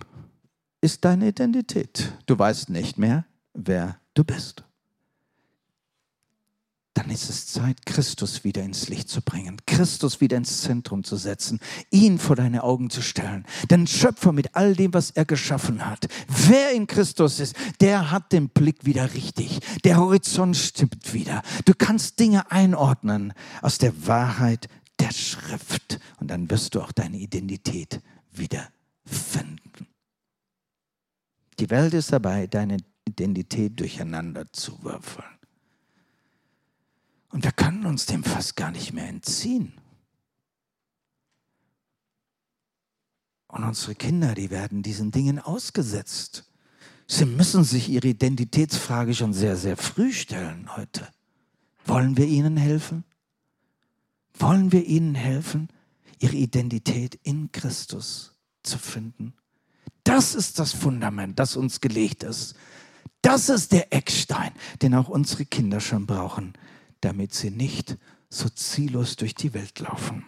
ist 0.82 1.06
deine 1.06 1.30
Identität. 1.30 2.12
Du 2.26 2.38
weißt 2.38 2.69
nicht 2.69 2.97
mehr, 2.97 3.26
wer 3.54 3.99
du 4.13 4.23
bist 4.23 4.63
dann 6.94 7.10
ist 7.10 7.30
es 7.30 7.48
Zeit, 7.48 7.86
Christus 7.86 8.44
wieder 8.44 8.62
ins 8.62 8.88
Licht 8.88 9.10
zu 9.10 9.22
bringen, 9.22 9.58
Christus 9.66 10.22
wieder 10.22 10.38
ins 10.38 10.62
Zentrum 10.62 11.04
zu 11.04 11.16
setzen, 11.16 11.60
ihn 11.90 12.20
vor 12.20 12.36
deine 12.36 12.64
Augen 12.64 12.92
zu 12.92 13.02
stellen. 13.02 13.46
Den 13.72 13.88
Schöpfer 13.88 14.32
mit 14.32 14.56
all 14.56 14.76
dem, 14.76 14.94
was 14.94 15.10
er 15.10 15.26
geschaffen 15.26 15.86
hat. 15.86 16.08
Wer 16.28 16.72
in 16.72 16.86
Christus 16.86 17.40
ist, 17.40 17.56
der 17.82 18.12
hat 18.12 18.32
den 18.32 18.50
Blick 18.50 18.86
wieder 18.86 19.14
richtig. 19.14 19.60
Der 19.84 19.98
Horizont 19.98 20.56
stimmt 20.56 21.14
wieder. 21.14 21.42
Du 21.66 21.74
kannst 21.76 22.20
Dinge 22.20 22.52
einordnen 22.52 23.34
aus 23.62 23.80
der 23.80 24.06
Wahrheit 24.06 24.68
der 25.00 25.12
Schrift. 25.12 26.00
Und 26.20 26.28
dann 26.28 26.50
wirst 26.52 26.76
du 26.76 26.82
auch 26.82 26.92
deine 26.92 27.18
Identität 27.18 28.02
wieder 28.32 28.68
finden. 29.06 29.88
Die 31.60 31.70
Welt 31.70 31.94
ist 31.94 32.12
dabei, 32.12 32.46
deine 32.48 32.78
Identität 33.08 33.80
durcheinander 33.80 34.52
zu 34.52 34.84
würfeln. 34.84 35.33
Und 37.34 37.43
wir 37.43 37.52
können 37.52 37.88
uns 37.88 38.06
dem 38.06 38.24
fast 38.24 38.56
gar 38.56 38.69
nicht 38.69 38.93
mehr 38.93 39.10
entziehen. 39.10 39.74
Und 43.48 43.63
unsere 43.63 43.96
Kinder, 43.96 44.36
die 44.36 44.52
werden 44.52 44.84
diesen 44.84 45.10
Dingen 45.10 45.39
ausgesetzt. 45.39 46.52
Sie 47.08 47.26
müssen 47.26 47.63
sich 47.63 47.89
ihre 47.89 48.10
Identitätsfrage 48.10 49.15
schon 49.15 49.34
sehr, 49.34 49.58
sehr 49.58 49.78
früh 49.78 50.13
stellen 50.13 50.76
heute. 50.78 51.08
Wollen 51.86 52.17
wir 52.17 52.28
ihnen 52.28 52.56
helfen? 52.56 53.04
Wollen 54.38 54.72
wir 54.72 54.86
ihnen 54.86 55.15
helfen, 55.15 55.69
ihre 56.19 56.36
Identität 56.36 57.15
in 57.24 57.52
Christus 57.52 58.36
zu 58.62 58.78
finden? 58.78 59.34
Das 60.04 60.36
ist 60.36 60.60
das 60.60 60.72
Fundament, 60.72 61.39
das 61.39 61.56
uns 61.56 61.82
gelegt 61.82 62.22
ist. 62.22 62.56
Das 63.24 63.50
ist 63.50 63.72
der 63.72 63.91
Eckstein, 63.91 64.52
den 64.84 64.93
auch 64.93 65.10
unsere 65.10 65.46
Kinder 65.46 65.80
schon 65.80 66.06
brauchen, 66.06 66.54
damit 67.04 67.34
sie 67.34 67.52
nicht 67.52 67.98
so 68.30 68.50
ziellos 68.50 69.16
durch 69.16 69.36
die 69.36 69.54
Welt 69.54 69.80
laufen. 69.80 70.26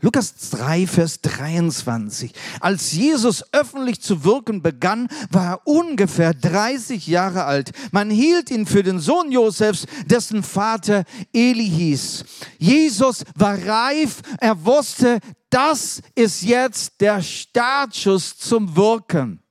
Lukas 0.00 0.50
3, 0.50 0.86
Vers 0.86 1.22
23. 1.22 2.32
Als 2.60 2.92
Jesus 2.92 3.42
öffentlich 3.52 4.00
zu 4.00 4.22
wirken 4.22 4.62
begann, 4.62 5.08
war 5.30 5.54
er 5.54 5.66
ungefähr 5.66 6.34
30 6.34 7.08
Jahre 7.08 7.44
alt. 7.46 7.72
Man 7.90 8.08
hielt 8.08 8.52
ihn 8.52 8.66
für 8.66 8.84
den 8.84 9.00
Sohn 9.00 9.32
Josefs, 9.32 9.86
dessen 10.06 10.44
Vater 10.44 11.04
Eli 11.32 11.68
hieß. 11.68 12.24
Jesus 12.58 13.24
war 13.34 13.58
reif. 13.66 14.22
Er 14.38 14.64
wusste, 14.64 15.18
das 15.50 16.00
ist 16.14 16.42
jetzt 16.42 17.00
der 17.00 17.20
Startschuss 17.20 18.38
zum 18.38 18.76
Wirken. 18.76 19.42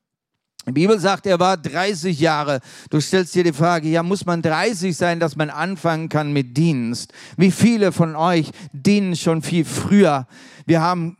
Die 0.68 0.74
Bibel 0.74 1.00
sagt, 1.00 1.26
er 1.26 1.40
war 1.40 1.56
30 1.56 2.20
Jahre. 2.20 2.60
Du 2.90 3.00
stellst 3.00 3.34
dir 3.34 3.46
die 3.46 3.54
Frage, 3.54 3.88
ja, 3.88 4.04
muss 4.04 4.26
man 4.26 4.42
30 4.42 4.98
sein, 4.98 5.18
dass 5.18 5.38
man 5.38 5.50
anfangen 5.50 6.10
kann 6.10 6.34
mit 6.34 6.58
Dienst? 6.58 7.14
Wie 7.38 7.52
viele 7.52 7.94
von 7.94 8.18
euch 8.18 8.52
dienen 8.74 9.16
schon 9.16 9.42
viel 9.42 9.64
früher? 9.64 10.28
Wir 10.66 10.82
haben 10.82 11.16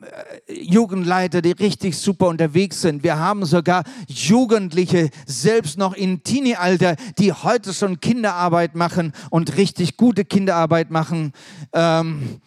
äh, 0.48 0.54
Jugendleiter, 0.54 1.42
die 1.42 1.54
richtig 1.54 1.98
super 1.98 2.28
unterwegs 2.28 2.82
sind. 2.82 3.04
Wir 3.04 3.20
haben 3.20 3.46
sogar 3.46 3.86
Jugendliche, 4.10 5.10
selbst 5.26 5.78
noch 5.78 5.94
in 5.94 6.24
Teenie-Alter, 6.24 6.98
die 7.18 7.32
heute 7.32 7.74
schon 7.74 8.02
Kinderarbeit 8.02 8.76
machen 8.76 9.14
und 9.30 9.56
richtig 9.56 9.96
gute 9.96 10.26
Kinderarbeit 10.26 10.92
machen. 10.92 11.32
Ähm, 11.72 12.42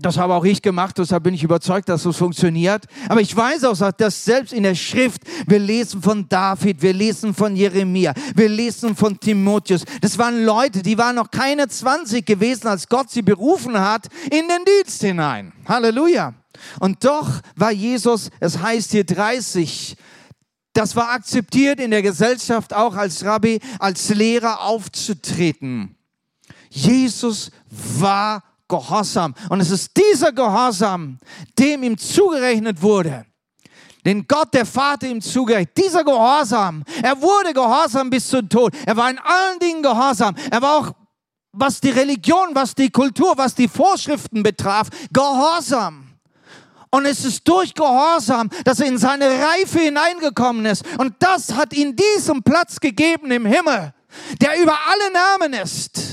das 0.00 0.16
habe 0.16 0.34
auch 0.34 0.44
ich 0.44 0.62
gemacht, 0.62 0.96
deshalb 0.98 1.24
bin 1.24 1.34
ich 1.34 1.42
überzeugt, 1.42 1.88
dass 1.88 2.04
es 2.04 2.16
funktioniert. 2.16 2.86
Aber 3.08 3.20
ich 3.20 3.34
weiß 3.36 3.64
auch, 3.64 3.92
dass 3.92 4.24
selbst 4.24 4.52
in 4.52 4.62
der 4.62 4.74
Schrift, 4.74 5.22
wir 5.46 5.58
lesen 5.58 6.02
von 6.02 6.28
David, 6.28 6.80
wir 6.80 6.92
lesen 6.92 7.34
von 7.34 7.54
Jeremia, 7.54 8.14
wir 8.34 8.48
lesen 8.48 8.96
von 8.96 9.18
Timotheus. 9.20 9.84
Das 10.00 10.16
waren 10.18 10.44
Leute, 10.44 10.82
die 10.82 10.96
waren 10.96 11.16
noch 11.16 11.30
keine 11.30 11.68
20 11.68 12.24
gewesen, 12.24 12.66
als 12.68 12.88
Gott 12.88 13.10
sie 13.10 13.22
berufen 13.22 13.78
hat 13.78 14.08
in 14.24 14.48
den 14.48 14.64
Dienst 14.64 15.02
hinein. 15.02 15.52
Halleluja. 15.66 16.34
Und 16.78 17.04
doch 17.04 17.28
war 17.56 17.72
Jesus, 17.72 18.30
es 18.40 18.58
heißt 18.60 18.92
hier 18.92 19.04
30, 19.04 19.96
das 20.72 20.96
war 20.96 21.10
akzeptiert 21.10 21.80
in 21.80 21.90
der 21.90 22.02
Gesellschaft 22.02 22.74
auch 22.74 22.94
als 22.94 23.24
Rabbi, 23.24 23.60
als 23.78 24.08
Lehrer 24.10 24.62
aufzutreten. 24.62 25.96
Jesus 26.70 27.50
war 27.70 28.42
Gehorsam. 28.70 29.34
Und 29.50 29.60
es 29.60 29.70
ist 29.70 29.90
dieser 29.94 30.32
Gehorsam, 30.32 31.18
dem 31.58 31.82
ihm 31.82 31.98
zugerechnet 31.98 32.80
wurde. 32.80 33.26
Den 34.06 34.26
Gott, 34.26 34.54
der 34.54 34.64
Vater 34.64 35.08
ihm 35.08 35.20
zugerechnet. 35.20 35.76
Dieser 35.76 36.04
Gehorsam. 36.04 36.84
Er 37.02 37.20
wurde 37.20 37.52
gehorsam 37.52 38.08
bis 38.08 38.28
zum 38.28 38.48
Tod. 38.48 38.72
Er 38.86 38.96
war 38.96 39.10
in 39.10 39.18
allen 39.18 39.58
Dingen 39.58 39.82
gehorsam. 39.82 40.34
Er 40.50 40.62
war 40.62 40.76
auch, 40.76 40.92
was 41.52 41.80
die 41.80 41.90
Religion, 41.90 42.54
was 42.54 42.74
die 42.74 42.90
Kultur, 42.90 43.34
was 43.36 43.54
die 43.54 43.68
Vorschriften 43.68 44.42
betraf, 44.42 44.88
gehorsam. 45.12 46.06
Und 46.92 47.04
es 47.04 47.24
ist 47.24 47.46
durch 47.46 47.74
Gehorsam, 47.74 48.50
dass 48.64 48.80
er 48.80 48.86
in 48.86 48.98
seine 48.98 49.26
Reife 49.26 49.78
hineingekommen 49.78 50.66
ist. 50.66 50.84
Und 50.98 51.14
das 51.20 51.54
hat 51.54 51.72
ihm 51.72 51.94
diesen 51.94 52.42
Platz 52.42 52.80
gegeben 52.80 53.30
im 53.30 53.46
Himmel, 53.46 53.92
der 54.40 54.60
über 54.60 54.76
alle 54.88 55.12
Namen 55.12 55.52
ist 55.52 56.09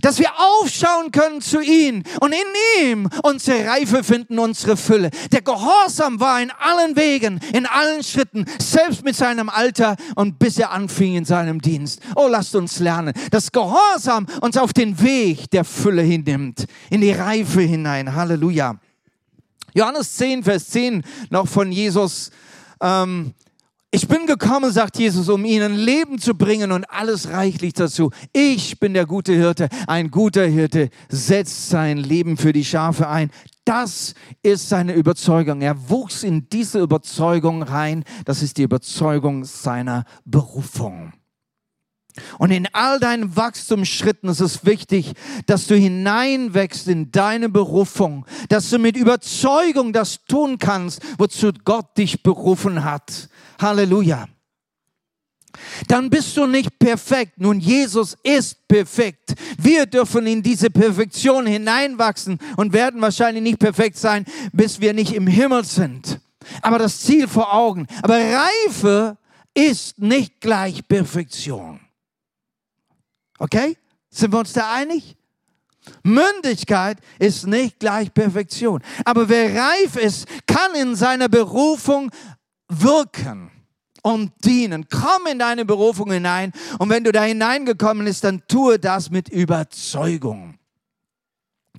dass 0.00 0.18
wir 0.18 0.30
aufschauen 0.38 1.10
können 1.10 1.40
zu 1.40 1.60
ihm 1.60 2.02
und 2.20 2.32
in 2.32 2.82
ihm 2.82 3.08
unsere 3.22 3.66
Reife 3.66 4.02
finden, 4.02 4.38
unsere 4.38 4.76
Fülle. 4.76 5.10
Der 5.30 5.42
Gehorsam 5.42 6.20
war 6.20 6.40
in 6.40 6.50
allen 6.50 6.96
Wegen, 6.96 7.40
in 7.52 7.66
allen 7.66 8.02
Schritten, 8.02 8.44
selbst 8.58 9.04
mit 9.04 9.16
seinem 9.16 9.48
Alter 9.48 9.96
und 10.14 10.38
bis 10.38 10.58
er 10.58 10.70
anfing 10.70 11.16
in 11.16 11.24
seinem 11.24 11.60
Dienst. 11.60 12.00
Oh, 12.16 12.28
lasst 12.28 12.54
uns 12.54 12.78
lernen, 12.78 13.12
dass 13.30 13.52
Gehorsam 13.52 14.26
uns 14.40 14.56
auf 14.56 14.72
den 14.72 15.00
Weg 15.02 15.50
der 15.50 15.64
Fülle 15.64 16.02
hinnimmt, 16.02 16.66
in 16.90 17.00
die 17.00 17.12
Reife 17.12 17.60
hinein. 17.60 18.14
Halleluja. 18.14 18.76
Johannes 19.74 20.16
10, 20.16 20.42
Vers 20.42 20.68
10 20.68 21.02
noch 21.30 21.48
von 21.48 21.72
Jesus. 21.72 22.30
Ähm, 22.80 23.32
ich 23.94 24.08
bin 24.08 24.24
gekommen, 24.24 24.72
sagt 24.72 24.98
Jesus, 24.98 25.28
um 25.28 25.44
ihnen 25.44 25.74
Leben 25.74 26.18
zu 26.18 26.34
bringen 26.34 26.72
und 26.72 26.86
alles 26.86 27.28
reichlich 27.28 27.74
dazu. 27.74 28.10
Ich 28.32 28.80
bin 28.80 28.94
der 28.94 29.04
gute 29.04 29.34
Hirte. 29.34 29.68
Ein 29.86 30.10
guter 30.10 30.46
Hirte 30.46 30.88
setzt 31.10 31.68
sein 31.68 31.98
Leben 31.98 32.38
für 32.38 32.54
die 32.54 32.64
Schafe 32.64 33.08
ein. 33.08 33.30
Das 33.66 34.14
ist 34.42 34.70
seine 34.70 34.94
Überzeugung. 34.94 35.60
Er 35.60 35.90
wuchs 35.90 36.22
in 36.22 36.48
diese 36.48 36.80
Überzeugung 36.80 37.62
rein. 37.62 38.04
Das 38.24 38.42
ist 38.42 38.56
die 38.56 38.62
Überzeugung 38.62 39.44
seiner 39.44 40.06
Berufung. 40.24 41.12
Und 42.38 42.50
in 42.50 42.68
all 42.72 43.00
deinen 43.00 43.36
Wachstumsschritten 43.36 44.28
ist 44.28 44.40
es 44.40 44.66
wichtig, 44.66 45.12
dass 45.46 45.66
du 45.66 45.74
hineinwächst 45.74 46.88
in 46.88 47.10
deine 47.10 47.48
Berufung, 47.48 48.26
dass 48.48 48.68
du 48.68 48.78
mit 48.78 48.96
Überzeugung 48.96 49.92
das 49.92 50.24
tun 50.24 50.58
kannst, 50.58 51.00
wozu 51.18 51.52
Gott 51.64 51.96
dich 51.96 52.22
berufen 52.22 52.84
hat. 52.84 53.28
Halleluja. 53.60 54.26
Dann 55.88 56.10
bist 56.10 56.36
du 56.36 56.46
nicht 56.46 56.78
perfekt. 56.78 57.34
Nun, 57.36 57.60
Jesus 57.60 58.16
ist 58.22 58.66
perfekt. 58.68 59.34
Wir 59.58 59.86
dürfen 59.86 60.26
in 60.26 60.42
diese 60.42 60.70
Perfektion 60.70 61.46
hineinwachsen 61.46 62.38
und 62.56 62.72
werden 62.72 63.00
wahrscheinlich 63.00 63.42
nicht 63.42 63.58
perfekt 63.58 63.96
sein, 63.96 64.24
bis 64.52 64.80
wir 64.80 64.94
nicht 64.94 65.14
im 65.14 65.26
Himmel 65.26 65.64
sind. 65.64 66.20
Aber 66.62 66.78
das 66.78 67.00
Ziel 67.00 67.28
vor 67.28 67.54
Augen. 67.54 67.86
Aber 68.02 68.16
Reife 68.16 69.18
ist 69.54 69.98
nicht 69.98 70.40
gleich 70.40 70.86
Perfektion. 70.88 71.80
Okay? 73.42 73.76
Sind 74.08 74.32
wir 74.32 74.38
uns 74.38 74.52
da 74.52 74.72
einig? 74.72 75.16
Mündigkeit 76.04 76.98
ist 77.18 77.44
nicht 77.44 77.80
gleich 77.80 78.14
Perfektion. 78.14 78.80
Aber 79.04 79.28
wer 79.28 79.52
reif 79.52 79.96
ist, 79.96 80.28
kann 80.46 80.76
in 80.76 80.94
seiner 80.94 81.28
Berufung 81.28 82.12
wirken. 82.68 83.50
und 84.04 84.32
dienen. 84.44 84.86
Komm 84.88 85.26
in 85.30 85.38
deine 85.38 85.64
Berufung 85.64 86.10
hinein. 86.12 86.52
Und 86.78 86.88
wenn 86.88 87.04
du 87.04 87.12
da 87.12 87.22
hineingekommen 87.22 88.04
bist, 88.04 88.24
dann 88.24 88.42
tue 88.48 88.78
das 88.78 89.10
mit 89.10 89.28
Überzeugung. 89.28 90.58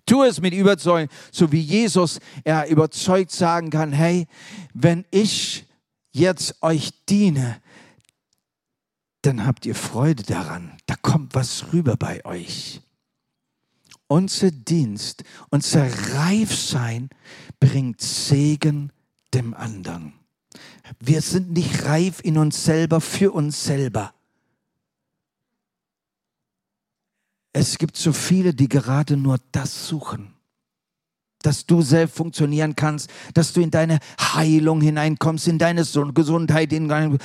Tu 0.06 0.24
es 0.24 0.40
mit 0.42 0.54
Überzeugung, 0.54 1.10
so 1.32 1.52
wie 1.52 1.60
Jesus 1.60 2.20
er 2.44 2.68
überzeugt 2.68 3.32
sagen 3.32 3.70
kann, 3.70 3.92
hey, 3.92 4.28
wenn 4.74 5.06
ich 5.12 5.66
jetzt 6.12 6.62
euch 6.62 6.92
diene, 7.10 7.62
dann 9.24 9.46
habt 9.46 9.66
ihr 9.66 9.76
Freude 9.76 10.24
daran. 10.24 10.78
Da 10.86 10.96
kommt 10.96 11.34
was 11.34 11.74
rüber 11.74 11.96
bei 11.96 12.24
euch. 12.26 12.82
Unser 14.08 14.52
Dienst, 14.52 15.24
unser 15.50 15.88
Reifsein 16.16 17.10
bringt 17.60 18.02
Segen 18.02 18.92
dem 19.34 19.54
anderen. 19.54 20.14
Wir 21.00 21.22
sind 21.22 21.52
nicht 21.52 21.86
reif 21.86 22.20
in 22.24 22.38
uns 22.38 22.64
selber, 22.64 23.02
für 23.02 23.32
uns 23.32 23.64
selber. 23.64 24.14
Es 27.54 27.78
gibt 27.78 27.96
so 27.96 28.12
viele, 28.14 28.54
die 28.54 28.68
gerade 28.68 29.16
nur 29.16 29.40
das 29.52 29.88
suchen. 29.88 30.33
Dass 31.44 31.68
du 31.68 31.84
selbst 31.84 32.18
funktionieren 32.18 32.76
kannst, 32.76 33.12
dass 33.36 33.54
du 33.54 33.62
in 33.62 33.70
deine 33.70 34.00
Heilung 34.20 34.82
hineinkommst, 34.82 35.48
in 35.48 35.60
deine 35.60 35.84
Gesundheit, 35.84 36.74
in 36.74 36.88
deine, 36.88 37.20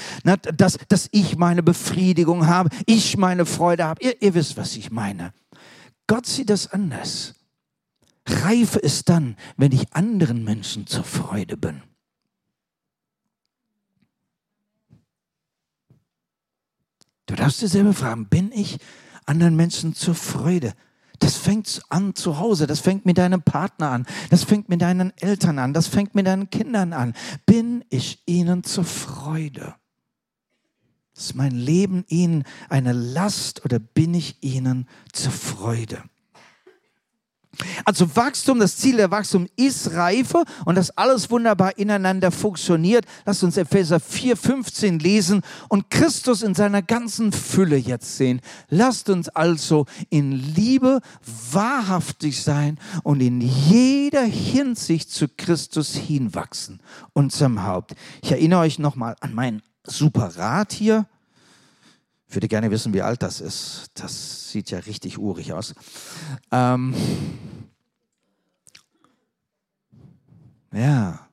dass, 0.54 0.76
dass 0.88 1.08
ich 1.12 1.36
meine 1.36 1.62
Befriedigung 1.62 2.46
habe, 2.46 2.68
ich 2.84 3.16
meine 3.16 3.46
Freude 3.46 3.84
habe. 3.84 4.02
Ihr, 4.02 4.20
ihr 4.20 4.34
wisst, 4.34 4.58
was 4.58 4.76
ich 4.76 4.90
meine. 4.90 5.32
Gott 6.06 6.26
sieht 6.26 6.50
das 6.50 6.70
anders. 6.70 7.34
Reife 8.26 8.78
ist 8.78 9.08
dann, 9.08 9.36
wenn 9.56 9.72
ich 9.72 9.94
anderen 9.94 10.44
Menschen 10.44 10.86
zur 10.86 11.04
Freude 11.04 11.56
bin. 11.56 11.82
Du 17.26 17.34
darfst 17.34 17.60
dir 17.60 17.68
selber 17.68 17.92
fragen, 17.92 18.26
bin 18.26 18.52
ich 18.52 18.78
anderen 19.26 19.54
Menschen 19.54 19.94
zur 19.94 20.14
Freude? 20.14 20.72
Das 21.18 21.36
fängt 21.36 21.82
an 21.88 22.14
zu 22.14 22.38
Hause, 22.38 22.66
das 22.66 22.80
fängt 22.80 23.04
mit 23.04 23.18
deinem 23.18 23.42
Partner 23.42 23.90
an, 23.90 24.06
das 24.30 24.44
fängt 24.44 24.68
mit 24.68 24.82
deinen 24.82 25.12
Eltern 25.16 25.58
an, 25.58 25.74
das 25.74 25.88
fängt 25.88 26.14
mit 26.14 26.26
deinen 26.26 26.50
Kindern 26.50 26.92
an. 26.92 27.14
Bin 27.46 27.84
ich 27.90 28.22
ihnen 28.26 28.62
zur 28.64 28.84
Freude? 28.84 29.74
Ist 31.16 31.34
mein 31.34 31.52
Leben 31.52 32.04
ihnen 32.08 32.44
eine 32.68 32.92
Last 32.92 33.64
oder 33.64 33.80
bin 33.80 34.14
ich 34.14 34.42
ihnen 34.42 34.88
zur 35.12 35.32
Freude? 35.32 36.04
Also 37.84 38.14
Wachstum, 38.16 38.60
das 38.60 38.76
Ziel 38.76 38.96
der 38.96 39.10
Wachstum 39.10 39.48
ist 39.56 39.92
Reife 39.92 40.44
und 40.64 40.76
dass 40.76 40.96
alles 40.96 41.30
wunderbar 41.30 41.76
ineinander 41.76 42.30
funktioniert. 42.30 43.04
Lasst 43.26 43.42
uns 43.42 43.56
Epheser 43.56 43.96
4,15 43.96 45.02
lesen 45.02 45.42
und 45.68 45.90
Christus 45.90 46.42
in 46.42 46.54
seiner 46.54 46.82
ganzen 46.82 47.32
Fülle 47.32 47.76
jetzt 47.76 48.16
sehen. 48.16 48.40
Lasst 48.68 49.10
uns 49.10 49.28
also 49.28 49.86
in 50.10 50.32
Liebe 50.32 51.00
wahrhaftig 51.52 52.42
sein 52.42 52.78
und 53.02 53.20
in 53.20 53.40
jeder 53.40 54.22
Hinsicht 54.22 55.10
zu 55.10 55.26
Christus 55.28 55.94
hinwachsen, 55.94 56.80
unserem 57.12 57.64
Haupt. 57.64 57.94
Ich 58.22 58.30
erinnere 58.30 58.60
euch 58.60 58.78
nochmal 58.78 59.16
an 59.20 59.34
meinen 59.34 59.62
super 59.84 60.36
Rat 60.36 60.72
hier. 60.72 61.06
Ich 62.28 62.34
würde 62.34 62.48
gerne 62.48 62.70
wissen, 62.70 62.92
wie 62.92 63.00
alt 63.00 63.22
das 63.22 63.40
ist. 63.40 63.90
Das 63.94 64.50
sieht 64.50 64.70
ja 64.70 64.80
richtig 64.80 65.18
urig 65.18 65.54
aus. 65.54 65.74
Ähm 66.52 66.94
ja, 70.70 71.26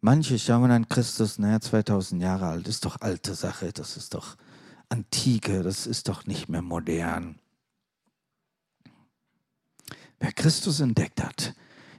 manche 0.00 0.38
schauen 0.40 0.72
an 0.72 0.88
Christus, 0.88 1.38
naja, 1.38 1.60
2000 1.60 2.20
Jahre 2.20 2.48
alt, 2.48 2.66
ist 2.66 2.84
doch 2.84 3.00
alte 3.00 3.34
Sache, 3.34 3.72
das 3.72 3.96
ist 3.96 4.14
doch 4.14 4.36
antike, 4.88 5.62
das 5.62 5.86
ist 5.86 6.08
doch 6.08 6.26
nicht 6.26 6.48
mehr 6.48 6.62
modern. 6.62 7.38
Wer 10.18 10.32
Christus 10.32 10.80
entdeckt 10.80 11.22
hat, 11.22 11.54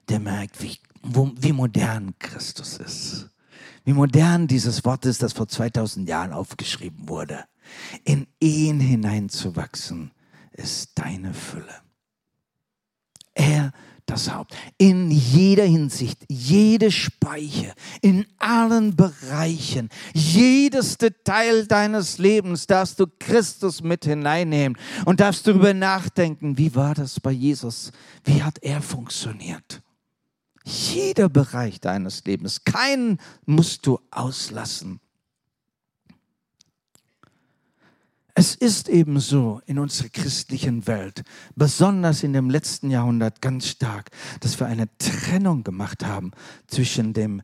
der 0.09 0.19
merkt, 0.19 0.61
wie, 0.61 0.77
wo, 1.01 1.31
wie 1.37 1.53
modern 1.53 2.13
Christus 2.19 2.77
ist. 2.77 3.29
Wie 3.85 3.93
modern 3.93 4.47
dieses 4.47 4.83
Wort 4.83 5.05
ist, 5.05 5.23
das 5.23 5.31
vor 5.31 5.47
2000 5.47 6.09
Jahren 6.09 6.33
aufgeschrieben 6.33 7.07
wurde. 7.07 7.45
In 8.03 8.27
ihn 8.39 8.79
hineinzuwachsen, 8.79 10.11
ist 10.53 10.91
deine 10.95 11.33
Fülle. 11.33 11.81
Er 13.33 13.73
das 14.05 14.31
Haupt. 14.31 14.55
In 14.77 15.09
jeder 15.09 15.65
Hinsicht, 15.65 16.23
jede 16.29 16.91
Speiche, 16.91 17.73
in 18.01 18.25
allen 18.37 18.95
Bereichen, 18.95 19.89
jedes 20.13 20.97
Detail 20.97 21.65
deines 21.65 22.17
Lebens 22.17 22.67
darfst 22.67 22.99
du 22.99 23.07
Christus 23.19 23.81
mit 23.81 24.05
hineinnehmen 24.05 24.77
und 25.05 25.19
darfst 25.19 25.47
darüber 25.47 25.73
nachdenken, 25.73 26.57
wie 26.57 26.75
war 26.75 26.93
das 26.93 27.19
bei 27.19 27.31
Jesus? 27.31 27.91
Wie 28.23 28.43
hat 28.43 28.59
er 28.61 28.81
funktioniert? 28.81 29.81
Jeder 30.63 31.29
Bereich 31.29 31.79
deines 31.79 32.25
Lebens, 32.25 32.63
keinen 32.63 33.19
musst 33.45 33.85
du 33.85 33.99
auslassen. 34.11 34.99
Es 38.37 38.53
ist 38.53 38.89
eben 38.89 39.21
so 39.21 39.61
in 39.65 39.79
unserer 39.79 40.09
christlichen 40.09 40.85
Welt, 40.87 41.23
besonders 41.55 42.21
in 42.21 42.33
dem 42.33 42.49
letzten 42.49 42.91
Jahrhundert 42.91 43.41
ganz 43.41 43.67
stark, 43.67 44.11
dass 44.41 44.59
wir 44.59 44.67
eine 44.67 44.89
Trennung 44.97 45.63
gemacht 45.63 46.05
haben 46.05 46.31
zwischen 46.67 47.13
dem 47.13 47.41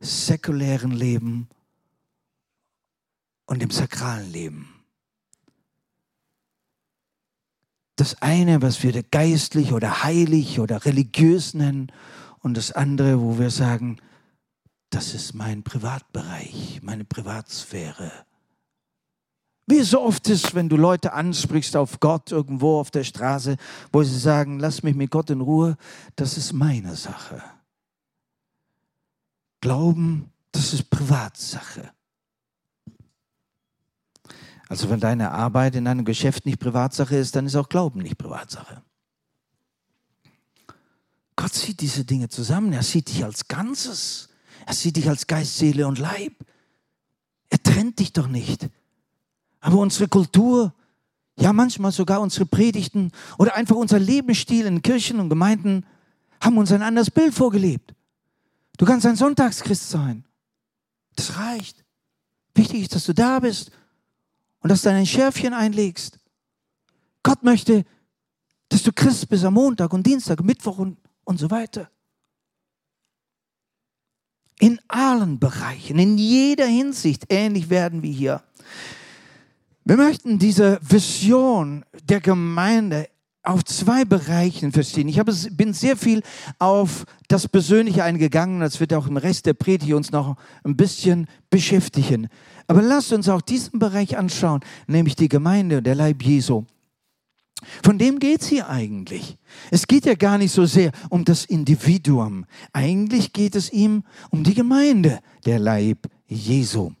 säkulären 0.00 0.90
Leben 0.90 1.48
und 3.46 3.62
dem 3.62 3.70
sakralen 3.70 4.30
Leben. 4.30 4.68
Das 7.96 8.20
eine, 8.20 8.60
was 8.60 8.82
wir 8.82 9.02
geistlich 9.02 9.72
oder 9.72 10.04
heilig 10.04 10.60
oder 10.60 10.84
religiös 10.84 11.54
nennen, 11.54 11.90
und 12.42 12.56
das 12.56 12.72
andere, 12.72 13.20
wo 13.20 13.38
wir 13.38 13.50
sagen, 13.50 13.98
das 14.90 15.14
ist 15.14 15.32
mein 15.32 15.62
Privatbereich, 15.62 16.80
meine 16.82 17.04
Privatsphäre. 17.04 18.26
Wie 19.72 19.80
so 19.80 20.02
oft 20.02 20.28
ist, 20.28 20.54
wenn 20.54 20.68
du 20.68 20.76
Leute 20.76 21.14
ansprichst 21.14 21.76
auf 21.76 21.98
Gott 21.98 22.30
irgendwo 22.30 22.78
auf 22.78 22.90
der 22.90 23.04
Straße, 23.04 23.56
wo 23.90 24.02
sie 24.02 24.18
sagen, 24.18 24.58
lass 24.58 24.82
mich 24.82 24.94
mit 24.94 25.10
Gott 25.10 25.30
in 25.30 25.40
Ruhe, 25.40 25.78
das 26.14 26.36
ist 26.36 26.52
meine 26.52 26.94
Sache. 26.94 27.42
Glauben, 29.62 30.30
das 30.50 30.74
ist 30.74 30.90
Privatsache. 30.90 31.90
Also 34.68 34.90
wenn 34.90 35.00
deine 35.00 35.30
Arbeit 35.30 35.74
in 35.74 35.86
deinem 35.86 36.04
Geschäft 36.04 36.44
nicht 36.44 36.60
Privatsache 36.60 37.16
ist, 37.16 37.34
dann 37.34 37.46
ist 37.46 37.56
auch 37.56 37.70
Glauben 37.70 38.02
nicht 38.02 38.18
Privatsache. 38.18 38.82
Gott 41.34 41.54
sieht 41.54 41.80
diese 41.80 42.04
Dinge 42.04 42.28
zusammen. 42.28 42.74
Er 42.74 42.82
sieht 42.82 43.08
dich 43.08 43.24
als 43.24 43.48
Ganzes. 43.48 44.28
Er 44.66 44.74
sieht 44.74 44.96
dich 44.96 45.08
als 45.08 45.26
Geist, 45.26 45.56
Seele 45.56 45.86
und 45.86 45.98
Leib. 45.98 46.34
Er 47.48 47.62
trennt 47.62 48.00
dich 48.00 48.12
doch 48.12 48.28
nicht. 48.28 48.68
Aber 49.62 49.78
unsere 49.78 50.08
Kultur, 50.08 50.74
ja 51.38 51.52
manchmal 51.52 51.92
sogar 51.92 52.20
unsere 52.20 52.44
Predigten 52.44 53.12
oder 53.38 53.54
einfach 53.54 53.76
unser 53.76 53.98
Lebensstil 53.98 54.66
in 54.66 54.82
Kirchen 54.82 55.20
und 55.20 55.30
Gemeinden 55.30 55.86
haben 56.40 56.58
uns 56.58 56.72
ein 56.72 56.82
anderes 56.82 57.10
Bild 57.10 57.32
vorgelebt. 57.32 57.94
Du 58.76 58.84
kannst 58.84 59.06
ein 59.06 59.16
Sonntagschrist 59.16 59.88
sein. 59.88 60.24
Das 61.14 61.38
reicht. 61.38 61.84
Wichtig 62.54 62.82
ist, 62.82 62.94
dass 62.94 63.06
du 63.06 63.14
da 63.14 63.38
bist 63.38 63.70
und 64.60 64.70
dass 64.70 64.82
du 64.82 64.90
ein 64.90 65.06
Schärfchen 65.06 65.54
einlegst. 65.54 66.18
Gott 67.22 67.44
möchte, 67.44 67.84
dass 68.68 68.82
du 68.82 68.92
Christ 68.92 69.28
bist 69.28 69.44
am 69.44 69.54
Montag 69.54 69.92
und 69.92 70.04
Dienstag, 70.04 70.42
Mittwoch 70.42 70.78
und, 70.78 70.98
und 71.24 71.38
so 71.38 71.50
weiter. 71.50 71.88
In 74.58 74.80
allen 74.88 75.38
Bereichen, 75.38 75.98
in 75.98 76.18
jeder 76.18 76.66
Hinsicht 76.66 77.26
ähnlich 77.28 77.70
werden 77.70 78.02
wir 78.02 78.12
hier. 78.12 78.42
Wir 79.84 79.96
möchten 79.96 80.38
diese 80.38 80.78
Vision 80.80 81.84
der 82.04 82.20
Gemeinde 82.20 83.08
auf 83.42 83.64
zwei 83.64 84.04
Bereichen 84.04 84.70
verstehen. 84.70 85.08
Ich 85.08 85.18
habe, 85.18 85.34
bin 85.50 85.72
sehr 85.72 85.96
viel 85.96 86.22
auf 86.60 87.04
das 87.26 87.48
Persönliche 87.48 88.04
eingegangen. 88.04 88.60
Das 88.60 88.78
wird 88.78 88.94
auch 88.94 89.08
im 89.08 89.16
Rest 89.16 89.46
der 89.46 89.54
Predigt 89.54 89.92
uns 89.92 90.12
noch 90.12 90.36
ein 90.62 90.76
bisschen 90.76 91.26
beschäftigen. 91.50 92.28
Aber 92.68 92.80
lasst 92.80 93.12
uns 93.12 93.28
auch 93.28 93.40
diesen 93.40 93.80
Bereich 93.80 94.16
anschauen, 94.16 94.60
nämlich 94.86 95.16
die 95.16 95.28
Gemeinde, 95.28 95.82
der 95.82 95.96
Leib 95.96 96.22
Jesu. 96.22 96.64
Von 97.82 97.98
dem 97.98 98.20
geht 98.20 98.42
es 98.42 98.48
hier 98.48 98.68
eigentlich. 98.68 99.36
Es 99.72 99.88
geht 99.88 100.06
ja 100.06 100.14
gar 100.14 100.38
nicht 100.38 100.52
so 100.52 100.64
sehr 100.64 100.92
um 101.10 101.24
das 101.24 101.44
Individuum. 101.44 102.44
Eigentlich 102.72 103.32
geht 103.32 103.56
es 103.56 103.72
ihm 103.72 104.04
um 104.30 104.44
die 104.44 104.54
Gemeinde, 104.54 105.18
der 105.44 105.58
Leib 105.58 106.08
Jesu. 106.26 106.92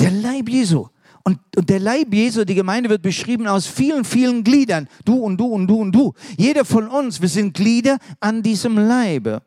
Der 0.00 0.10
Leib 0.10 0.48
Jesu. 0.48 0.88
Und, 1.24 1.38
und 1.56 1.70
der 1.70 1.80
Leib 1.80 2.12
Jesu, 2.12 2.44
die 2.44 2.54
Gemeinde 2.54 2.90
wird 2.90 3.00
beschrieben 3.00 3.46
aus 3.48 3.66
vielen, 3.66 4.04
vielen 4.04 4.44
Gliedern. 4.44 4.88
Du 5.06 5.16
und 5.16 5.38
du 5.38 5.46
und 5.46 5.66
du 5.66 5.80
und 5.80 5.92
du. 5.92 6.12
Jeder 6.36 6.66
von 6.66 6.86
uns, 6.86 7.22
wir 7.22 7.30
sind 7.30 7.54
Glieder 7.54 7.98
an 8.20 8.42
diesem 8.42 8.76
Leibe. 8.76 9.42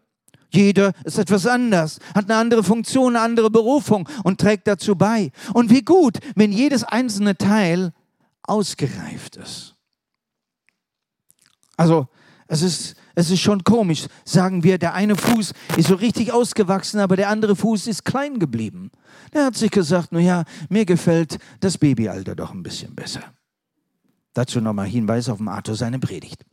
Jeder 0.49 0.93
ist 1.03 1.19
etwas 1.19 1.45
anders, 1.45 1.99
hat 2.15 2.25
eine 2.25 2.39
andere 2.39 2.63
Funktion, 2.63 3.15
eine 3.15 3.23
andere 3.23 3.51
Berufung 3.51 4.09
und 4.23 4.39
trägt 4.39 4.67
dazu 4.67 4.95
bei. 4.95 5.31
Und 5.53 5.69
wie 5.69 5.83
gut, 5.83 6.17
wenn 6.35 6.51
jedes 6.51 6.83
einzelne 6.83 7.37
Teil 7.37 7.93
ausgereift 8.43 9.35
ist. 9.35 9.75
Also, 11.75 12.07
es 12.47 12.61
ist, 12.63 12.95
es 13.17 13.31
ist 13.31 13.39
schon 13.39 13.63
komisch, 13.63 14.05
sagen 14.25 14.63
wir, 14.63 14.77
der 14.77 14.93
eine 14.93 15.15
Fuß 15.15 15.51
ist 15.75 15.87
so 15.87 15.95
richtig 15.95 16.31
ausgewachsen, 16.31 16.99
aber 16.99 17.15
der 17.15 17.29
andere 17.29 17.55
Fuß 17.55 17.87
ist 17.87 18.05
klein 18.05 18.37
geblieben. 18.37 18.91
Der 19.33 19.45
hat 19.45 19.55
sich 19.55 19.71
gesagt, 19.71 20.11
naja, 20.11 20.43
mir 20.69 20.85
gefällt 20.85 21.39
das 21.59 21.79
Babyalter 21.79 22.35
doch 22.35 22.53
ein 22.53 22.61
bisschen 22.61 22.93
besser. 22.93 23.23
Dazu 24.33 24.61
nochmal 24.61 24.85
Hinweis 24.85 25.29
auf 25.29 25.39
Arthur 25.47 25.73
seine 25.73 25.97
Predigt. 25.97 26.45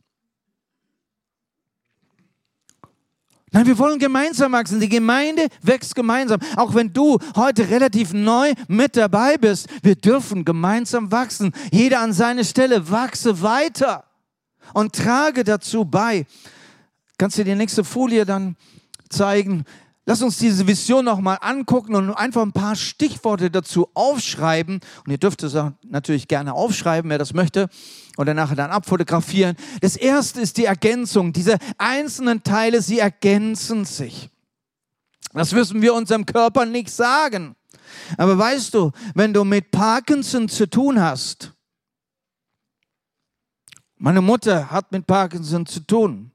Nein, 3.51 3.67
wir 3.67 3.77
wollen 3.77 3.99
gemeinsam 3.99 4.51
wachsen. 4.51 4.79
Die 4.79 4.89
Gemeinde 4.89 5.49
wächst 5.61 5.93
gemeinsam. 5.93 6.39
Auch 6.55 6.73
wenn 6.73 6.91
du 6.91 7.19
heute 7.35 7.69
relativ 7.69 8.11
neu 8.11 8.53
mit 8.67 8.97
dabei 8.97 9.37
bist, 9.37 9.67
wir 9.83 9.95
dürfen 9.95 10.43
gemeinsam 10.43 11.11
wachsen. 11.11 11.51
Jeder 11.71 11.99
an 11.99 12.11
seine 12.11 12.43
Stelle 12.43 12.89
wachse 12.89 13.43
weiter 13.43 14.05
und 14.73 14.95
trage 14.95 15.43
dazu 15.43 15.85
bei. 15.85 16.25
Kannst 17.17 17.37
du 17.37 17.43
die 17.43 17.55
nächste 17.55 17.83
Folie 17.83 18.25
dann 18.25 18.57
zeigen? 19.09 19.65
Lass 20.07 20.21
uns 20.21 20.37
diese 20.37 20.67
Vision 20.67 21.05
nochmal 21.05 21.39
angucken 21.41 21.95
und 21.95 22.11
einfach 22.11 22.43
ein 22.43 22.51
paar 22.51 22.75
Stichworte 22.75 23.49
dazu 23.49 23.89
aufschreiben. 23.95 24.79
Und 25.03 25.11
ihr 25.11 25.17
dürft 25.17 25.41
es 25.41 25.57
natürlich 25.83 26.27
gerne 26.27 26.53
aufschreiben, 26.53 27.09
wer 27.09 27.17
das 27.17 27.33
möchte, 27.33 27.69
oder 28.17 28.35
nachher 28.35 28.55
dann 28.55 28.69
abfotografieren. 28.69 29.55
Das 29.81 29.95
erste 29.95 30.41
ist 30.41 30.57
die 30.57 30.65
Ergänzung. 30.65 31.33
Diese 31.33 31.57
einzelnen 31.79 32.43
Teile, 32.43 32.83
sie 32.83 32.99
ergänzen 32.99 33.85
sich. 33.85 34.29
Das 35.33 35.53
müssen 35.53 35.81
wir 35.81 35.95
unserem 35.95 36.25
Körper 36.25 36.65
nicht 36.65 36.91
sagen. 36.91 37.55
Aber 38.17 38.37
weißt 38.37 38.75
du, 38.75 38.91
wenn 39.15 39.33
du 39.33 39.43
mit 39.43 39.71
Parkinson 39.71 40.47
zu 40.47 40.69
tun 40.69 41.01
hast, 41.01 41.51
meine 43.97 44.21
Mutter 44.21 44.69
hat 44.69 44.91
mit 44.91 45.07
Parkinson 45.07 45.65
zu 45.65 45.79
tun. 45.79 46.31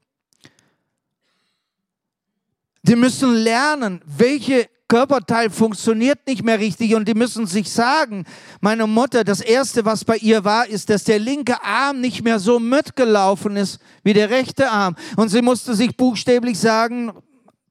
Die 2.83 2.95
müssen 2.95 3.33
lernen, 3.35 4.01
welche 4.05 4.67
Körperteil 4.91 5.49
funktioniert 5.49 6.19
nicht 6.27 6.43
mehr 6.43 6.59
richtig 6.59 6.95
und 6.95 7.07
die 7.07 7.13
müssen 7.13 7.47
sich 7.47 7.71
sagen, 7.71 8.25
meine 8.59 8.87
Mutter, 8.87 9.23
das 9.23 9.39
Erste, 9.39 9.85
was 9.85 10.03
bei 10.03 10.17
ihr 10.17 10.43
war, 10.43 10.67
ist, 10.67 10.89
dass 10.89 11.05
der 11.05 11.17
linke 11.17 11.63
Arm 11.63 12.01
nicht 12.01 12.25
mehr 12.25 12.39
so 12.39 12.59
mitgelaufen 12.59 13.55
ist 13.55 13.79
wie 14.03 14.11
der 14.11 14.29
rechte 14.29 14.69
Arm. 14.69 14.97
Und 15.15 15.29
sie 15.29 15.41
musste 15.41 15.75
sich 15.75 15.95
buchstäblich 15.95 16.59
sagen, 16.59 17.13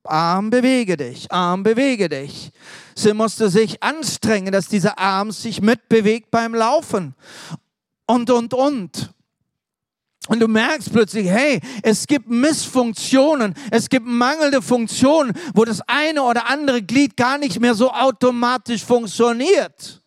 Arm 0.03 0.49
bewege 0.49 0.97
dich, 0.97 1.31
Arm 1.31 1.63
bewege 1.63 2.09
dich. 2.09 2.53
Sie 2.95 3.13
musste 3.13 3.51
sich 3.51 3.83
anstrengen, 3.83 4.53
dass 4.53 4.69
dieser 4.69 4.99
Arm 4.99 5.31
sich 5.31 5.61
mitbewegt 5.61 6.31
beim 6.31 6.55
Laufen. 6.55 7.15
Und, 8.07 8.31
und, 8.31 8.55
und. 8.55 9.13
Und 10.31 10.39
du 10.39 10.47
merkst 10.47 10.93
plötzlich, 10.93 11.29
hey, 11.29 11.61
es 11.83 12.07
gibt 12.07 12.31
Missfunktionen, 12.31 13.53
es 13.73 13.89
gibt 13.89 14.07
mangelnde 14.07 14.63
Funktionen, 14.63 15.33
wo 15.55 15.65
das 15.65 15.81
eine 15.89 16.23
oder 16.23 16.49
andere 16.49 16.83
Glied 16.83 17.17
gar 17.17 17.37
nicht 17.37 17.59
mehr 17.59 17.75
so 17.75 17.91
automatisch 17.91 18.85
funktioniert. 18.85 20.01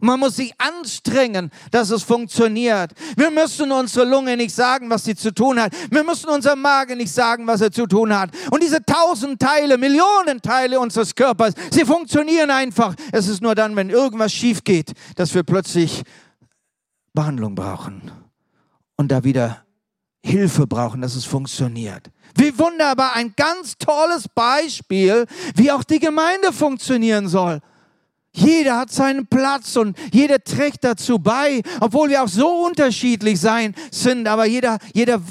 Man 0.00 0.18
muss 0.18 0.34
sich 0.34 0.52
anstrengen, 0.58 1.52
dass 1.70 1.90
es 1.90 2.02
funktioniert. 2.02 2.90
Wir 3.16 3.30
müssen 3.30 3.70
unserer 3.70 4.06
Lunge 4.06 4.36
nicht 4.36 4.52
sagen, 4.52 4.90
was 4.90 5.04
sie 5.04 5.14
zu 5.14 5.32
tun 5.32 5.60
hat. 5.60 5.72
Wir 5.88 6.02
müssen 6.02 6.30
unserem 6.30 6.62
Magen 6.62 6.98
nicht 6.98 7.12
sagen, 7.12 7.46
was 7.46 7.60
er 7.60 7.70
zu 7.70 7.86
tun 7.86 8.12
hat. 8.12 8.30
Und 8.50 8.64
diese 8.64 8.84
tausend 8.84 9.40
Teile, 9.40 9.78
Millionen 9.78 10.42
Teile 10.42 10.80
unseres 10.80 11.14
Körpers, 11.14 11.54
sie 11.70 11.84
funktionieren 11.84 12.50
einfach. 12.50 12.96
Es 13.12 13.28
ist 13.28 13.40
nur 13.40 13.54
dann, 13.54 13.76
wenn 13.76 13.90
irgendwas 13.90 14.32
schief 14.32 14.64
geht, 14.64 14.94
dass 15.14 15.32
wir 15.32 15.44
plötzlich 15.44 16.02
Behandlung 17.12 17.54
brauchen 17.54 18.10
und 19.00 19.08
da 19.08 19.24
wieder 19.24 19.64
Hilfe 20.22 20.66
brauchen, 20.66 21.00
dass 21.00 21.14
es 21.14 21.24
funktioniert. 21.24 22.10
Wie 22.36 22.56
wunderbar, 22.58 23.16
ein 23.16 23.32
ganz 23.34 23.78
tolles 23.78 24.28
Beispiel, 24.28 25.24
wie 25.54 25.72
auch 25.72 25.82
die 25.84 25.98
Gemeinde 25.98 26.52
funktionieren 26.52 27.26
soll. 27.26 27.60
Jeder 28.34 28.76
hat 28.76 28.92
seinen 28.92 29.26
Platz 29.26 29.74
und 29.76 29.96
jeder 30.12 30.44
trägt 30.44 30.84
dazu 30.84 31.18
bei, 31.18 31.62
obwohl 31.80 32.10
wir 32.10 32.22
auch 32.22 32.28
so 32.28 32.66
unterschiedlich 32.66 33.40
sein 33.40 33.74
sind, 33.90 34.28
aber 34.28 34.44
jeder, 34.44 34.78
jeder 34.92 35.22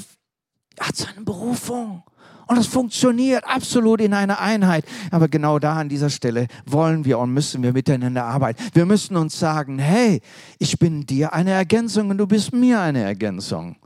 hat 0.80 0.96
seine 0.96 1.20
Berufung. 1.20 2.02
Und 2.50 2.58
es 2.58 2.66
funktioniert 2.66 3.44
absolut 3.46 4.00
in 4.00 4.12
einer 4.12 4.40
Einheit. 4.40 4.84
Aber 5.12 5.28
genau 5.28 5.60
da 5.60 5.74
an 5.74 5.88
dieser 5.88 6.10
Stelle 6.10 6.48
wollen 6.66 7.04
wir 7.04 7.20
und 7.20 7.32
müssen 7.32 7.62
wir 7.62 7.72
miteinander 7.72 8.24
arbeiten. 8.24 8.60
Wir 8.72 8.86
müssen 8.86 9.16
uns 9.16 9.38
sagen, 9.38 9.78
hey, 9.78 10.20
ich 10.58 10.76
bin 10.80 11.06
dir 11.06 11.32
eine 11.32 11.52
Ergänzung 11.52 12.10
und 12.10 12.18
du 12.18 12.26
bist 12.26 12.52
mir 12.52 12.80
eine 12.80 13.04
Ergänzung. 13.04 13.76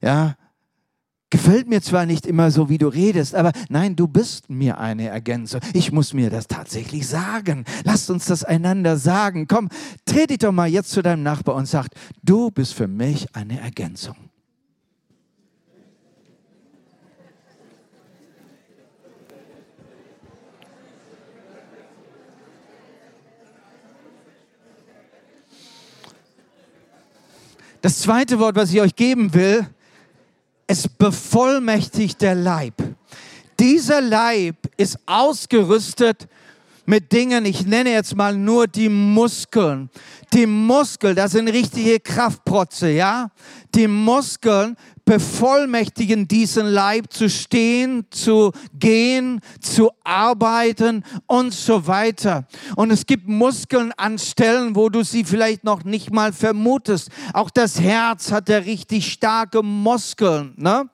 Ja, 0.00 0.36
gefällt 1.28 1.68
mir 1.68 1.82
zwar 1.82 2.06
nicht 2.06 2.24
immer 2.24 2.50
so, 2.50 2.70
wie 2.70 2.78
du 2.78 2.88
redest, 2.88 3.34
aber 3.34 3.52
nein, 3.68 3.94
du 3.94 4.08
bist 4.08 4.48
mir 4.48 4.78
eine 4.78 5.08
Ergänzung. 5.08 5.60
Ich 5.74 5.92
muss 5.92 6.14
mir 6.14 6.30
das 6.30 6.46
tatsächlich 6.46 7.06
sagen. 7.06 7.66
Lasst 7.84 8.08
uns 8.08 8.24
das 8.24 8.42
einander 8.42 8.96
sagen. 8.96 9.46
Komm, 9.46 9.68
dich 10.08 10.38
doch 10.38 10.52
mal 10.52 10.66
jetzt 10.66 10.92
zu 10.92 11.02
deinem 11.02 11.22
Nachbar 11.22 11.56
und 11.56 11.66
sag, 11.66 11.88
du 12.22 12.50
bist 12.50 12.72
für 12.72 12.88
mich 12.88 13.26
eine 13.36 13.60
Ergänzung. 13.60 14.27
Das 27.80 28.00
zweite 28.00 28.38
Wort, 28.40 28.56
was 28.56 28.72
ich 28.72 28.80
euch 28.80 28.96
geben 28.96 29.32
will, 29.34 29.66
es 30.66 30.88
bevollmächtigt 30.88 32.20
der 32.20 32.34
Leib. 32.34 32.74
Dieser 33.60 34.00
Leib 34.00 34.56
ist 34.76 34.98
ausgerüstet 35.06 36.28
mit 36.88 37.12
Dingen, 37.12 37.44
ich 37.44 37.66
nenne 37.66 37.92
jetzt 37.92 38.16
mal 38.16 38.34
nur 38.34 38.66
die 38.66 38.88
Muskeln. 38.88 39.90
Die 40.32 40.46
Muskeln, 40.46 41.14
das 41.14 41.32
sind 41.32 41.48
richtige 41.48 42.00
Kraftprotze, 42.00 42.88
ja? 42.88 43.30
Die 43.74 43.86
Muskeln 43.86 44.74
bevollmächtigen 45.04 46.26
diesen 46.26 46.66
Leib 46.66 47.12
zu 47.12 47.28
stehen, 47.28 48.06
zu 48.10 48.52
gehen, 48.72 49.42
zu 49.60 49.90
arbeiten 50.02 51.04
und 51.26 51.52
so 51.52 51.86
weiter. 51.86 52.46
Und 52.74 52.90
es 52.90 53.04
gibt 53.04 53.28
Muskeln 53.28 53.92
an 53.98 54.18
Stellen, 54.18 54.74
wo 54.74 54.88
du 54.88 55.04
sie 55.04 55.24
vielleicht 55.24 55.64
noch 55.64 55.84
nicht 55.84 56.10
mal 56.10 56.32
vermutest. 56.32 57.10
Auch 57.34 57.50
das 57.50 57.78
Herz 57.78 58.32
hat 58.32 58.48
ja 58.48 58.58
richtig 58.58 59.12
starke 59.12 59.62
Muskeln, 59.62 60.54
ne? 60.56 60.88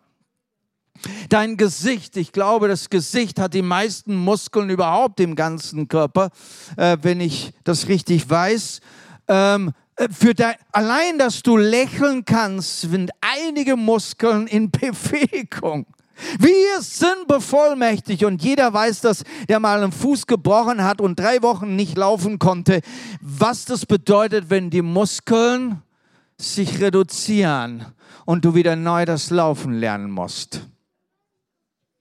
Dein 1.28 1.56
Gesicht, 1.56 2.16
ich 2.16 2.32
glaube, 2.32 2.68
das 2.68 2.90
Gesicht 2.90 3.38
hat 3.38 3.54
die 3.54 3.62
meisten 3.62 4.14
Muskeln 4.14 4.70
überhaupt 4.70 5.20
im 5.20 5.34
ganzen 5.34 5.88
Körper, 5.88 6.30
äh, 6.76 6.96
wenn 7.02 7.20
ich 7.20 7.52
das 7.64 7.88
richtig 7.88 8.28
weiß. 8.28 8.80
Ähm, 9.28 9.72
äh, 9.96 10.08
für 10.08 10.34
dein, 10.34 10.54
allein, 10.72 11.18
dass 11.18 11.42
du 11.42 11.56
lächeln 11.56 12.24
kannst, 12.24 12.82
sind 12.82 13.10
einige 13.20 13.76
Muskeln 13.76 14.46
in 14.46 14.70
Bewegung. 14.72 15.86
Wir 16.38 16.80
sind 16.80 17.26
bevollmächtigt 17.26 18.24
und 18.24 18.42
jeder 18.42 18.72
weiß 18.72 19.00
das, 19.00 19.24
der 19.48 19.58
mal 19.58 19.82
einen 19.82 19.92
Fuß 19.92 20.26
gebrochen 20.26 20.84
hat 20.84 21.00
und 21.00 21.18
drei 21.18 21.42
Wochen 21.42 21.74
nicht 21.74 21.96
laufen 21.96 22.38
konnte, 22.38 22.80
was 23.20 23.64
das 23.64 23.84
bedeutet, 23.84 24.48
wenn 24.48 24.70
die 24.70 24.82
Muskeln 24.82 25.82
sich 26.38 26.80
reduzieren 26.80 27.86
und 28.24 28.44
du 28.44 28.54
wieder 28.54 28.76
neu 28.76 29.04
das 29.04 29.30
Laufen 29.30 29.74
lernen 29.74 30.10
musst. 30.10 30.68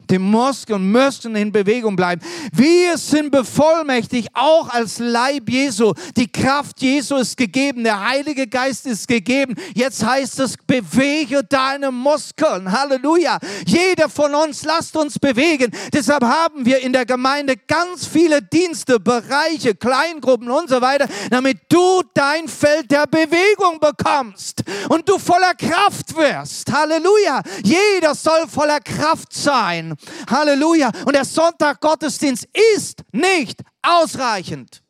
Die 0.09 0.19
Muskeln 0.19 0.91
müssen 0.91 1.35
in 1.35 1.51
Bewegung 1.51 1.95
bleiben. 1.95 2.21
Wir 2.51 2.97
sind 2.97 3.31
bevollmächtigt, 3.31 4.29
auch 4.33 4.69
als 4.69 4.99
Leib 4.99 5.49
Jesu. 5.49 5.93
Die 6.15 6.31
Kraft 6.31 6.81
Jesu 6.81 7.15
ist 7.15 7.37
gegeben, 7.37 7.83
der 7.83 8.07
Heilige 8.07 8.47
Geist 8.47 8.85
ist 8.85 9.07
gegeben. 9.07 9.55
Jetzt 9.73 10.05
heißt 10.05 10.39
es, 10.39 10.55
bewege 10.67 11.43
deine 11.43 11.91
Muskeln. 11.91 12.71
Halleluja. 12.71 13.39
Jeder 13.65 14.09
von 14.09 14.33
uns, 14.35 14.63
lasst 14.63 14.95
uns 14.95 15.17
bewegen. 15.17 15.71
Deshalb 15.91 16.23
haben 16.23 16.65
wir 16.65 16.79
in 16.81 16.93
der 16.93 17.05
Gemeinde 17.05 17.55
ganz 17.57 18.05
viele 18.05 18.41
Dienste, 18.41 18.99
Bereiche, 18.99 19.75
Kleingruppen 19.75 20.49
und 20.49 20.69
so 20.69 20.81
weiter, 20.81 21.07
damit 21.29 21.59
du 21.69 22.01
dein 22.13 22.47
Feld 22.47 22.91
der 22.91 23.07
Bewegung 23.07 23.79
bekommst 23.79 24.63
und 24.89 25.07
du 25.07 25.17
voller 25.17 25.53
Kraft 25.55 26.15
wirst. 26.15 26.71
Halleluja. 26.71 27.41
Jeder 27.63 28.15
soll 28.15 28.47
voller 28.47 28.79
Kraft 28.79 29.33
sein. 29.33 29.92
Halleluja. 30.29 30.91
Und 31.05 31.15
der 31.15 31.25
Sonntag 31.25 31.79
Gottesdienst 31.79 32.47
ist 32.75 33.03
nicht 33.11 33.61
ausreichend. 33.81 34.81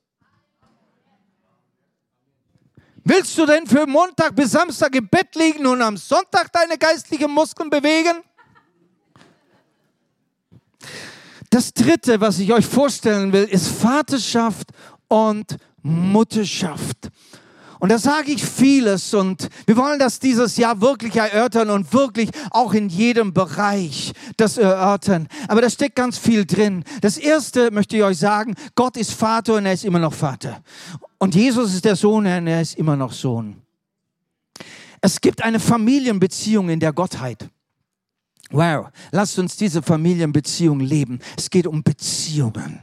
Willst 3.05 3.37
du 3.37 3.45
denn 3.45 3.67
für 3.67 3.85
Montag 3.85 4.35
bis 4.35 4.51
Samstag 4.51 4.95
im 4.95 5.07
Bett 5.09 5.35
liegen 5.35 5.65
und 5.65 5.81
am 5.81 5.97
Sonntag 5.97 6.51
deine 6.53 6.77
geistlichen 6.77 7.31
Muskeln 7.31 7.69
bewegen? 7.69 8.23
Das 11.49 11.73
dritte, 11.73 12.19
was 12.21 12.39
ich 12.39 12.51
euch 12.51 12.65
vorstellen 12.65 13.33
will, 13.33 13.43
ist 13.43 13.67
Vaterschaft 13.67 14.69
und 15.07 15.57
Mutterschaft. 15.81 17.09
Und 17.83 17.89
da 17.89 17.99
sage 17.99 18.31
ich 18.31 18.45
vieles 18.45 19.13
und 19.13 19.49
wir 19.65 19.75
wollen 19.75 19.99
das 19.99 20.17
dieses 20.17 20.55
Jahr 20.55 20.79
wirklich 20.79 21.17
erörtern 21.17 21.69
und 21.69 21.91
wirklich 21.91 22.29
auch 22.49 22.73
in 22.73 22.87
jedem 22.87 23.33
Bereich 23.33 24.13
das 24.37 24.57
erörtern. 24.57 25.27
Aber 25.49 25.59
da 25.59 25.69
steckt 25.69 25.97
ganz 25.97 26.17
viel 26.17 26.45
drin. 26.45 26.85
Das 27.01 27.17
erste 27.17 27.71
möchte 27.71 27.97
ich 27.97 28.03
euch 28.03 28.19
sagen, 28.19 28.55
Gott 28.75 28.95
ist 28.95 29.11
Vater 29.11 29.55
und 29.55 29.65
er 29.65 29.73
ist 29.73 29.83
immer 29.83 29.99
noch 29.99 30.13
Vater. 30.13 30.63
Und 31.17 31.35
Jesus 31.35 31.73
ist 31.73 31.83
der 31.83 31.97
Sohn 31.97 32.25
und 32.25 32.47
er 32.47 32.61
ist 32.61 32.77
immer 32.77 32.95
noch 32.95 33.11
Sohn. 33.11 33.61
Es 35.01 35.19
gibt 35.19 35.43
eine 35.43 35.59
Familienbeziehung 35.59 36.69
in 36.69 36.79
der 36.79 36.93
Gottheit. 36.93 37.49
Wow, 38.49 38.91
lasst 39.11 39.37
uns 39.39 39.57
diese 39.57 39.81
Familienbeziehung 39.81 40.79
leben. 40.79 41.19
Es 41.35 41.49
geht 41.49 41.67
um 41.67 41.83
Beziehungen. 41.83 42.79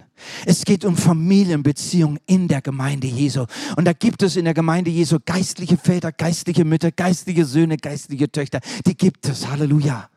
Es 0.47 0.65
geht 0.65 0.85
um 0.85 0.97
Familienbeziehungen 0.97 2.19
in 2.27 2.49
der 2.49 2.63
Gemeinde 2.63 3.07
Jesu. 3.07 3.47
Und 3.77 3.85
da 3.85 3.93
gibt 3.93 4.23
es 4.23 4.37
in 4.37 4.45
der 4.45 4.55
Gemeinde 4.55 4.91
Jesu 4.91 5.19
geistliche 5.25 5.77
Väter, 5.77 6.13
geistliche 6.13 6.65
Mütter, 6.65 6.91
geistliche 6.91 7.45
Söhne, 7.45 7.77
geistliche 7.77 8.31
Töchter. 8.31 8.61
Die 8.87 8.97
gibt 8.97 9.29
es. 9.29 9.49
Halleluja. 9.49 10.09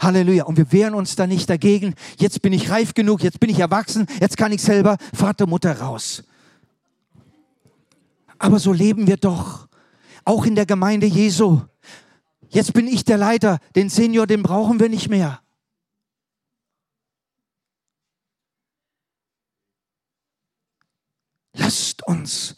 Halleluja. 0.00 0.44
Und 0.44 0.56
wir 0.56 0.70
wehren 0.72 0.94
uns 0.94 1.16
da 1.16 1.26
nicht 1.26 1.48
dagegen. 1.48 1.94
Jetzt 2.18 2.42
bin 2.42 2.52
ich 2.52 2.70
reif 2.70 2.94
genug, 2.94 3.22
jetzt 3.22 3.40
bin 3.40 3.50
ich 3.50 3.60
erwachsen, 3.60 4.06
jetzt 4.20 4.36
kann 4.36 4.52
ich 4.52 4.62
selber 4.62 4.96
Vater, 5.12 5.46
Mutter 5.46 5.78
raus. 5.78 6.24
Aber 8.38 8.58
so 8.58 8.72
leben 8.72 9.06
wir 9.06 9.16
doch. 9.16 9.68
Auch 10.24 10.44
in 10.46 10.54
der 10.54 10.66
Gemeinde 10.66 11.06
Jesu. 11.06 11.60
Jetzt 12.48 12.72
bin 12.72 12.86
ich 12.86 13.04
der 13.04 13.18
Leiter. 13.18 13.58
Den 13.74 13.88
Senior, 13.88 14.26
den 14.26 14.42
brauchen 14.42 14.80
wir 14.80 14.88
nicht 14.88 15.08
mehr. 15.08 15.40
Lasst 21.54 22.06
uns 22.06 22.56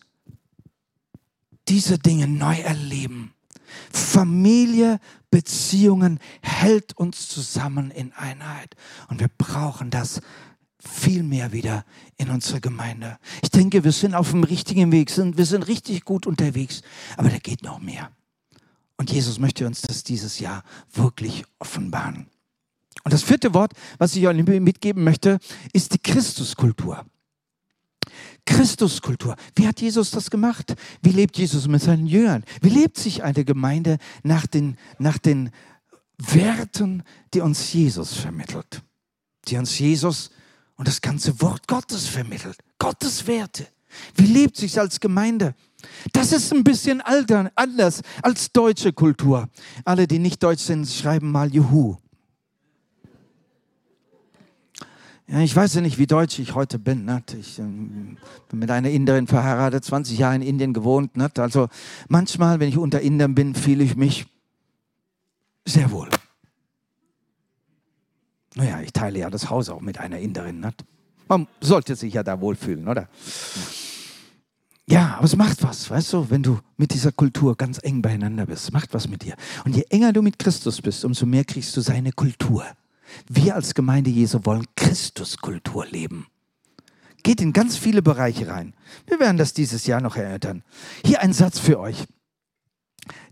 diese 1.69 1.99
Dinge 1.99 2.27
neu 2.27 2.59
erleben. 2.61 3.33
Familie, 3.93 5.01
Beziehungen 5.31 6.19
hält 6.41 6.97
uns 6.97 7.29
zusammen 7.29 7.91
in 7.91 8.13
Einheit. 8.13 8.75
Und 9.09 9.21
wir 9.21 9.29
brauchen 9.37 9.91
das 9.91 10.21
viel 10.79 11.23
mehr 11.23 11.53
wieder 11.53 11.85
in 12.17 12.31
unserer 12.31 12.61
Gemeinde. 12.61 13.19
Ich 13.43 13.51
denke, 13.51 13.85
wir 13.85 13.93
sind 13.93 14.15
auf 14.15 14.31
dem 14.31 14.45
richtigen 14.45 14.93
Weg, 14.93 15.15
wir 15.17 15.47
sind 15.47 15.67
richtig 15.67 16.05
gut 16.05 16.27
unterwegs, 16.27 16.83
aber 17.17 17.29
da 17.29 17.39
geht 17.39 17.63
noch 17.63 17.81
mehr. 17.81 18.11
Und 18.97 19.11
Jesus 19.13 19.39
möchte 19.39 19.67
uns 19.67 19.83
das 19.83 20.05
dieses 20.05 20.39
Jahr 20.39 20.63
wirklich 20.93 21.45
offenbaren. 21.59 22.29
Und 23.05 23.13
das 23.13 23.23
vierte 23.23 23.53
Wort, 23.53 23.73
was 23.99 24.17
ich 24.17 24.27
euch 24.27 24.43
mitgeben 24.61 25.05
möchte, 25.05 25.39
ist 25.73 25.93
die 25.93 25.99
Christuskultur. 25.99 27.05
Christuskultur. 28.47 29.37
Wie 29.55 29.67
hat 29.67 29.81
Jesus 29.81 30.11
das 30.11 30.31
gemacht? 30.31 30.75
Wie 31.03 31.11
lebt 31.11 31.37
Jesus 31.37 31.69
mit 31.69 31.83
seinen 31.83 32.07
Jüngern? 32.07 32.45
Wie 32.63 32.71
lebt 32.71 32.97
sich 32.97 33.23
eine 33.23 33.45
Gemeinde 33.45 33.99
nach 34.23 34.47
den, 34.47 34.77
nach 34.99 35.19
den 35.19 35.51
Werten, 36.17 37.03
die 37.35 37.41
uns 37.41 37.73
Jesus 37.73 38.15
vermittelt? 38.15 38.83
Die 39.49 39.57
uns 39.57 39.79
Jesus 39.79 40.31
und 40.77 40.89
das 40.89 41.01
ganze 41.01 41.41
Wort 41.43 41.67
Gottes 41.67 42.07
vermittelt. 42.07 42.57
Gottes 42.79 43.27
Werte. 43.27 43.67
Wie 44.15 44.27
lebt 44.27 44.57
sich 44.57 44.79
als 44.79 45.01
Gemeinde? 45.01 45.55
Das 46.13 46.33
ist 46.33 46.53
ein 46.53 46.65
bisschen 46.65 47.01
anders 47.01 48.03
als 48.23 48.53
deutsche 48.53 48.93
Kultur. 48.93 49.49
Alle, 49.85 50.07
die 50.07 50.19
nicht 50.19 50.43
deutsch 50.43 50.63
sind, 50.63 50.89
schreiben 50.89 51.31
mal 51.31 51.53
Juhu. 51.55 51.97
Ja, 55.29 55.41
ich 55.41 55.57
weiß 55.57 55.75
ja 55.75 55.81
nicht, 55.81 55.99
wie 55.99 56.07
deutsch 56.07 56.39
ich 56.39 56.55
heute 56.55 56.79
bin. 56.79 57.05
Nicht? 57.05 57.35
Ich 57.35 57.59
ähm, 57.59 58.17
bin 58.49 58.59
mit 58.61 58.71
einer 58.71 58.91
Inderin 58.91 59.27
verheiratet, 59.27 59.85
20 59.85 60.19
Jahre 60.19 60.37
in 60.37 60.43
Indien 60.43 60.73
gewohnt. 60.73 61.17
Nicht? 61.17 61.39
Also 61.41 61.69
manchmal, 62.09 62.61
wenn 62.61 62.69
ich 62.69 62.79
unter 62.79 63.01
Indern 63.01 63.35
bin, 63.35 63.55
fühle 63.57 63.83
ich 63.83 63.97
mich 63.97 64.27
sehr 65.65 65.91
wohl. 65.91 66.09
Naja, 68.55 68.81
ich 68.81 68.93
teile 68.93 69.19
ja 69.19 69.29
das 69.29 69.51
Haus 69.51 69.69
auch 69.69 69.81
mit 69.81 69.99
einer 69.99 70.19
Inderin. 70.19 70.61
Nicht? 70.61 70.85
Man 71.29 71.49
sollte 71.61 71.97
sich 71.97 72.15
ja 72.15 72.23
da 72.23 72.41
wohlfühlen, 72.41 72.87
oder? 72.87 73.09
Ja, 74.89 75.17
aber 75.17 75.25
es 75.25 75.35
macht 75.35 75.65
was, 75.65 75.91
weißt 75.91 76.13
du, 76.13 76.31
wenn 76.31 76.45
du 76.45 76.61
mit 76.77 76.95
dieser 76.95 77.11
Kultur 77.11 77.57
ganz 77.57 77.81
eng 77.83 78.01
beieinander 78.01 78.47
bist. 78.47 78.73
Macht 78.73 78.95
was 78.95 79.09
mit 79.09 79.25
dir. 79.25 79.35
Und 79.65 79.75
je 79.75 79.83
enger 79.91 80.13
du 80.13 80.23
mit 80.23 80.39
Christus 80.39 80.81
bist, 80.81 81.05
umso 81.05 81.27
mehr 81.27 81.45
kriegst 81.45 81.77
du 81.77 81.81
seine 81.81 82.13
Kultur. 82.13 82.65
Wir 83.29 83.55
als 83.55 83.75
Gemeinde 83.75 84.11
Jesu 84.11 84.41
wollen 84.45 84.67
Christuskultur 84.77 85.87
leben. 85.87 86.27
Geht 87.23 87.41
in 87.41 87.53
ganz 87.53 87.77
viele 87.77 88.03
Bereiche 88.03 88.49
rein. 88.49 88.75
Wir 89.07 89.19
werden 89.19 89.37
das 89.37 89.53
dieses 89.53 89.87
Jahr 89.87 90.01
noch 90.01 90.17
erörtern. 90.17 90.63
Hier 91.05 91.21
ein 91.21 91.33
Satz 91.33 91.59
für 91.59 91.81
euch. 91.81 92.05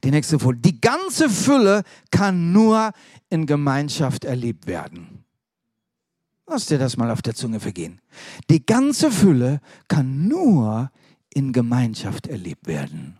Die 0.03 0.11
nächste 0.11 0.39
Folie. 0.39 0.61
Die 0.61 0.81
ganze 0.81 1.31
Fülle 1.31 1.83
kann 2.11 2.53
nur 2.53 2.93
in 3.31 3.47
Gemeinschaft 3.47 4.25
erlebt 4.25 4.66
werden. 4.66 5.25
Lass 6.47 6.66
dir 6.66 6.79
das 6.79 6.97
mal 6.97 7.11
auf 7.11 7.22
der 7.22 7.35
Zunge 7.35 7.59
vergehen. 7.59 8.01
Die 8.51 8.64
ganze 8.64 9.11
Fülle 9.11 9.61
kann 9.89 10.29
nur 10.29 10.91
in 11.33 11.53
Gemeinschaft 11.53 12.27
erlebt 12.27 12.66
werden. 12.66 13.18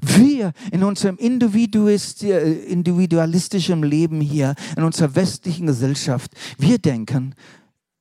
Wir 0.00 0.52
in 0.72 0.82
unserem 0.84 1.16
individualistischen 1.16 3.82
Leben 3.82 4.20
hier, 4.20 4.54
in 4.76 4.82
unserer 4.82 5.14
westlichen 5.14 5.66
Gesellschaft, 5.66 6.32
wir 6.58 6.78
denken, 6.78 7.34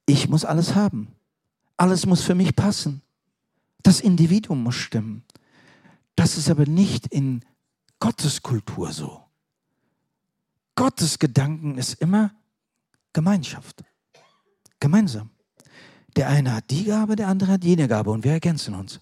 ich 0.05 0.27
muss 0.30 0.45
alles 0.45 0.75
haben. 0.75 1.09
Alles 1.77 2.05
muss 2.05 2.21
für 2.21 2.36
mich 2.36 2.55
passen. 2.55 3.01
Das 3.84 4.01
Individuum 4.01 4.63
muss 4.63 4.75
stimmen. 4.75 5.23
Das 6.15 6.38
ist 6.38 6.49
aber 6.49 6.65
nicht 6.65 7.07
in 7.07 7.45
Gottes 7.99 8.41
Kultur 8.41 8.91
so. 8.91 9.21
Gottes 10.75 11.19
Gedanken 11.19 11.77
ist 11.77 12.01
immer 12.01 12.32
Gemeinschaft. 13.13 13.84
Gemeinsam. 14.80 15.30
Der 16.15 16.30
eine 16.30 16.55
hat 16.55 16.71
die 16.71 16.86
Gabe, 16.86 17.15
der 17.15 17.27
andere 17.27 17.53
hat 17.53 17.63
jene 17.63 17.88
Gabe 17.88 18.11
und 18.11 18.23
wir 18.23 18.32
ergänzen 18.32 18.75
uns. 18.75 18.99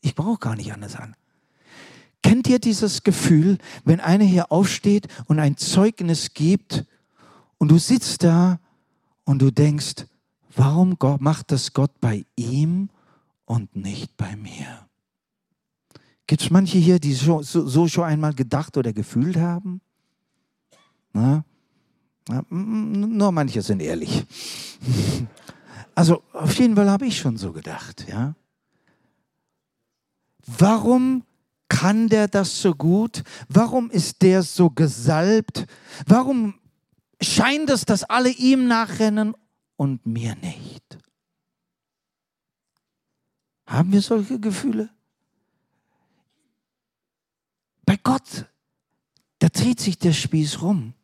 Ich 0.00 0.14
brauche 0.14 0.38
gar 0.38 0.56
nicht 0.56 0.72
anders 0.72 0.96
an. 0.96 1.14
Kennt 2.22 2.48
ihr 2.48 2.60
dieses 2.60 3.02
Gefühl, 3.02 3.58
wenn 3.84 4.00
einer 4.00 4.24
hier 4.24 4.52
aufsteht 4.52 5.08
und 5.26 5.40
ein 5.40 5.56
Zeugnis 5.56 6.34
gibt 6.34 6.84
und 7.58 7.70
du 7.70 7.78
sitzt 7.78 8.22
da 8.22 8.60
und 9.24 9.40
du 9.42 9.50
denkst, 9.50 10.06
warum 10.54 10.96
macht 11.20 11.50
das 11.50 11.72
Gott 11.72 12.00
bei 12.00 12.24
ihm 12.36 12.90
und 13.44 13.74
nicht 13.74 14.16
bei 14.16 14.36
mir? 14.36 14.86
Gibt 16.26 16.42
es 16.42 16.50
manche 16.50 16.78
hier, 16.78 16.98
die 16.98 17.12
so, 17.12 17.42
so, 17.42 17.66
so, 17.66 17.88
schon 17.88 18.04
einmal 18.04 18.34
gedacht 18.34 18.76
oder 18.76 18.92
gefühlt 18.92 19.36
haben? 19.36 19.80
Na? 21.12 21.44
Na, 22.28 22.44
nur 22.48 23.32
manche 23.32 23.62
sind 23.62 23.82
ehrlich. 23.82 24.24
Also 25.94 26.22
auf 26.32 26.58
jeden 26.58 26.74
Fall 26.74 26.88
habe 26.88 27.04
ich 27.04 27.18
schon 27.18 27.36
so 27.36 27.52
gedacht, 27.52 28.06
ja. 28.08 28.34
Warum 30.46 31.22
kann 31.82 32.08
der 32.08 32.28
das 32.28 32.62
so 32.62 32.76
gut? 32.76 33.24
Warum 33.48 33.90
ist 33.90 34.22
der 34.22 34.44
so 34.44 34.70
gesalbt? 34.70 35.66
Warum 36.06 36.54
scheint 37.20 37.70
es, 37.70 37.84
dass 37.84 38.04
alle 38.04 38.30
ihm 38.30 38.68
nachrennen 38.68 39.34
und 39.74 40.06
mir 40.06 40.36
nicht? 40.36 40.96
Haben 43.66 43.90
wir 43.90 44.00
solche 44.00 44.38
Gefühle? 44.38 44.90
Bei 47.84 47.96
Gott, 48.00 48.46
da 49.40 49.48
dreht 49.48 49.80
sich 49.80 49.98
der 49.98 50.12
Spieß 50.12 50.62
rum. 50.62 50.94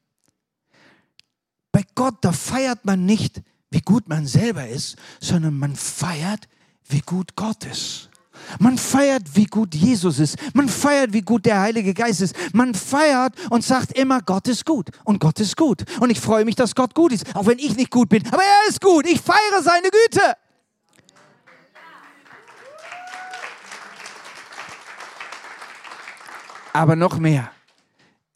Bei 1.72 1.83
Gott, 1.97 2.18
da 2.20 2.31
feiert 2.31 2.85
man 2.85 3.05
nicht, 3.05 3.43
wie 3.72 3.81
gut 3.81 4.09
man 4.09 4.29
selber 4.29 4.68
ist, 4.68 4.97
sondern 5.18 5.59
man 5.59 5.74
feiert, 5.74 6.49
wie 6.85 7.01
gut 7.01 7.35
Gott 7.35 7.64
ist. 7.64 8.08
Man 8.59 8.79
feiert, 8.79 9.23
wie 9.35 9.47
gut 9.47 9.75
Jesus 9.75 10.19
ist. 10.19 10.37
Man 10.55 10.69
feiert, 10.69 11.13
wie 11.13 11.23
gut 11.23 11.45
der 11.45 11.61
Heilige 11.61 11.95
Geist 11.95 12.21
ist. 12.21 12.35
Man 12.53 12.75
feiert 12.75 13.35
und 13.51 13.65
sagt 13.65 13.97
immer, 13.99 14.21
Gott 14.23 14.49
ist 14.49 14.65
gut. 14.65 14.91
Und 15.05 15.21
Gott 15.21 15.41
ist 15.41 15.57
gut. 15.57 15.85
Und 16.01 16.11
ich 16.11 16.21
freue 16.21 16.45
mich, 16.45 16.57
dass 16.57 16.75
Gott 16.75 16.95
gut 16.95 17.13
ist. 17.13 17.35
Auch 17.35 17.47
wenn 17.47 17.59
ich 17.59 17.77
nicht 17.77 17.91
gut 17.91 18.09
bin. 18.09 18.27
Aber 18.27 18.43
er 18.43 18.69
ist 18.69 18.81
gut. 18.81 19.07
Ich 19.07 19.21
feiere 19.21 19.63
seine 19.63 19.89
Güte. 19.91 20.37
Aber 26.73 26.97
noch 26.97 27.19
mehr. 27.19 27.51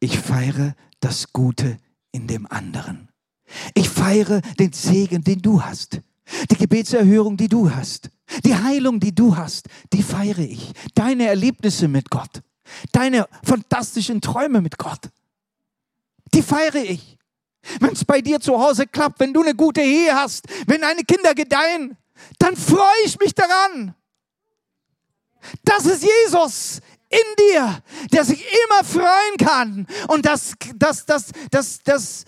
Ich 0.01 0.19
feiere 0.19 0.75
das 1.01 1.33
Gute 1.33 1.77
in 2.11 2.27
dem 2.27 2.51
anderen. 2.51 3.09
Ich 3.75 3.89
feiere 3.89 4.41
den 4.59 4.73
Segen, 4.73 5.23
den 5.23 5.41
du 5.41 5.63
hast. 5.63 6.01
Die 6.51 6.57
Gebetserhörung, 6.57 7.37
die 7.37 7.49
du 7.49 7.71
hast. 7.75 8.11
Die 8.45 8.55
Heilung, 8.55 9.01
die 9.01 9.15
du 9.15 9.37
hast, 9.37 9.67
die 9.93 10.03
feiere 10.03 10.39
ich. 10.39 10.73
Deine 10.95 11.27
Erlebnisse 11.27 11.89
mit 11.89 12.11
Gott. 12.11 12.43
Deine 12.93 13.29
fantastischen 13.43 14.21
Träume 14.21 14.61
mit 14.61 14.79
Gott. 14.79 15.11
Die 16.35 16.43
feiere 16.43 16.77
ich. 16.77 17.19
Wenn 17.81 17.93
es 17.93 18.05
bei 18.05 18.21
dir 18.21 18.41
zu 18.41 18.59
Hause 18.59 18.87
klappt, 18.87 19.21
wenn 19.21 19.33
du 19.33 19.43
eine 19.43 19.55
gute 19.55 19.83
Ehe 19.83 20.15
hast, 20.15 20.47
wenn 20.67 20.81
deine 20.81 21.05
Kinder 21.05 21.35
gedeihen, 21.35 21.97
dann 22.39 22.57
freue 22.57 23.05
ich 23.05 23.19
mich 23.19 23.35
daran. 23.35 23.95
Das 25.65 25.87
ist 25.87 26.03
Jesus 26.03 26.81
in 27.09 27.37
dir, 27.39 27.83
der 28.13 28.25
sich 28.25 28.43
immer 28.43 28.85
freuen 28.85 29.37
kann. 29.39 29.87
Und 30.09 30.25
das, 30.25 30.55
das, 30.77 31.05
das, 31.05 31.27
das, 31.51 31.81
das, 31.83 31.83
das 31.85 32.25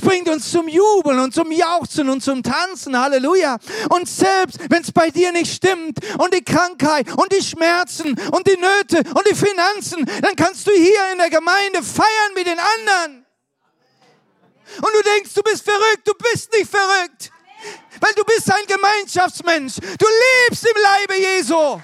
bringt 0.00 0.28
uns 0.30 0.50
zum 0.50 0.66
Jubeln 0.66 1.18
und 1.18 1.34
zum 1.34 1.52
Jauchzen 1.52 2.08
und 2.08 2.22
zum 2.22 2.42
Tanzen. 2.42 2.98
Halleluja. 2.98 3.58
Und 3.90 4.08
selbst 4.08 4.58
wenn 4.70 4.82
es 4.82 4.90
bei 4.90 5.10
dir 5.10 5.30
nicht 5.30 5.52
stimmt 5.52 5.98
und 6.18 6.32
die 6.32 6.42
Krankheit 6.42 7.12
und 7.16 7.30
die 7.32 7.42
Schmerzen 7.42 8.18
und 8.30 8.46
die 8.46 8.56
Nöte 8.56 9.08
und 9.10 9.28
die 9.30 9.34
Finanzen, 9.34 10.06
dann 10.22 10.34
kannst 10.36 10.66
du 10.66 10.72
hier 10.72 11.12
in 11.12 11.18
der 11.18 11.30
Gemeinde 11.30 11.82
feiern 11.82 12.34
mit 12.34 12.46
den 12.46 12.58
anderen. 12.58 13.26
Und 14.76 14.88
du 14.94 15.02
denkst, 15.02 15.34
du 15.34 15.42
bist 15.42 15.64
verrückt. 15.64 16.06
Du 16.06 16.14
bist 16.14 16.52
nicht 16.52 16.70
verrückt. 16.70 17.30
Weil 18.00 18.12
du 18.14 18.24
bist 18.24 18.50
ein 18.52 18.66
Gemeinschaftsmensch. 18.66 19.74
Du 19.76 20.06
lebst 20.48 20.66
im 20.66 20.82
Leibe 20.82 21.20
Jesu. 21.20 21.80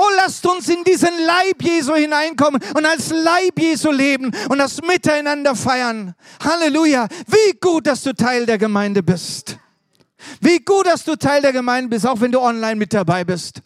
Oh, 0.00 0.10
lasst 0.28 0.44
uns 0.44 0.68
in 0.68 0.84
diesen 0.84 1.08
Leib 1.24 1.62
Jesu 1.62 1.94
hineinkommen 1.94 2.60
und 2.76 2.84
als 2.84 3.08
Leib 3.08 3.58
Jesu 3.58 3.90
leben 3.90 4.30
und 4.50 4.58
das 4.58 4.82
Miteinander 4.82 5.54
feiern. 5.54 6.14
Halleluja. 6.44 7.08
Wie 7.26 7.58
gut, 7.58 7.86
dass 7.86 8.02
du 8.02 8.14
Teil 8.14 8.44
der 8.44 8.58
Gemeinde 8.58 9.02
bist. 9.02 9.58
Wie 10.42 10.58
gut, 10.58 10.86
dass 10.86 11.04
du 11.04 11.16
Teil 11.16 11.40
der 11.40 11.54
Gemeinde 11.54 11.88
bist, 11.88 12.06
auch 12.06 12.20
wenn 12.20 12.30
du 12.30 12.40
online 12.42 12.76
mit 12.76 12.92
dabei 12.92 13.24
bist. 13.24 13.62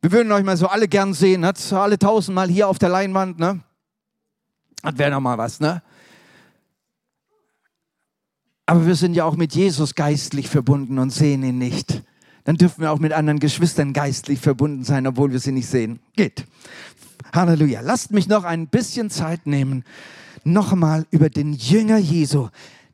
Wir 0.00 0.12
würden 0.12 0.30
euch 0.30 0.44
mal 0.44 0.56
so 0.56 0.68
alle 0.68 0.86
gern 0.86 1.12
sehen, 1.12 1.40
ne? 1.40 1.52
alle 1.72 1.98
tausendmal 1.98 2.48
hier 2.48 2.68
auf 2.68 2.78
der 2.78 2.90
Leinwand. 2.90 3.40
Ne? 3.40 3.60
Das 4.82 4.96
wäre 4.96 5.10
noch 5.10 5.20
mal 5.20 5.38
was, 5.38 5.58
ne? 5.58 5.82
Aber 8.64 8.86
wir 8.86 8.94
sind 8.94 9.14
ja 9.14 9.24
auch 9.24 9.34
mit 9.34 9.56
Jesus 9.56 9.96
geistlich 9.96 10.48
verbunden 10.48 11.00
und 11.00 11.10
sehen 11.10 11.42
ihn 11.42 11.58
nicht 11.58 12.04
dann 12.44 12.56
dürfen 12.56 12.82
wir 12.82 12.92
auch 12.92 12.98
mit 12.98 13.12
anderen 13.12 13.38
Geschwistern 13.38 13.92
geistlich 13.92 14.40
verbunden 14.40 14.84
sein, 14.84 15.06
obwohl 15.06 15.32
wir 15.32 15.40
sie 15.40 15.52
nicht 15.52 15.68
sehen. 15.68 16.00
Geht. 16.16 16.44
Halleluja. 17.32 17.80
Lasst 17.80 18.12
mich 18.12 18.28
noch 18.28 18.44
ein 18.44 18.68
bisschen 18.68 19.10
Zeit 19.10 19.46
nehmen, 19.46 19.84
nochmal 20.44 21.06
über 21.10 21.30
den 21.30 21.52
Jünger 21.52 21.98
Jesu, 21.98 22.48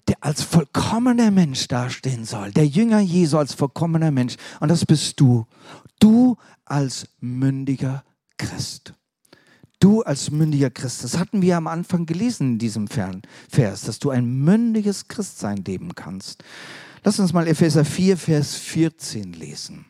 der 0.08 0.16
als 0.20 0.42
vollkommener 0.42 1.30
Mensch 1.30 1.68
dastehen 1.68 2.24
soll. 2.24 2.52
Der 2.52 2.66
Jünger 2.66 3.00
Jesu 3.00 3.38
als 3.38 3.54
vollkommener 3.54 4.10
Mensch. 4.10 4.36
Und 4.60 4.68
das 4.68 4.84
bist 4.84 5.20
du. 5.20 5.46
Du 5.98 6.36
als 6.64 7.08
mündiger 7.20 8.04
Christ. 8.38 8.94
Du 9.80 10.02
als 10.02 10.30
mündiger 10.30 10.70
Christ. 10.70 11.04
Das 11.04 11.18
hatten 11.18 11.42
wir 11.42 11.56
am 11.56 11.66
Anfang 11.66 12.06
gelesen 12.06 12.52
in 12.52 12.58
diesem 12.58 12.88
Vers, 12.88 13.82
dass 13.82 13.98
du 13.98 14.10
ein 14.10 14.26
mündiges 14.26 15.08
Christsein 15.08 15.58
leben 15.64 15.94
kannst. 15.94 16.42
Lass 17.06 17.20
uns 17.20 17.32
mal 17.32 17.46
Epheser 17.46 17.84
4, 17.84 18.16
Vers 18.16 18.56
14 18.56 19.32
lesen. 19.32 19.86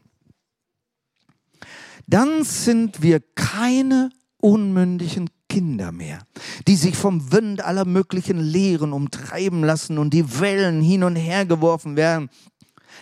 Dann 2.07 2.45
sind 2.45 3.01
wir 3.01 3.21
keine 3.35 4.11
unmündigen 4.37 5.31
Kinder 5.49 5.93
mehr, 5.93 6.19
die 6.69 6.77
sich 6.77 6.95
vom 6.95 7.33
Wind 7.33 7.65
aller 7.65 7.87
möglichen 7.87 8.39
Lehren 8.39 8.93
umtreiben 8.93 9.65
lassen 9.65 9.97
und 9.97 10.13
die 10.13 10.41
Wellen 10.41 10.83
hin 10.83 11.05
und 11.05 11.17
her 11.17 11.47
geworfen 11.47 11.97
werden. 11.97 12.29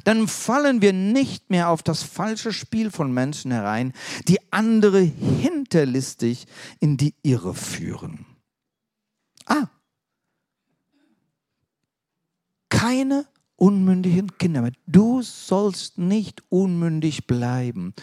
Dann 0.04 0.28
fallen 0.28 0.80
wir 0.80 0.92
nicht 0.92 1.50
mehr 1.50 1.68
auf 1.68 1.82
das 1.82 2.04
falsche 2.04 2.52
Spiel 2.52 2.92
von 2.92 3.12
Menschen 3.12 3.50
herein, 3.50 3.92
die 4.28 4.38
andere 4.52 5.00
hinterlistig 5.00 6.46
in 6.78 6.96
die 6.96 7.16
Irre 7.24 7.52
führen. 7.52 8.26
Ah, 9.46 9.66
keine 12.68 13.26
unmündigen 13.64 14.36
Kinder 14.36 14.70
Du 14.86 15.22
sollst 15.22 15.96
nicht 15.96 16.42
unmündig 16.50 17.26
bleiben. 17.26 17.94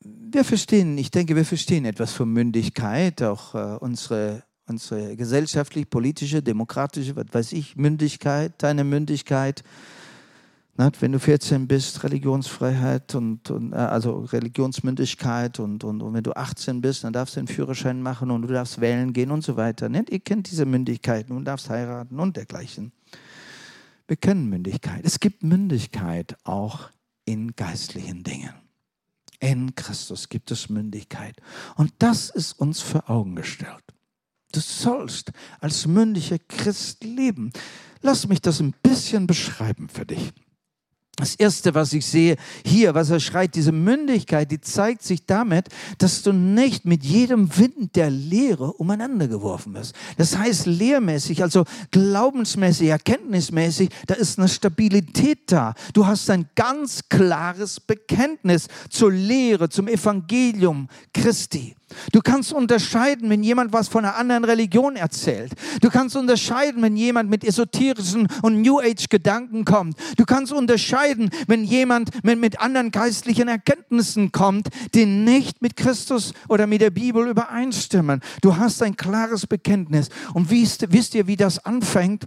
Wir 0.00 0.42
verstehen, 0.42 0.98
ich 0.98 1.12
denke, 1.12 1.36
wir 1.36 1.44
verstehen 1.44 1.84
etwas 1.84 2.12
von 2.12 2.32
Mündigkeit, 2.32 3.22
auch 3.22 3.54
äh, 3.54 3.76
unsere, 3.78 4.42
unsere 4.66 5.14
gesellschaftlich, 5.14 5.88
politische, 5.88 6.42
demokratische, 6.42 7.14
was 7.14 7.26
weiß 7.30 7.52
ich, 7.52 7.76
Mündigkeit, 7.76 8.54
deine 8.58 8.82
Mündigkeit. 8.82 9.62
Wenn 10.76 11.12
du 11.12 11.20
14 11.20 11.68
bist, 11.68 12.02
Religionsfreiheit 12.02 13.14
und, 13.14 13.50
und 13.52 13.72
äh, 13.72 13.76
also 13.76 14.18
Religionsmündigkeit 14.32 15.60
und, 15.60 15.84
und, 15.84 16.02
und, 16.02 16.12
wenn 16.12 16.24
du 16.24 16.32
18 16.32 16.80
bist, 16.80 17.04
dann 17.04 17.12
darfst 17.12 17.36
du 17.36 17.40
einen 17.40 17.48
Führerschein 17.48 18.02
machen 18.02 18.32
und 18.32 18.42
du 18.42 18.48
darfst 18.48 18.80
wählen 18.80 19.12
gehen 19.12 19.30
und 19.30 19.44
so 19.44 19.56
weiter. 19.56 19.88
Ihr 19.88 20.20
kennt 20.20 20.50
diese 20.50 20.66
Mündigkeiten 20.66 21.36
und 21.36 21.44
darfst 21.44 21.70
heiraten 21.70 22.18
und 22.18 22.36
dergleichen. 22.36 22.90
Wir 24.08 24.16
kennen 24.16 24.48
Mündigkeit. 24.48 25.04
Es 25.04 25.20
gibt 25.20 25.42
Mündigkeit 25.42 26.36
auch 26.44 26.90
in 27.26 27.54
geistlichen 27.54 28.24
Dingen. 28.24 28.54
In 29.38 29.74
Christus 29.74 30.30
gibt 30.30 30.50
es 30.50 30.70
Mündigkeit. 30.70 31.36
Und 31.76 31.92
das 31.98 32.30
ist 32.30 32.54
uns 32.54 32.80
vor 32.80 33.08
Augen 33.08 33.36
gestellt. 33.36 33.84
Du 34.52 34.60
sollst 34.60 35.30
als 35.60 35.86
mündiger 35.86 36.38
Christ 36.38 37.04
leben. 37.04 37.52
Lass 38.00 38.26
mich 38.26 38.40
das 38.40 38.60
ein 38.60 38.74
bisschen 38.82 39.26
beschreiben 39.26 39.90
für 39.90 40.06
dich. 40.06 40.32
Das 41.18 41.34
Erste, 41.34 41.74
was 41.74 41.92
ich 41.94 42.06
sehe 42.06 42.36
hier, 42.64 42.94
was 42.94 43.10
er 43.10 43.18
schreit, 43.18 43.56
diese 43.56 43.72
Mündigkeit, 43.72 44.52
die 44.52 44.60
zeigt 44.60 45.02
sich 45.02 45.26
damit, 45.26 45.66
dass 45.98 46.22
du 46.22 46.32
nicht 46.32 46.84
mit 46.84 47.04
jedem 47.04 47.56
Wind 47.58 47.96
der 47.96 48.08
Lehre 48.08 48.72
umeinander 48.74 49.26
geworfen 49.26 49.74
wirst. 49.74 49.96
Das 50.16 50.38
heißt, 50.38 50.66
lehrmäßig, 50.66 51.42
also 51.42 51.64
glaubensmäßig, 51.90 52.88
erkenntnismäßig, 52.88 53.90
da 54.06 54.14
ist 54.14 54.38
eine 54.38 54.48
Stabilität 54.48 55.50
da. 55.50 55.74
Du 55.92 56.06
hast 56.06 56.30
ein 56.30 56.48
ganz 56.54 57.08
klares 57.08 57.80
Bekenntnis 57.80 58.68
zur 58.88 59.10
Lehre, 59.10 59.68
zum 59.68 59.88
Evangelium 59.88 60.88
Christi. 61.12 61.74
Du 62.12 62.20
kannst 62.20 62.52
unterscheiden, 62.52 63.30
wenn 63.30 63.42
jemand 63.42 63.72
was 63.72 63.88
von 63.88 64.04
einer 64.04 64.16
anderen 64.16 64.44
Religion 64.44 64.96
erzählt. 64.96 65.52
Du 65.80 65.88
kannst 65.88 66.16
unterscheiden, 66.16 66.82
wenn 66.82 66.96
jemand 66.96 67.30
mit 67.30 67.44
esoterischen 67.44 68.28
und 68.42 68.62
New 68.62 68.78
Age 68.78 69.08
Gedanken 69.08 69.64
kommt. 69.64 69.96
Du 70.16 70.24
kannst 70.24 70.52
unterscheiden, 70.52 71.30
wenn 71.46 71.64
jemand 71.64 72.10
mit 72.22 72.60
anderen 72.60 72.90
geistlichen 72.90 73.48
Erkenntnissen 73.48 74.32
kommt, 74.32 74.68
die 74.94 75.06
nicht 75.06 75.62
mit 75.62 75.76
Christus 75.76 76.32
oder 76.48 76.66
mit 76.66 76.80
der 76.80 76.90
Bibel 76.90 77.28
übereinstimmen. 77.28 78.20
Du 78.42 78.56
hast 78.56 78.82
ein 78.82 78.96
klares 78.96 79.46
Bekenntnis. 79.46 80.08
Und 80.34 80.50
wisst, 80.50 80.92
wisst 80.92 81.14
ihr, 81.14 81.26
wie 81.26 81.36
das 81.36 81.64
anfängt? 81.64 82.24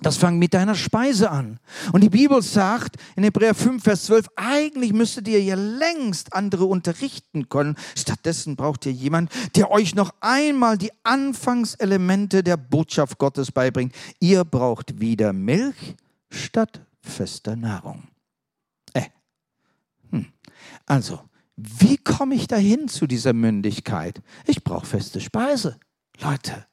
Das 0.00 0.18
fängt 0.18 0.38
mit 0.38 0.52
deiner 0.52 0.74
Speise 0.74 1.30
an. 1.30 1.58
Und 1.92 2.02
die 2.02 2.10
Bibel 2.10 2.42
sagt 2.42 2.96
in 3.16 3.24
Hebräer 3.24 3.54
5, 3.54 3.82
Vers 3.82 4.04
12, 4.04 4.26
eigentlich 4.36 4.92
müsstet 4.92 5.26
ihr 5.26 5.42
ja 5.42 5.54
längst 5.54 6.34
andere 6.34 6.66
unterrichten 6.66 7.48
können. 7.48 7.76
Stattdessen 7.96 8.56
braucht 8.56 8.84
ihr 8.84 8.92
jemanden, 8.92 9.30
der 9.54 9.70
euch 9.70 9.94
noch 9.94 10.12
einmal 10.20 10.76
die 10.76 10.92
Anfangselemente 11.02 12.42
der 12.42 12.58
Botschaft 12.58 13.16
Gottes 13.16 13.50
beibringt. 13.50 13.94
Ihr 14.20 14.44
braucht 14.44 15.00
wieder 15.00 15.32
Milch 15.32 15.96
statt 16.30 16.82
fester 17.00 17.56
Nahrung. 17.56 18.02
Äh. 18.92 19.06
Hm. 20.10 20.26
Also, 20.84 21.20
wie 21.56 21.96
komme 21.96 22.34
ich 22.34 22.46
dahin 22.48 22.88
zu 22.88 23.06
dieser 23.06 23.32
Mündigkeit? 23.32 24.20
Ich 24.44 24.62
brauche 24.62 24.84
feste 24.84 25.22
Speise. 25.22 25.78
Leute, 26.20 26.66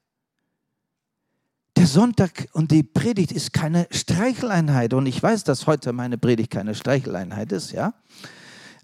der 1.75 1.87
Sonntag 1.87 2.47
und 2.53 2.71
die 2.71 2.83
Predigt 2.83 3.31
ist 3.31 3.53
keine 3.53 3.87
Streicheleinheit. 3.91 4.93
Und 4.93 5.05
ich 5.05 5.21
weiß, 5.21 5.43
dass 5.43 5.67
heute 5.67 5.91
meine 5.93 6.17
Predigt 6.17 6.51
keine 6.51 6.75
Streicheleinheit 6.75 7.51
ist, 7.51 7.71
ja. 7.71 7.93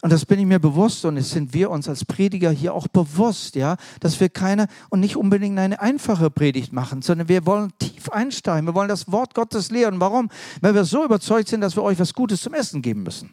Und 0.02 0.14
das 0.14 0.26
bin 0.26 0.40
ich 0.40 0.46
mir 0.46 0.60
bewusst 0.60 1.04
und 1.04 1.18
es 1.18 1.32
sind 1.32 1.54
wir 1.54 1.70
uns 1.70 1.90
als 1.90 2.06
Prediger 2.06 2.52
hier 2.52 2.74
auch 2.74 2.88
bewusst, 2.88 3.56
ja, 3.56 3.76
dass 4.00 4.20
wir 4.22 4.30
keine 4.30 4.68
und 4.90 5.02
nicht 5.02 5.18
unbedingt 5.18 5.60
eine 5.60 5.82
einfache 5.82 6.32
Predigt 6.32 6.72
machen, 6.72 7.02
sondern 7.02 7.28
wir 7.28 7.46
wollen 7.46 7.74
tief 7.80 8.10
einsteigen. 8.10 8.66
Wir 8.66 8.76
wollen 8.76 8.88
das 8.88 9.12
Wort 9.12 9.34
Gottes 9.34 9.72
lehren. 9.72 10.00
Warum? 10.00 10.30
Weil 10.62 10.74
wir 10.74 10.86
so 10.86 11.04
überzeugt 11.04 11.50
sind, 11.50 11.60
dass 11.60 11.76
wir 11.76 11.84
euch 11.84 12.00
was 12.00 12.14
Gutes 12.14 12.42
zum 12.42 12.54
Essen 12.54 12.82
geben 12.82 13.04
müssen. 13.04 13.32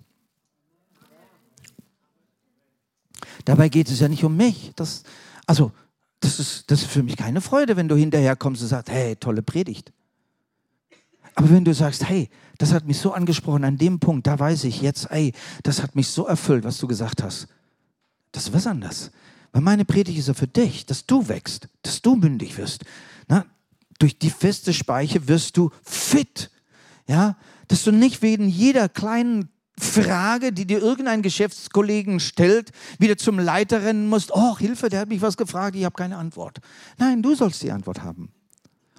Dabei 3.45 3.69
geht 3.69 3.89
es 3.89 4.01
ja 4.01 4.09
nicht 4.09 4.25
um 4.25 4.37
mich. 4.37 4.73
Das, 4.75 5.05
also 5.47 5.71
das 6.21 6.41
ist, 6.41 6.71
das 6.71 6.83
ist 6.83 6.91
für 6.91 7.03
mich 7.03 7.17
keine 7.17 7.41
Freude, 7.41 7.77
wenn 7.77 7.89
du 7.89 7.97
hinterher 7.97 8.37
kommst 8.37 8.63
und 8.63 8.69
sagst, 8.69 8.91
hey, 8.91 9.17
tolle 9.17 9.43
Predigt. 9.43 9.93
Aber 11.35 11.51
wenn 11.51 11.65
du 11.65 11.75
sagst, 11.75 12.09
hey, 12.09 12.31
das 12.59 12.73
hat 12.73 12.87
mich 12.87 12.99
so 12.99 13.13
angesprochen 13.13 13.65
an 13.65 13.77
dem 13.77 14.01
Punkt, 14.01 14.27
da 14.27 14.39
weiß 14.39 14.65
ich 14.65 14.81
jetzt, 14.81 15.11
ey, 15.11 15.33
das 15.63 15.83
hat 15.83 15.95
mich 15.95 16.09
so 16.09 16.27
erfüllt, 16.27 16.65
was 16.65 16.79
du 16.79 16.87
gesagt 16.87 17.23
hast. 17.23 17.49
Das 18.33 18.45
ist 18.45 18.55
was 18.55 18.67
anderes. 18.67 19.11
Weil 19.53 19.63
meine 19.63 19.85
Predigt 19.85 20.19
ist 20.19 20.29
ja 20.29 20.35
für 20.35 20.47
dich, 20.47 20.87
dass 20.87 21.07
du 21.07 21.29
wächst, 21.29 21.69
dass 21.83 22.01
du 22.01 22.17
mündig 22.17 22.57
wirst. 22.57 22.85
Na, 23.29 23.45
durch 23.99 24.19
die 24.19 24.31
feste 24.31 24.73
Speiche 24.73 25.29
wirst 25.29 25.57
du 25.57 25.71
fit. 25.83 26.51
Ja, 27.07 27.37
dass 27.69 27.85
du 27.85 27.93
nicht 27.93 28.23
wegen 28.23 28.49
jeder 28.49 28.89
kleinen 28.89 29.49
Frage, 29.79 30.53
die 30.53 30.67
dir 30.67 30.81
irgendein 30.81 31.23
Geschäftskollegen 31.23 32.19
stellt, 32.21 32.71
wieder 32.99 33.17
zum 33.17 33.39
Leiter 33.39 33.83
rennen 33.83 34.09
musst, 34.09 34.31
oh 34.33 34.57
Hilfe, 34.59 34.89
der 34.89 35.01
hat 35.01 35.09
mich 35.09 35.21
was 35.21 35.37
gefragt, 35.37 35.77
ich 35.77 35.85
habe 35.85 35.95
keine 35.95 36.17
Antwort. 36.17 36.59
Nein, 36.99 37.23
du 37.23 37.35
sollst 37.35 37.63
die 37.63 37.71
Antwort 37.71 38.03
haben. 38.03 38.31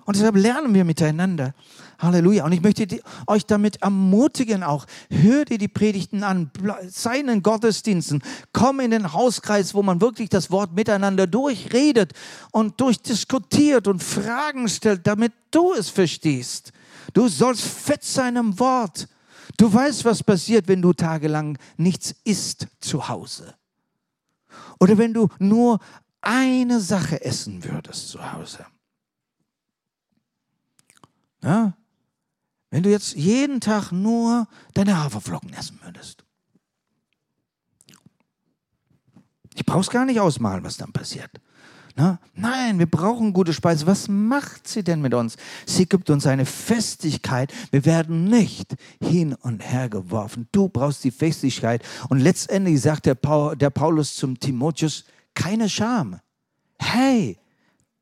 Und 0.08 0.16
deshalb 0.16 0.38
lernen 0.38 0.74
wir 0.74 0.86
miteinander. 0.86 1.54
Halleluja. 2.00 2.46
Und 2.46 2.54
ich 2.54 2.62
möchte 2.62 2.88
euch 3.26 3.46
damit 3.46 3.82
ermutigen 3.82 4.64
auch. 4.64 4.86
Hör 5.10 5.44
dir 5.44 5.58
die 5.58 5.68
Predigten 5.68 6.24
an. 6.24 6.50
Sei 6.88 7.20
in 7.20 7.28
den 7.28 7.44
Gottesdiensten. 7.44 8.24
Komm 8.54 8.80
in 8.80 8.92
den 8.92 9.12
Hauskreis, 9.12 9.74
wo 9.74 9.84
man 9.84 10.00
wirklich 10.00 10.30
das 10.30 10.50
Wort 10.50 10.74
miteinander 10.74 11.28
durchredet 11.28 12.14
und 12.52 12.80
durchdiskutiert 12.80 13.86
und 13.90 14.02
Fragen 14.02 14.70
stellt, 14.70 15.06
damit 15.06 15.34
du 15.52 15.74
es 15.74 15.90
verstehst. 15.90 16.72
Du 17.14 17.28
sollst 17.28 17.64
fett 17.64 18.06
sein 18.06 18.38
im 18.38 18.58
Wort. 18.60 19.10
Du 19.58 19.74
weißt, 19.74 20.06
was 20.06 20.24
passiert, 20.24 20.68
wenn 20.68 20.82
du 20.82 20.94
tagelang 20.94 21.58
nichts 21.78 22.16
isst 22.24 22.68
zu 22.80 23.08
Hause. 23.10 23.56
Oder 24.80 24.98
wenn 25.00 25.14
du 25.14 25.30
nur 25.40 25.80
eine 26.22 26.80
Sache 26.80 27.24
essen 27.24 27.64
würdest 27.64 28.10
zu 28.10 28.32
Hause. 28.32 28.66
Ja? 31.42 31.76
Wenn 32.70 32.84
du 32.84 32.92
jetzt 32.92 33.16
jeden 33.16 33.60
Tag 33.60 33.92
nur 33.92 34.48
deine 34.74 35.04
Haferflocken 35.04 35.54
essen 35.54 35.80
würdest. 35.82 36.24
Ich 39.56 39.66
brauch's 39.66 39.90
gar 39.90 40.06
nicht 40.06 40.20
ausmalen, 40.20 40.64
was 40.64 40.78
dann 40.78 40.92
passiert. 40.92 41.32
Na? 42.00 42.20
Nein, 42.36 42.78
wir 42.78 42.86
brauchen 42.86 43.34
gute 43.34 43.54
Speise. 43.54 43.88
Was 43.88 44.08
macht 44.08 44.68
sie 44.68 44.84
denn 44.84 45.02
mit 45.02 45.16
uns? 45.16 45.36
Sie 45.66 45.88
gibt 45.88 46.12
uns 46.12 46.28
eine 46.28 46.46
Festigkeit. 46.46 47.52
Wir 47.72 47.86
werden 47.86 48.26
nicht 48.26 48.76
hin 49.02 49.34
und 49.34 49.62
her 49.62 49.90
geworfen. 49.90 50.48
Du 50.52 50.70
brauchst 50.70 51.04
die 51.04 51.10
Festigkeit. 51.10 51.82
Und 52.10 52.20
letztendlich 52.20 52.80
sagt 52.82 53.08
der, 53.08 53.16
Paulus 53.16 54.16
zum 54.16 54.40
Timotheus, 54.40 55.06
keine 55.34 55.68
Scham. 55.68 56.20
Hey, 56.78 57.40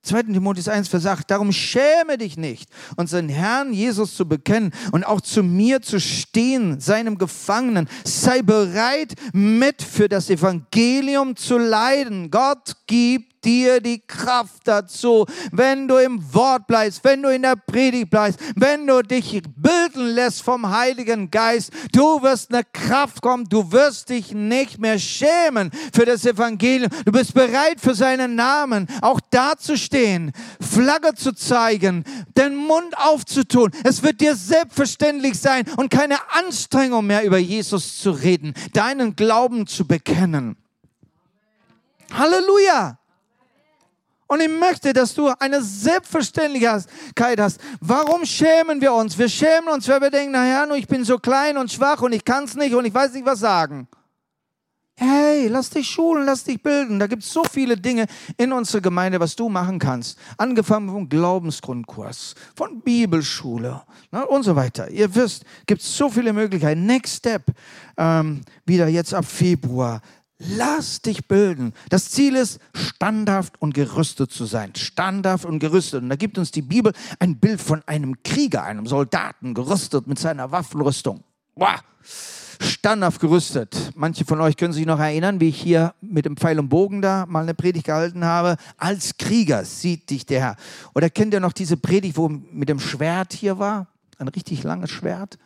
2. 0.02 0.24
Timotheus 0.24 0.68
1 0.68 0.90
versagt, 0.90 1.32
darum 1.32 1.52
schäme 1.52 2.18
dich 2.18 2.38
nicht, 2.38 2.70
unseren 2.96 3.28
Herrn 3.30 3.74
Jesus 3.74 4.16
zu 4.16 4.28
bekennen 4.28 4.72
und 4.92 5.04
auch 5.04 5.22
zu 5.22 5.42
mir 5.42 5.82
zu 5.82 6.00
stehen, 6.00 6.80
seinem 6.80 7.18
Gefangenen. 7.18 7.88
Sei 8.04 8.42
bereit, 8.42 9.14
mit 9.34 9.82
für 9.82 10.10
das 10.10 10.30
Evangelium 10.30 11.36
zu 11.38 11.58
leiden. 11.58 12.30
Gott 12.30 12.76
gibt 12.86 13.35
dir 13.46 13.80
die 13.80 14.00
Kraft 14.00 14.68
dazu, 14.68 15.26
wenn 15.52 15.88
du 15.88 15.98
im 15.98 16.34
Wort 16.34 16.68
bleibst, 16.68 17.04
wenn 17.04 17.22
du 17.22 17.30
in 17.30 17.44
der 17.44 17.56
Predigt 17.56 18.10
bleibst, 18.10 18.40
wenn 18.56 18.88
du 18.88 19.02
dich 19.02 19.42
bilden 19.56 20.08
lässt 20.08 20.42
vom 20.42 20.70
Heiligen 20.70 21.30
Geist. 21.32 21.72
Du 21.92 22.22
wirst 22.22 22.54
eine 22.54 22.64
Kraft 22.64 23.22
kommen, 23.22 23.46
du 23.46 23.72
wirst 23.72 24.10
dich 24.10 24.34
nicht 24.34 24.80
mehr 24.80 25.00
schämen 25.00 25.72
für 25.94 26.06
das 26.06 26.26
Evangelium. 26.26 26.92
Du 27.06 27.12
bist 27.12 27.34
bereit 27.34 27.80
für 27.80 27.96
seinen 27.96 28.36
Namen 28.36 28.88
auch 29.02 29.20
dazustehen, 29.30 30.32
Flagge 30.60 31.14
zu 31.14 31.34
zeigen, 31.34 32.04
den 32.38 32.56
Mund 32.56 32.98
aufzutun. 32.98 33.72
Es 33.84 34.02
wird 34.04 34.22
dir 34.22 34.36
selbstverständlich 34.36 35.40
sein 35.40 35.66
und 35.78 35.90
keine 35.90 36.18
Anstrengung 36.32 37.06
mehr 37.06 37.24
über 37.24 37.38
Jesus 37.38 38.00
zu 38.00 38.12
reden, 38.12 38.54
deinen 38.74 39.16
Glauben 39.16 39.68
zu 39.68 39.86
bekennen. 39.86 40.58
Halleluja! 42.14 42.98
Und 44.28 44.42
ich 44.42 44.50
möchte, 44.50 44.92
dass 44.92 45.14
du 45.14 45.32
eine 45.40 45.62
Selbstverständlichkeit 45.62 47.40
hast. 47.40 47.60
Warum 47.80 48.26
schämen 48.26 48.82
wir 48.82 48.94
uns? 48.94 49.18
Wir 49.18 49.30
schämen 49.30 49.70
uns, 49.70 49.88
weil 49.88 50.02
wir 50.02 50.10
denken, 50.10 50.32
naja, 50.32 50.66
nur 50.66 50.78
ich 50.78 50.88
bin 50.88 51.04
so 51.04 51.18
klein 51.20 51.58
und 51.58 51.72
schwach 51.72 52.02
und 52.02 52.14
ich 52.14 52.26
kann 52.26 52.46
es 52.46 52.56
nicht 52.56 52.74
und 52.74 52.86
ich 52.86 52.94
weiß 52.94 53.14
nicht, 53.14 53.26
was 53.26 53.40
sagen. 53.40 53.88
Hey, 54.98 55.50
lass 55.50 55.70
dich 55.70 55.90
schulen, 55.90 56.26
lass 56.26 56.46
dich 56.46 56.64
bilden. 56.64 57.00
Da 57.00 57.08
gibt 57.08 57.22
es 57.22 57.32
so 57.32 57.44
viele 57.44 57.76
Dinge 57.76 58.06
in 58.38 58.54
unserer 58.54 58.82
Gemeinde, 58.82 59.20
was 59.20 59.36
du 59.36 59.50
machen 59.50 59.78
kannst. 59.78 60.18
Angefangen 60.38 60.90
vom 60.90 61.10
Glaubensgrundkurs, 61.10 62.34
von 62.56 62.80
Bibelschule 62.80 63.84
ne, 64.12 64.26
und 64.26 64.44
so 64.44 64.56
weiter. 64.56 64.90
Ihr 64.90 65.14
wisst, 65.14 65.44
gibt 65.66 65.82
so 65.82 66.10
viele 66.10 66.32
Möglichkeiten. 66.32 66.86
Next 66.86 67.18
Step, 67.18 67.44
ähm, 67.98 68.42
wieder 68.66 68.88
jetzt 68.88 69.14
ab 69.14 69.26
Februar. 69.26 70.02
Lass 70.38 71.02
dich 71.02 71.28
bilden. 71.28 71.74
Das 71.90 72.10
Ziel 72.10 72.36
ist, 72.36 72.60
standhaft 72.74 73.62
und 73.62 73.74
gerüstet 73.74 74.32
zu 74.32 74.46
sein. 74.46 74.76
Standhaft 74.76 75.46
und 75.46 75.60
gerüstet. 75.60 76.04
Und 76.04 76.10
da 76.10 76.18
gibt 76.18 76.38
uns 76.38 76.52
die 76.52 76.62
Bibel 76.62 76.92
ein 77.20 77.40
Bild 77.40 77.62
von 77.62 77.82
einem 77.86 78.22
Krieger, 78.24 78.64
einem 78.64 78.86
Soldaten, 78.86 79.54
gerüstet 79.54 80.08
mit 80.08 80.20
seiner 80.20 80.52
Waffenrüstung. 80.52 81.24
Wow. 81.56 81.82
Standhaft 82.60 83.22
gerüstet. 83.22 83.94
Manche 83.96 84.26
von 84.26 84.42
euch 84.42 84.58
können 84.58 84.74
sich 84.74 84.86
noch 84.86 85.00
erinnern, 85.00 85.40
wie 85.40 85.50
ich 85.50 85.62
hier 85.62 85.94
mit 86.02 86.26
dem 86.26 86.36
Pfeil 86.36 86.60
und 86.60 86.68
Bogen 86.68 87.02
da 87.02 87.26
mal 87.26 87.44
eine 87.44 87.54
Predigt 87.54 87.86
gehalten 87.86 88.26
habe. 88.26 88.58
Als 88.78 89.18
Krieger 89.18 89.64
sieht 89.64 90.10
dich 90.10 90.26
der 90.26 90.42
Herr. 90.42 90.56
Oder 90.94 91.10
kennt 91.10 91.34
ihr 91.34 91.40
noch 91.40 91.54
diese 91.54 91.78
Predigt, 91.78 92.18
wo 92.18 92.28
mit 92.28 92.68
dem 92.68 92.80
Schwert 92.80 93.32
hier 93.32 93.58
war? 93.58 93.88
Ein 94.18 94.28
richtig 94.28 94.64
langes 94.64 94.92
Schwert. 94.92 95.38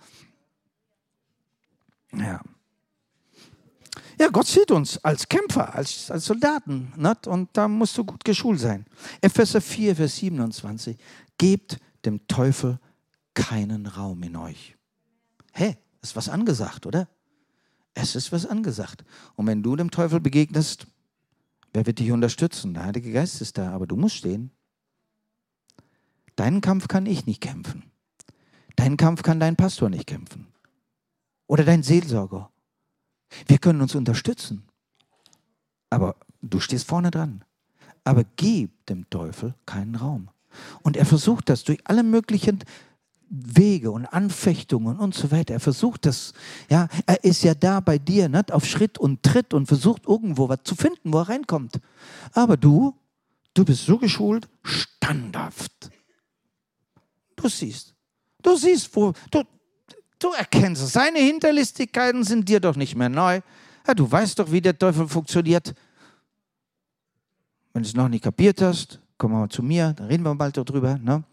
Ja. 2.12 2.42
Ja, 4.20 4.28
Gott 4.28 4.48
sieht 4.48 4.70
uns 4.70 4.98
als 5.04 5.30
Kämpfer, 5.30 5.74
als, 5.74 6.12
als 6.12 6.26
Soldaten. 6.26 6.92
Nicht? 6.98 7.26
Und 7.26 7.50
da 7.54 7.70
musst 7.70 7.98
du 7.98 8.04
gut 8.04 8.26
geschult 8.26 8.60
sein. 8.60 8.86
Epheser 9.22 9.62
4, 9.62 9.96
Vers 9.96 10.18
27. 10.18 10.98
Gebt 11.38 11.80
dem 12.04 12.28
Teufel 12.28 12.80
keinen 13.34 13.86
Raum 13.86 14.22
in 14.24 14.36
euch. 14.36 14.76
Hä, 15.54 15.64
hey, 15.64 15.78
ist 16.02 16.18
was 16.18 16.28
angesagt, 16.28 16.86
oder? 16.86 17.08
Es 17.94 18.16
ist 18.16 18.34
was 18.34 18.46
angesagt. 18.46 19.06
Und 19.36 19.48
wenn 19.48 19.64
du 19.64 19.78
dem 19.78 19.90
Teufel 19.90 20.20
begegnest, 20.20 20.88
wer 21.72 21.86
wird 21.86 22.00
dich 22.00 22.12
unterstützen? 22.12 22.74
Der 22.74 22.86
Heilige 22.86 23.14
Geist 23.14 23.42
ist 23.42 23.58
da, 23.58 23.72
aber 23.72 23.88
du 23.88 23.96
musst 23.96 24.18
stehen. 24.18 24.52
Deinen 26.36 26.60
Kampf 26.60 26.90
kann 26.90 27.06
ich 27.06 27.26
nicht 27.26 27.40
kämpfen. 27.40 27.84
Deinen 28.76 28.98
Kampf 28.98 29.24
kann 29.24 29.40
dein 29.40 29.56
Pastor 29.56 29.90
nicht 29.90 30.08
kämpfen. 30.08 30.48
Oder 31.48 31.64
dein 31.64 31.84
Seelsorger 31.84 32.52
wir 33.48 33.58
können 33.58 33.82
uns 33.82 33.96
unterstützen. 33.96 34.64
Aber 35.90 36.16
du 36.42 36.60
stehst 36.60 36.88
vorne 36.88 37.12
dran. 37.12 37.44
Aber 38.04 38.24
gib 38.36 38.86
dem 38.88 39.10
Teufel 39.10 39.56
keinen 39.66 39.96
Raum. 39.96 40.30
Und 40.82 40.98
er 40.98 41.06
versucht 41.06 41.50
das 41.50 41.64
durch 41.64 41.80
alle 41.84 42.04
möglichen 42.04 42.60
Wege 43.30 43.92
und 43.92 44.08
Anfechtungen 44.08 44.98
und 44.98 45.14
so 45.14 45.30
weiter. 45.32 45.54
Er 45.54 45.60
versucht 45.60 46.06
das, 46.06 46.34
ja, 46.70 46.88
er 47.06 47.24
ist 47.24 47.44
ja 47.44 47.54
da 47.54 47.80
bei 47.80 48.00
dir, 48.00 48.28
nicht? 48.28 48.52
auf 48.52 48.66
Schritt 48.66 48.98
und 48.98 49.22
Tritt 49.22 49.54
und 49.54 49.68
versucht 49.68 50.08
irgendwo 50.08 50.50
was 50.50 50.60
zu 50.64 50.76
finden, 50.76 51.14
wo 51.14 51.20
er 51.20 51.30
reinkommt. 51.30 51.80
Aber 52.34 52.58
du, 52.58 52.96
du 53.54 53.64
bist 53.64 53.86
so 53.86 54.00
geschult, 54.00 54.48
standhaft. 54.64 55.92
Du 57.36 57.48
siehst, 57.48 57.94
du 58.42 58.56
siehst, 58.56 58.96
wo, 58.96 59.14
du, 59.30 59.44
Du 60.20 60.32
erkennst 60.34 60.84
es. 60.84 60.94
Seine 60.94 61.20
Hinterlistigkeiten 61.20 62.24
sind 62.24 62.50
dir 62.50 62.60
doch 62.60 62.76
nicht 62.76 62.96
mehr 62.96 63.10
neu. 63.10 63.40
Ja, 63.88 63.94
du 63.94 64.10
weißt 64.10 64.38
doch, 64.38 64.52
wie 64.52 64.62
der 64.62 64.78
Teufel 64.78 65.08
funktioniert. 65.08 65.74
Wenn 67.74 67.84
du 67.84 67.90
es 67.90 67.96
noch 67.96 68.10
nicht 68.10 68.24
kapiert 68.24 68.62
hast, 68.62 69.00
komm 69.18 69.32
mal 69.32 69.50
zu 69.50 69.64
mir, 69.64 69.94
dann 69.94 70.08
reden 70.08 70.24
wir 70.24 70.36
bald 70.36 70.58
darüber. 70.58 70.98
Ne? 70.98 71.24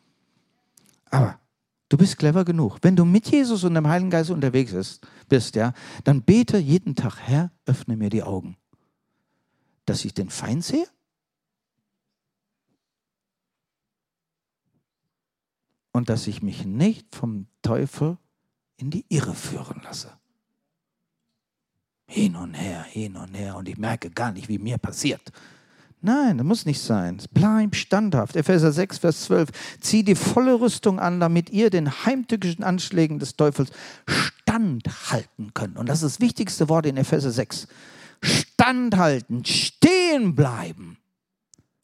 Aber 1.11 1.41
du 1.89 1.97
bist 1.97 2.16
clever 2.16 2.45
genug. 2.45 2.78
Wenn 2.82 2.95
du 2.95 3.05
mit 3.05 3.28
Jesus 3.28 3.64
und 3.64 3.74
dem 3.74 3.89
Heiligen 3.89 4.11
Geist 4.11 4.30
unterwegs 4.30 4.72
bist, 4.72 5.07
bist, 5.28 5.57
ja, 5.57 5.72
dann 6.05 6.22
bete 6.22 6.59
jeden 6.59 6.95
Tag, 6.95 7.16
Herr, 7.18 7.51
öffne 7.64 7.97
mir 7.97 8.11
die 8.11 8.22
Augen, 8.22 8.57
dass 9.84 10.05
ich 10.05 10.14
den 10.14 10.30
Feind 10.30 10.64
sehe. 10.64 10.87
Und 15.91 16.11
dass 16.11 16.26
ich 16.26 16.43
mich 16.43 16.66
nicht 16.66 17.16
vom 17.16 17.47
Teufel 17.62 18.18
in 18.77 18.91
die 18.91 19.05
Irre 19.09 19.35
führen 19.35 19.81
lasse. 19.85 20.12
Hin 22.09 22.37
und 22.37 22.55
her, 22.55 22.83
hin 22.83 23.16
und 23.16 23.35
her 23.35 23.57
und 23.57 23.68
ich 23.68 23.79
merke 23.79 24.11
gar 24.11 24.33
nicht, 24.33 24.49
wie 24.49 24.59
mir 24.59 24.79
passiert. 24.79 25.33
Nein, 26.03 26.39
das 26.39 26.47
muss 26.47 26.66
nicht 26.66 26.81
sein. 26.81 27.18
Bleib 27.33 27.74
standhaft. 27.74 28.37
Epheser 28.37 28.70
6, 28.70 28.99
Vers 28.99 29.24
12. 29.24 29.49
Zieh 29.81 30.05
die 30.05 30.14
volle 30.14 30.61
Rüstung 30.61 31.01
an, 31.01 31.18
damit 31.18 31.51
ihr 31.51 31.68
den 31.70 31.91
heimtückischen 32.05 32.62
Anschlägen 32.62 33.18
des 33.18 33.35
Teufels 33.35 33.70
standhalten 34.07 35.53
könnt. 35.53 35.77
Und 35.77 35.89
das 35.89 36.03
ist 36.03 36.16
das 36.16 36.20
wichtigste 36.20 36.68
Wort 36.68 36.87
in 36.87 36.97
Epheser 36.97 37.33
6. 37.33 37.66
Standhalten, 38.22 39.45
stehen 39.45 40.37
bleiben. 40.37 40.96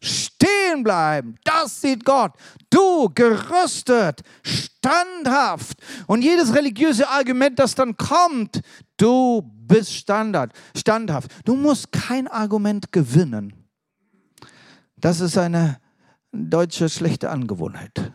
Stehen 0.05 0.83
bleiben, 0.83 1.37
das 1.45 1.81
sieht 1.81 2.05
Gott. 2.05 2.33
Du 2.71 3.09
gerüstet, 3.15 4.23
standhaft. 4.43 5.81
Und 6.09 6.23
jedes 6.23 6.53
religiöse 6.53 7.09
Argument, 7.09 7.57
das 7.57 7.77
dann 7.77 7.97
kommt, 7.97 8.63
du 8.97 9.43
bist 9.43 9.95
Standard, 9.95 10.53
standhaft. 10.77 11.31
Du 11.45 11.55
musst 11.55 11.93
kein 11.93 12.27
Argument 12.27 12.91
gewinnen. 12.91 13.53
Das 14.97 15.21
ist 15.21 15.39
eine 15.39 15.79
deutsche 16.33 16.89
schlechte 16.89 17.31
Angewohnheit. 17.31 18.13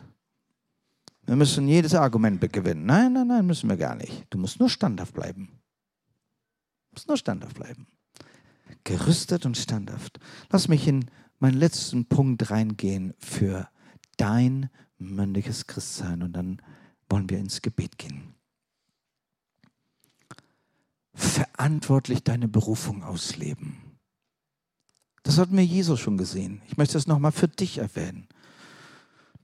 Wir 1.24 1.36
müssen 1.36 1.68
jedes 1.68 1.94
Argument 1.94 2.52
gewinnen. 2.52 2.84
Nein, 2.84 3.14
nein, 3.14 3.28
nein, 3.28 3.46
müssen 3.46 3.70
wir 3.70 3.78
gar 3.78 3.94
nicht. 3.94 4.26
Du 4.28 4.36
musst 4.36 4.60
nur 4.60 4.68
standhaft 4.68 5.14
bleiben. 5.14 5.58
Muss 6.92 7.06
nur 7.06 7.16
standhaft 7.16 7.54
bleiben. 7.54 7.86
Gerüstet 8.84 9.46
und 9.46 9.56
standhaft. 9.56 10.18
Lass 10.50 10.68
mich 10.68 10.86
in 10.86 11.10
meinen 11.38 11.58
letzten 11.58 12.06
Punkt 12.06 12.50
reingehen 12.50 13.14
für 13.18 13.68
dein 14.16 14.70
mündiges 14.98 15.66
Christsein 15.66 16.22
und 16.22 16.32
dann 16.32 16.60
wollen 17.08 17.30
wir 17.30 17.38
ins 17.38 17.62
Gebet 17.62 17.98
gehen. 17.98 18.34
Verantwortlich 21.14 22.22
deine 22.22 22.48
Berufung 22.48 23.02
ausleben. 23.02 23.76
Das 25.22 25.38
hat 25.38 25.50
mir 25.50 25.64
Jesus 25.64 26.00
schon 26.00 26.16
gesehen. 26.16 26.62
Ich 26.68 26.76
möchte 26.76 26.94
das 26.94 27.06
nochmal 27.06 27.32
für 27.32 27.48
dich 27.48 27.78
erwähnen. 27.78 28.28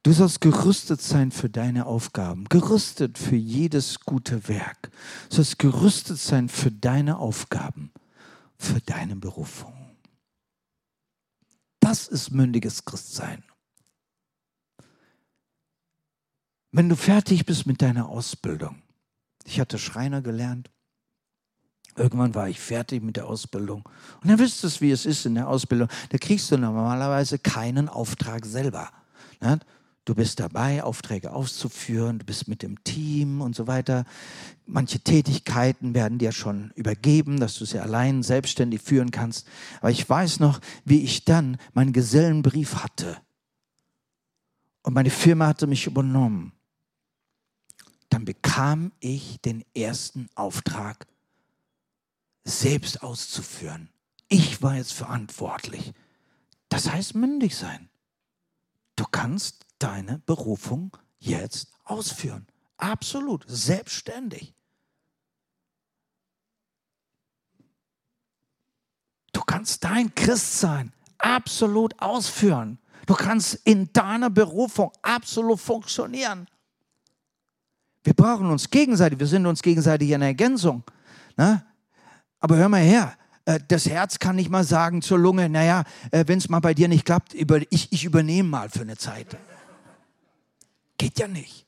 Du 0.02 0.12
sollst 0.12 0.40
gerüstet 0.40 1.00
sein 1.00 1.30
für 1.30 1.48
deine 1.48 1.86
Aufgaben, 1.86 2.44
gerüstet 2.44 3.16
für 3.16 3.36
jedes 3.36 4.00
gute 4.00 4.48
Werk. 4.48 4.90
Du 5.30 5.36
sollst 5.36 5.58
gerüstet 5.58 6.18
sein 6.18 6.48
für 6.48 6.70
deine 6.70 7.18
Aufgaben, 7.18 7.90
für 8.58 8.80
deine 8.80 9.16
Berufung. 9.16 9.83
Das 11.84 12.08
ist 12.08 12.30
mündiges 12.30 12.86
Christsein. 12.86 13.44
Wenn 16.72 16.88
du 16.88 16.96
fertig 16.96 17.44
bist 17.44 17.66
mit 17.66 17.82
deiner 17.82 18.08
Ausbildung, 18.08 18.82
ich 19.44 19.60
hatte 19.60 19.78
Schreiner 19.78 20.22
gelernt, 20.22 20.70
Irgendwann 21.96 22.34
war 22.34 22.48
ich 22.48 22.58
fertig 22.58 23.04
mit 23.04 23.16
der 23.16 23.28
Ausbildung. 23.28 23.88
Und 24.20 24.28
dann 24.28 24.40
wisst 24.40 24.64
ihr, 24.64 24.80
wie 24.80 24.90
es 24.90 25.06
ist 25.06 25.26
in 25.26 25.36
der 25.36 25.46
Ausbildung. 25.46 25.86
Da 26.08 26.18
kriegst 26.18 26.50
du 26.50 26.58
normalerweise 26.58 27.38
keinen 27.38 27.88
Auftrag 27.88 28.44
selber. 28.44 28.90
Du 30.04 30.14
bist 30.14 30.38
dabei, 30.38 30.82
Aufträge 30.84 31.32
auszuführen, 31.32 32.18
du 32.18 32.26
bist 32.26 32.46
mit 32.46 32.62
dem 32.62 32.82
Team 32.84 33.40
und 33.40 33.56
so 33.56 33.66
weiter. 33.66 34.04
Manche 34.66 35.00
Tätigkeiten 35.00 35.94
werden 35.94 36.18
dir 36.18 36.32
schon 36.32 36.72
übergeben, 36.74 37.40
dass 37.40 37.56
du 37.56 37.64
sie 37.64 37.78
allein 37.78 38.22
selbstständig 38.22 38.82
führen 38.82 39.10
kannst. 39.10 39.46
Aber 39.80 39.90
ich 39.90 40.06
weiß 40.08 40.40
noch, 40.40 40.60
wie 40.84 41.02
ich 41.02 41.24
dann 41.24 41.56
meinen 41.72 41.94
Gesellenbrief 41.94 42.76
hatte. 42.76 43.16
Und 44.82 44.92
meine 44.92 45.10
Firma 45.10 45.46
hatte 45.46 45.66
mich 45.66 45.86
übernommen. 45.86 46.52
Dann 48.10 48.26
bekam 48.26 48.92
ich 49.00 49.40
den 49.40 49.64
ersten 49.74 50.28
Auftrag 50.34 51.06
selbst 52.44 53.02
auszuführen. 53.02 53.88
Ich 54.28 54.60
war 54.60 54.76
jetzt 54.76 54.92
verantwortlich. 54.92 55.94
Das 56.68 56.90
heißt 56.90 57.14
mündig 57.14 57.56
sein. 57.56 57.88
Du 58.96 59.04
kannst 59.10 59.63
deine 59.84 60.22
Berufung 60.24 60.96
jetzt 61.18 61.68
ausführen. 61.84 62.46
Absolut, 62.78 63.44
selbstständig. 63.46 64.54
Du 69.32 69.42
kannst 69.42 69.84
dein 69.84 70.14
Christsein 70.14 70.92
absolut 71.18 72.00
ausführen. 72.00 72.78
Du 73.06 73.14
kannst 73.14 73.54
in 73.64 73.92
deiner 73.92 74.30
Berufung 74.30 74.90
absolut 75.02 75.60
funktionieren. 75.60 76.46
Wir 78.04 78.14
brauchen 78.14 78.46
uns 78.46 78.70
gegenseitig, 78.70 79.18
wir 79.18 79.26
sind 79.26 79.44
uns 79.44 79.62
gegenseitig 79.62 80.10
in 80.10 80.22
Ergänzung. 80.22 80.82
Ne? 81.36 81.64
Aber 82.40 82.56
hör 82.56 82.70
mal 82.70 82.80
her, 82.80 83.18
äh, 83.44 83.60
das 83.68 83.86
Herz 83.86 84.18
kann 84.18 84.36
nicht 84.36 84.50
mal 84.50 84.64
sagen 84.64 85.02
zur 85.02 85.18
Lunge, 85.18 85.50
naja, 85.50 85.84
äh, 86.10 86.24
wenn 86.26 86.38
es 86.38 86.48
mal 86.48 86.60
bei 86.60 86.72
dir 86.72 86.88
nicht 86.88 87.04
klappt, 87.04 87.34
ich, 87.34 87.92
ich 87.92 88.04
übernehme 88.04 88.48
mal 88.48 88.70
für 88.70 88.80
eine 88.80 88.96
Zeit. 88.96 89.36
Geht 90.98 91.18
ja 91.18 91.28
nicht. 91.28 91.66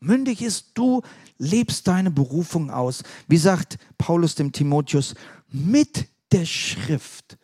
Mündig 0.00 0.42
ist, 0.42 0.72
du 0.74 1.02
lebst 1.38 1.86
deine 1.88 2.10
Berufung 2.10 2.70
aus. 2.70 3.02
Wie 3.28 3.38
sagt 3.38 3.78
Paulus 3.98 4.34
dem 4.34 4.52
Timotheus, 4.52 5.14
mit 5.50 6.08
der 6.32 6.44
Schrift. 6.44 7.38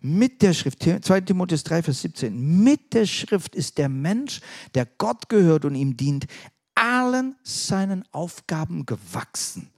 Mit 0.00 0.42
der 0.42 0.54
Schrift, 0.54 0.82
2 0.82 1.20
Timotheus 1.22 1.64
3, 1.64 1.82
Vers 1.82 2.02
17, 2.02 2.62
mit 2.62 2.92
der 2.92 3.06
Schrift 3.06 3.56
ist 3.56 3.78
der 3.78 3.88
Mensch, 3.88 4.40
der 4.74 4.86
Gott 4.86 5.28
gehört 5.28 5.64
und 5.64 5.74
ihm 5.74 5.96
dient, 5.96 6.26
allen 6.74 7.34
seinen 7.42 8.04
Aufgaben 8.12 8.86
gewachsen 8.86 9.70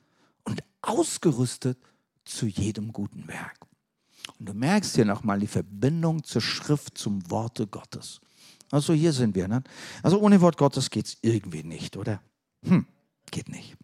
und 0.45 0.63
ausgerüstet 0.83 1.79
zu 2.25 2.47
jedem 2.47 2.93
guten 2.93 3.27
Werk. 3.29 3.57
Und 4.39 4.49
du 4.49 4.55
merkst 4.55 4.97
hier 4.97 5.05
nochmal 5.05 5.39
die 5.39 5.47
Verbindung 5.47 6.23
zur 6.25 6.43
Schrift, 6.43 6.99
zum 6.99 7.31
Worte 7.31 7.67
Gottes. 7.67 8.21
Also 8.71 8.93
hier 8.93 9.13
sind 9.13 9.35
wir. 9.35 9.49
Ne? 9.49 9.63
Also 10.03 10.21
ohne 10.21 10.41
Wort 10.41 10.57
Gottes 10.57 10.91
geht 10.91 11.07
es 11.07 11.19
irgendwie 11.23 11.63
nicht, 11.63 11.97
oder? 11.97 12.21
Hm, 12.65 12.87
geht 13.31 13.49
nicht. 13.49 13.77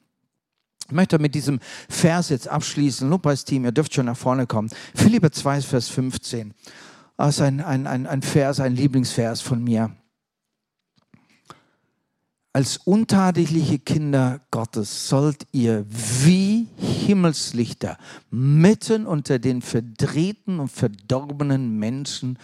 Ich 0.87 0.93
möchte 0.93 1.19
mit 1.19 1.35
diesem 1.35 1.61
Vers 1.89 2.29
jetzt 2.29 2.49
abschließen. 2.49 3.09
Lobpreisteam, 3.09 3.65
ihr 3.65 3.73
dürft 3.73 3.95
schon 3.95 4.07
nach 4.07 4.17
vorne 4.17 4.47
kommen. 4.47 4.71
Philipper 4.95 5.33
2, 5.33 5.63
Vers 5.63 5.89
15. 5.89 6.53
Das 7.17 7.37
ist 7.37 7.41
ein, 7.41 7.61
ein, 7.61 7.87
ein, 7.87 8.07
ein 8.07 8.23
Vers, 8.23 8.61
ein 8.61 8.75
Lieblingsvers 8.75 9.41
von 9.41 9.63
mir 9.63 9.97
als 12.55 12.77
untadliche 12.77 13.81
Kinder 13.81 14.41
Gottes 14.53 15.09
sollt 15.09 15.45
ihr 15.51 15.85
wie 15.89 16.69
Himmelslichter 16.77 17.99
mitten 18.31 19.07
unter 19.07 19.41
den 19.41 19.61
verdrehten 19.61 20.61
und 20.61 20.69
verdorbenen 20.69 21.77
Menschen 21.81 22.39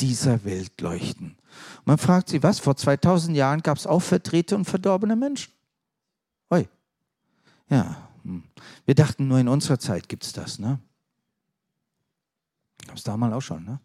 dieser 0.00 0.44
Welt 0.44 0.80
leuchten. 0.80 1.36
Man 1.84 1.98
fragt 1.98 2.28
sich, 2.28 2.42
was? 2.42 2.60
Vor 2.60 2.76
2000 2.76 3.36
Jahren 3.36 3.62
gab 3.62 3.78
es 3.78 3.86
auch 3.86 4.02
verdrehte 4.02 4.56
und 4.56 4.64
verdorbene 4.64 5.16
Menschen? 5.16 5.52
Oi. 6.50 6.68
Ja, 7.68 8.08
hm. 8.22 8.42
wir 8.86 8.94
dachten 8.94 9.28
nur 9.28 9.38
in 9.38 9.48
unserer 9.48 9.78
Zeit 9.78 10.08
gibt 10.08 10.24
es 10.24 10.32
das, 10.32 10.58
ne? 10.58 10.78
Gab 12.86 12.96
es 12.96 13.02
damals 13.02 13.34
auch 13.34 13.42
schon, 13.42 13.64
ne? 13.64 13.80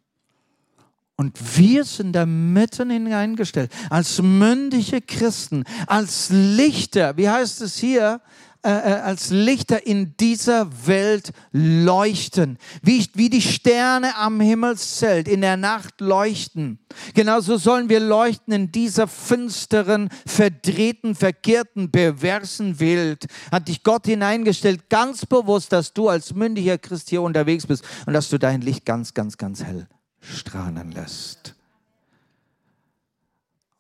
Und 1.16 1.58
wir 1.58 1.84
sind 1.84 2.14
da 2.14 2.26
mitten 2.26 2.90
hineingestellt, 2.90 3.72
als 3.90 4.22
mündige 4.22 5.00
Christen, 5.00 5.64
als 5.86 6.30
Lichter, 6.32 7.16
wie 7.18 7.30
heißt 7.30 7.62
es 7.62 7.78
hier, 7.78 8.20
äh, 8.66 8.70
äh, 8.70 9.02
als 9.02 9.30
Lichter 9.30 9.86
in 9.86 10.16
dieser 10.16 10.88
Welt 10.88 11.34
leuchten, 11.52 12.58
wie, 12.82 13.06
wie 13.14 13.30
die 13.30 13.42
Sterne 13.42 14.16
am 14.16 14.40
Himmelszelt 14.40 15.28
in 15.28 15.42
der 15.42 15.58
Nacht 15.58 16.00
leuchten. 16.00 16.80
Genauso 17.14 17.58
sollen 17.58 17.90
wir 17.90 18.00
leuchten 18.00 18.54
in 18.54 18.72
dieser 18.72 19.08
finsteren, 19.08 20.08
verdrehten, 20.26 21.14
verkehrten, 21.14 21.92
perversen 21.92 22.80
Welt. 22.80 23.26
Hat 23.52 23.68
dich 23.68 23.84
Gott 23.84 24.06
hineingestellt, 24.06 24.90
ganz 24.90 25.26
bewusst, 25.26 25.74
dass 25.74 25.94
du 25.94 26.08
als 26.08 26.34
mündiger 26.34 26.78
Christ 26.78 27.10
hier 27.10 27.22
unterwegs 27.22 27.68
bist 27.68 27.84
und 28.06 28.14
dass 28.14 28.30
du 28.30 28.38
dein 28.38 28.62
Licht 28.62 28.86
ganz, 28.86 29.14
ganz, 29.14 29.38
ganz 29.38 29.62
hell 29.62 29.88
strahlen 30.22 30.94
lässt. 30.94 31.54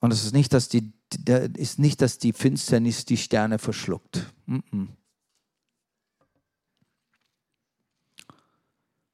Und 0.02 0.12
es 0.12 0.26
ist 0.26 0.34
nicht, 0.34 0.52
dass 0.52 0.68
die, 0.68 0.92
ist 1.58 1.80
nicht, 1.80 2.02
dass 2.02 2.18
die 2.18 2.34
Finsternis 2.34 3.06
die 3.06 3.18
Sterne 3.18 3.60
verschluckt. 3.60 4.34
Und 4.48 4.98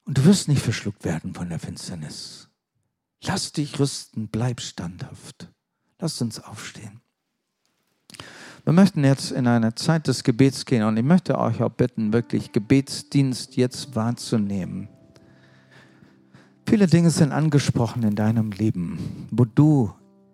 du 0.06 0.26
wirst 0.26 0.48
nicht 0.48 0.62
verschluckt 0.62 1.06
werden 1.06 1.34
von 1.34 1.50
der 1.50 1.60
Finsternis. 1.60 2.50
Lass 3.24 3.52
dich 3.52 3.80
rüsten, 3.80 4.28
bleib 4.28 4.62
standhaft. 4.62 5.50
Lass 6.00 6.22
uns 6.22 6.40
aufstehen. 6.40 7.02
Wir 8.64 8.74
möchten 8.74 9.04
jetzt 9.04 9.32
in 9.32 9.48
eine 9.48 9.76
Zeit 9.76 10.08
des 10.08 10.24
Gebets 10.24 10.66
gehen 10.66 10.84
und 10.84 10.98
ich 10.98 11.04
möchte 11.04 11.38
euch 11.38 11.62
auch 11.62 11.72
bitten, 11.72 12.14
wirklich 12.14 12.52
Gebetsdienst 12.52 13.56
jetzt 13.56 13.96
wahrzunehmen. 13.96 14.90
Viele 16.68 16.88
Dinge 16.88 17.10
sind 17.10 17.32
angesprochen 17.32 18.04
in 18.04 18.16
deinem 18.16 18.52
Leben, 18.52 19.28
wo 19.32 19.46
du 19.46 19.92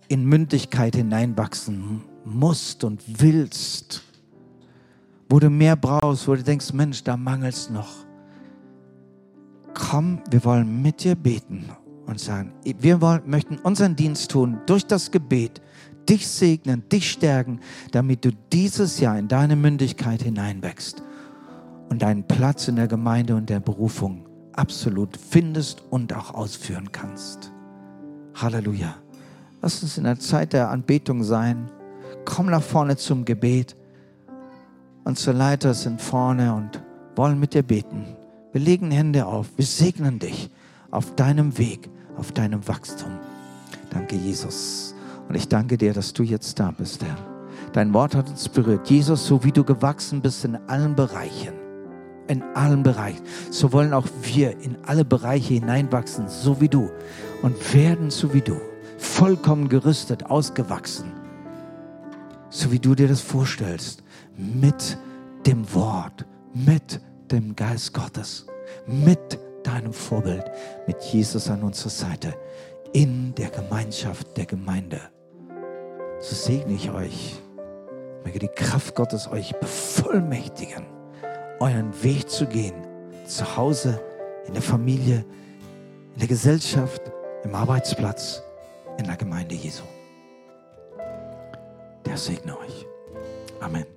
in 0.08 0.26
Mündigkeit 0.26 0.96
hineinwachsen 0.96 2.02
musst 2.24 2.84
und 2.84 3.02
willst, 3.22 4.04
wo 5.30 5.40
du 5.40 5.50
mehr 5.50 5.76
brauchst, 5.76 6.28
wo 6.28 6.36
du 6.36 6.44
denkst, 6.44 6.74
Mensch, 6.74 7.04
da 7.04 7.18
mangelt 7.18 7.54
es 7.54 7.70
noch. 7.70 8.06
Komm, 9.74 10.22
wir 10.30 10.44
wollen 10.44 10.82
mit 10.82 11.04
dir 11.04 11.16
beten 11.16 11.66
und 12.06 12.20
sagen, 12.20 12.54
wir 12.64 13.02
wollen, 13.02 13.22
möchten 13.26 13.58
unseren 13.58 13.96
Dienst 13.96 14.32
tun 14.32 14.60
durch 14.66 14.86
das 14.86 15.12
Gebet, 15.12 15.62
dich 16.08 16.28
segnen, 16.28 16.88
dich 16.90 17.12
stärken, 17.12 17.60
damit 17.92 18.24
du 18.26 18.32
dieses 18.54 19.00
Jahr 19.00 19.18
in 19.18 19.28
deine 19.28 19.56
Mündigkeit 19.56 20.22
hineinwächst 20.22 21.02
und 21.90 22.02
deinen 22.02 22.26
Platz 22.28 22.68
in 22.68 22.76
der 22.76 22.88
Gemeinde 22.88 23.36
und 23.36 23.50
der 23.50 23.60
Berufung 23.60 24.28
absolut 24.54 25.18
findest 25.18 25.84
und 25.90 26.14
auch 26.14 26.34
ausführen 26.34 26.92
kannst. 26.92 27.52
Halleluja. 28.36 29.05
Lass 29.66 29.82
uns 29.82 29.98
in 29.98 30.04
der 30.04 30.20
Zeit 30.20 30.54
der 30.54 30.70
Anbetung 30.70 31.24
sein. 31.24 31.72
Komm 32.24 32.52
nach 32.52 32.62
vorne 32.62 32.98
zum 32.98 33.26
Gebet. 33.26 33.76
Unsere 35.06 35.36
Leiter 35.36 35.74
sind 35.74 36.00
vorne 36.04 36.54
und 36.54 36.84
wollen 37.16 37.40
mit 37.40 37.56
dir 37.56 37.64
beten. 37.64 38.06
Wir 38.52 38.62
legen 38.62 38.92
Hände 38.92 39.26
auf. 39.26 39.48
Wir 39.56 39.66
segnen 39.66 40.20
dich 40.20 40.52
auf 40.92 41.16
deinem 41.16 41.58
Weg, 41.58 41.90
auf 42.16 42.32
deinem 42.32 42.68
Wachstum. 42.68 43.10
Danke, 43.90 44.16
Jesus. 44.18 44.94
Und 45.28 45.34
ich 45.34 45.48
danke 45.48 45.80
dir, 45.80 45.94
dass 45.94 46.14
du 46.14 46.22
jetzt 46.22 46.60
da 46.60 46.70
bist, 46.70 47.04
Herr. 47.04 47.18
Dein 47.74 47.92
Wort 47.92 48.14
hat 48.14 48.30
uns 48.30 48.48
berührt. 48.48 48.88
Jesus, 48.88 49.26
so 49.26 49.44
wie 49.44 49.52
du 49.52 49.64
gewachsen 49.64 50.22
bist 50.22 50.46
in 50.46 50.58
allen 50.68 50.96
Bereichen 50.96 51.54
in 52.28 52.44
allen 52.56 52.82
Bereichen. 52.82 53.24
So 53.52 53.72
wollen 53.72 53.94
auch 53.94 54.08
wir 54.24 54.60
in 54.60 54.78
alle 54.86 55.06
Bereiche 55.06 55.56
hineinwachsen, 55.56 56.28
so 56.28 56.60
wie 56.60 56.70
du. 56.70 56.90
Und 57.44 57.74
werden 57.74 58.10
so 58.10 58.34
wie 58.34 58.42
du. 58.42 58.60
Vollkommen 59.06 59.70
gerüstet, 59.70 60.26
ausgewachsen. 60.26 61.14
So 62.50 62.72
wie 62.72 62.80
du 62.80 62.96
dir 62.96 63.08
das 63.08 63.22
vorstellst. 63.22 64.04
Mit 64.36 64.98
dem 65.46 65.74
Wort, 65.74 66.26
mit 66.54 67.00
dem 67.32 67.56
Geist 67.56 67.94
Gottes, 67.94 68.46
mit 68.88 69.40
deinem 69.64 69.94
Vorbild, 69.94 70.52
mit 70.86 71.02
Jesus 71.02 71.50
an 71.50 71.64
unserer 71.64 71.92
Seite, 71.92 72.34
in 72.92 73.34
der 73.36 73.50
Gemeinschaft 73.52 74.36
der 74.36 74.46
Gemeinde. 74.46 75.00
So 76.20 76.36
segne 76.36 76.74
ich 76.74 76.92
euch. 76.92 77.42
Möge 78.26 78.40
die 78.40 78.50
Kraft 78.50 78.96
Gottes 78.96 79.32
euch 79.32 79.54
bevollmächtigen, 79.62 80.86
euren 81.62 81.94
Weg 82.04 82.30
zu 82.30 82.48
gehen, 82.48 82.76
zu 83.26 83.56
Hause, 83.56 84.02
in 84.46 84.54
der 84.54 84.64
Familie, 84.64 85.24
in 86.14 86.20
der 86.20 86.28
Gesellschaft, 86.28 87.02
im 87.44 87.56
Arbeitsplatz, 87.56 88.42
in 88.98 89.06
der 89.06 89.18
Gemeinde 89.18 89.56
Jesu. 89.56 89.84
Der 92.06 92.18
segne 92.18 92.58
euch. 92.60 92.86
Amen. 93.60 93.95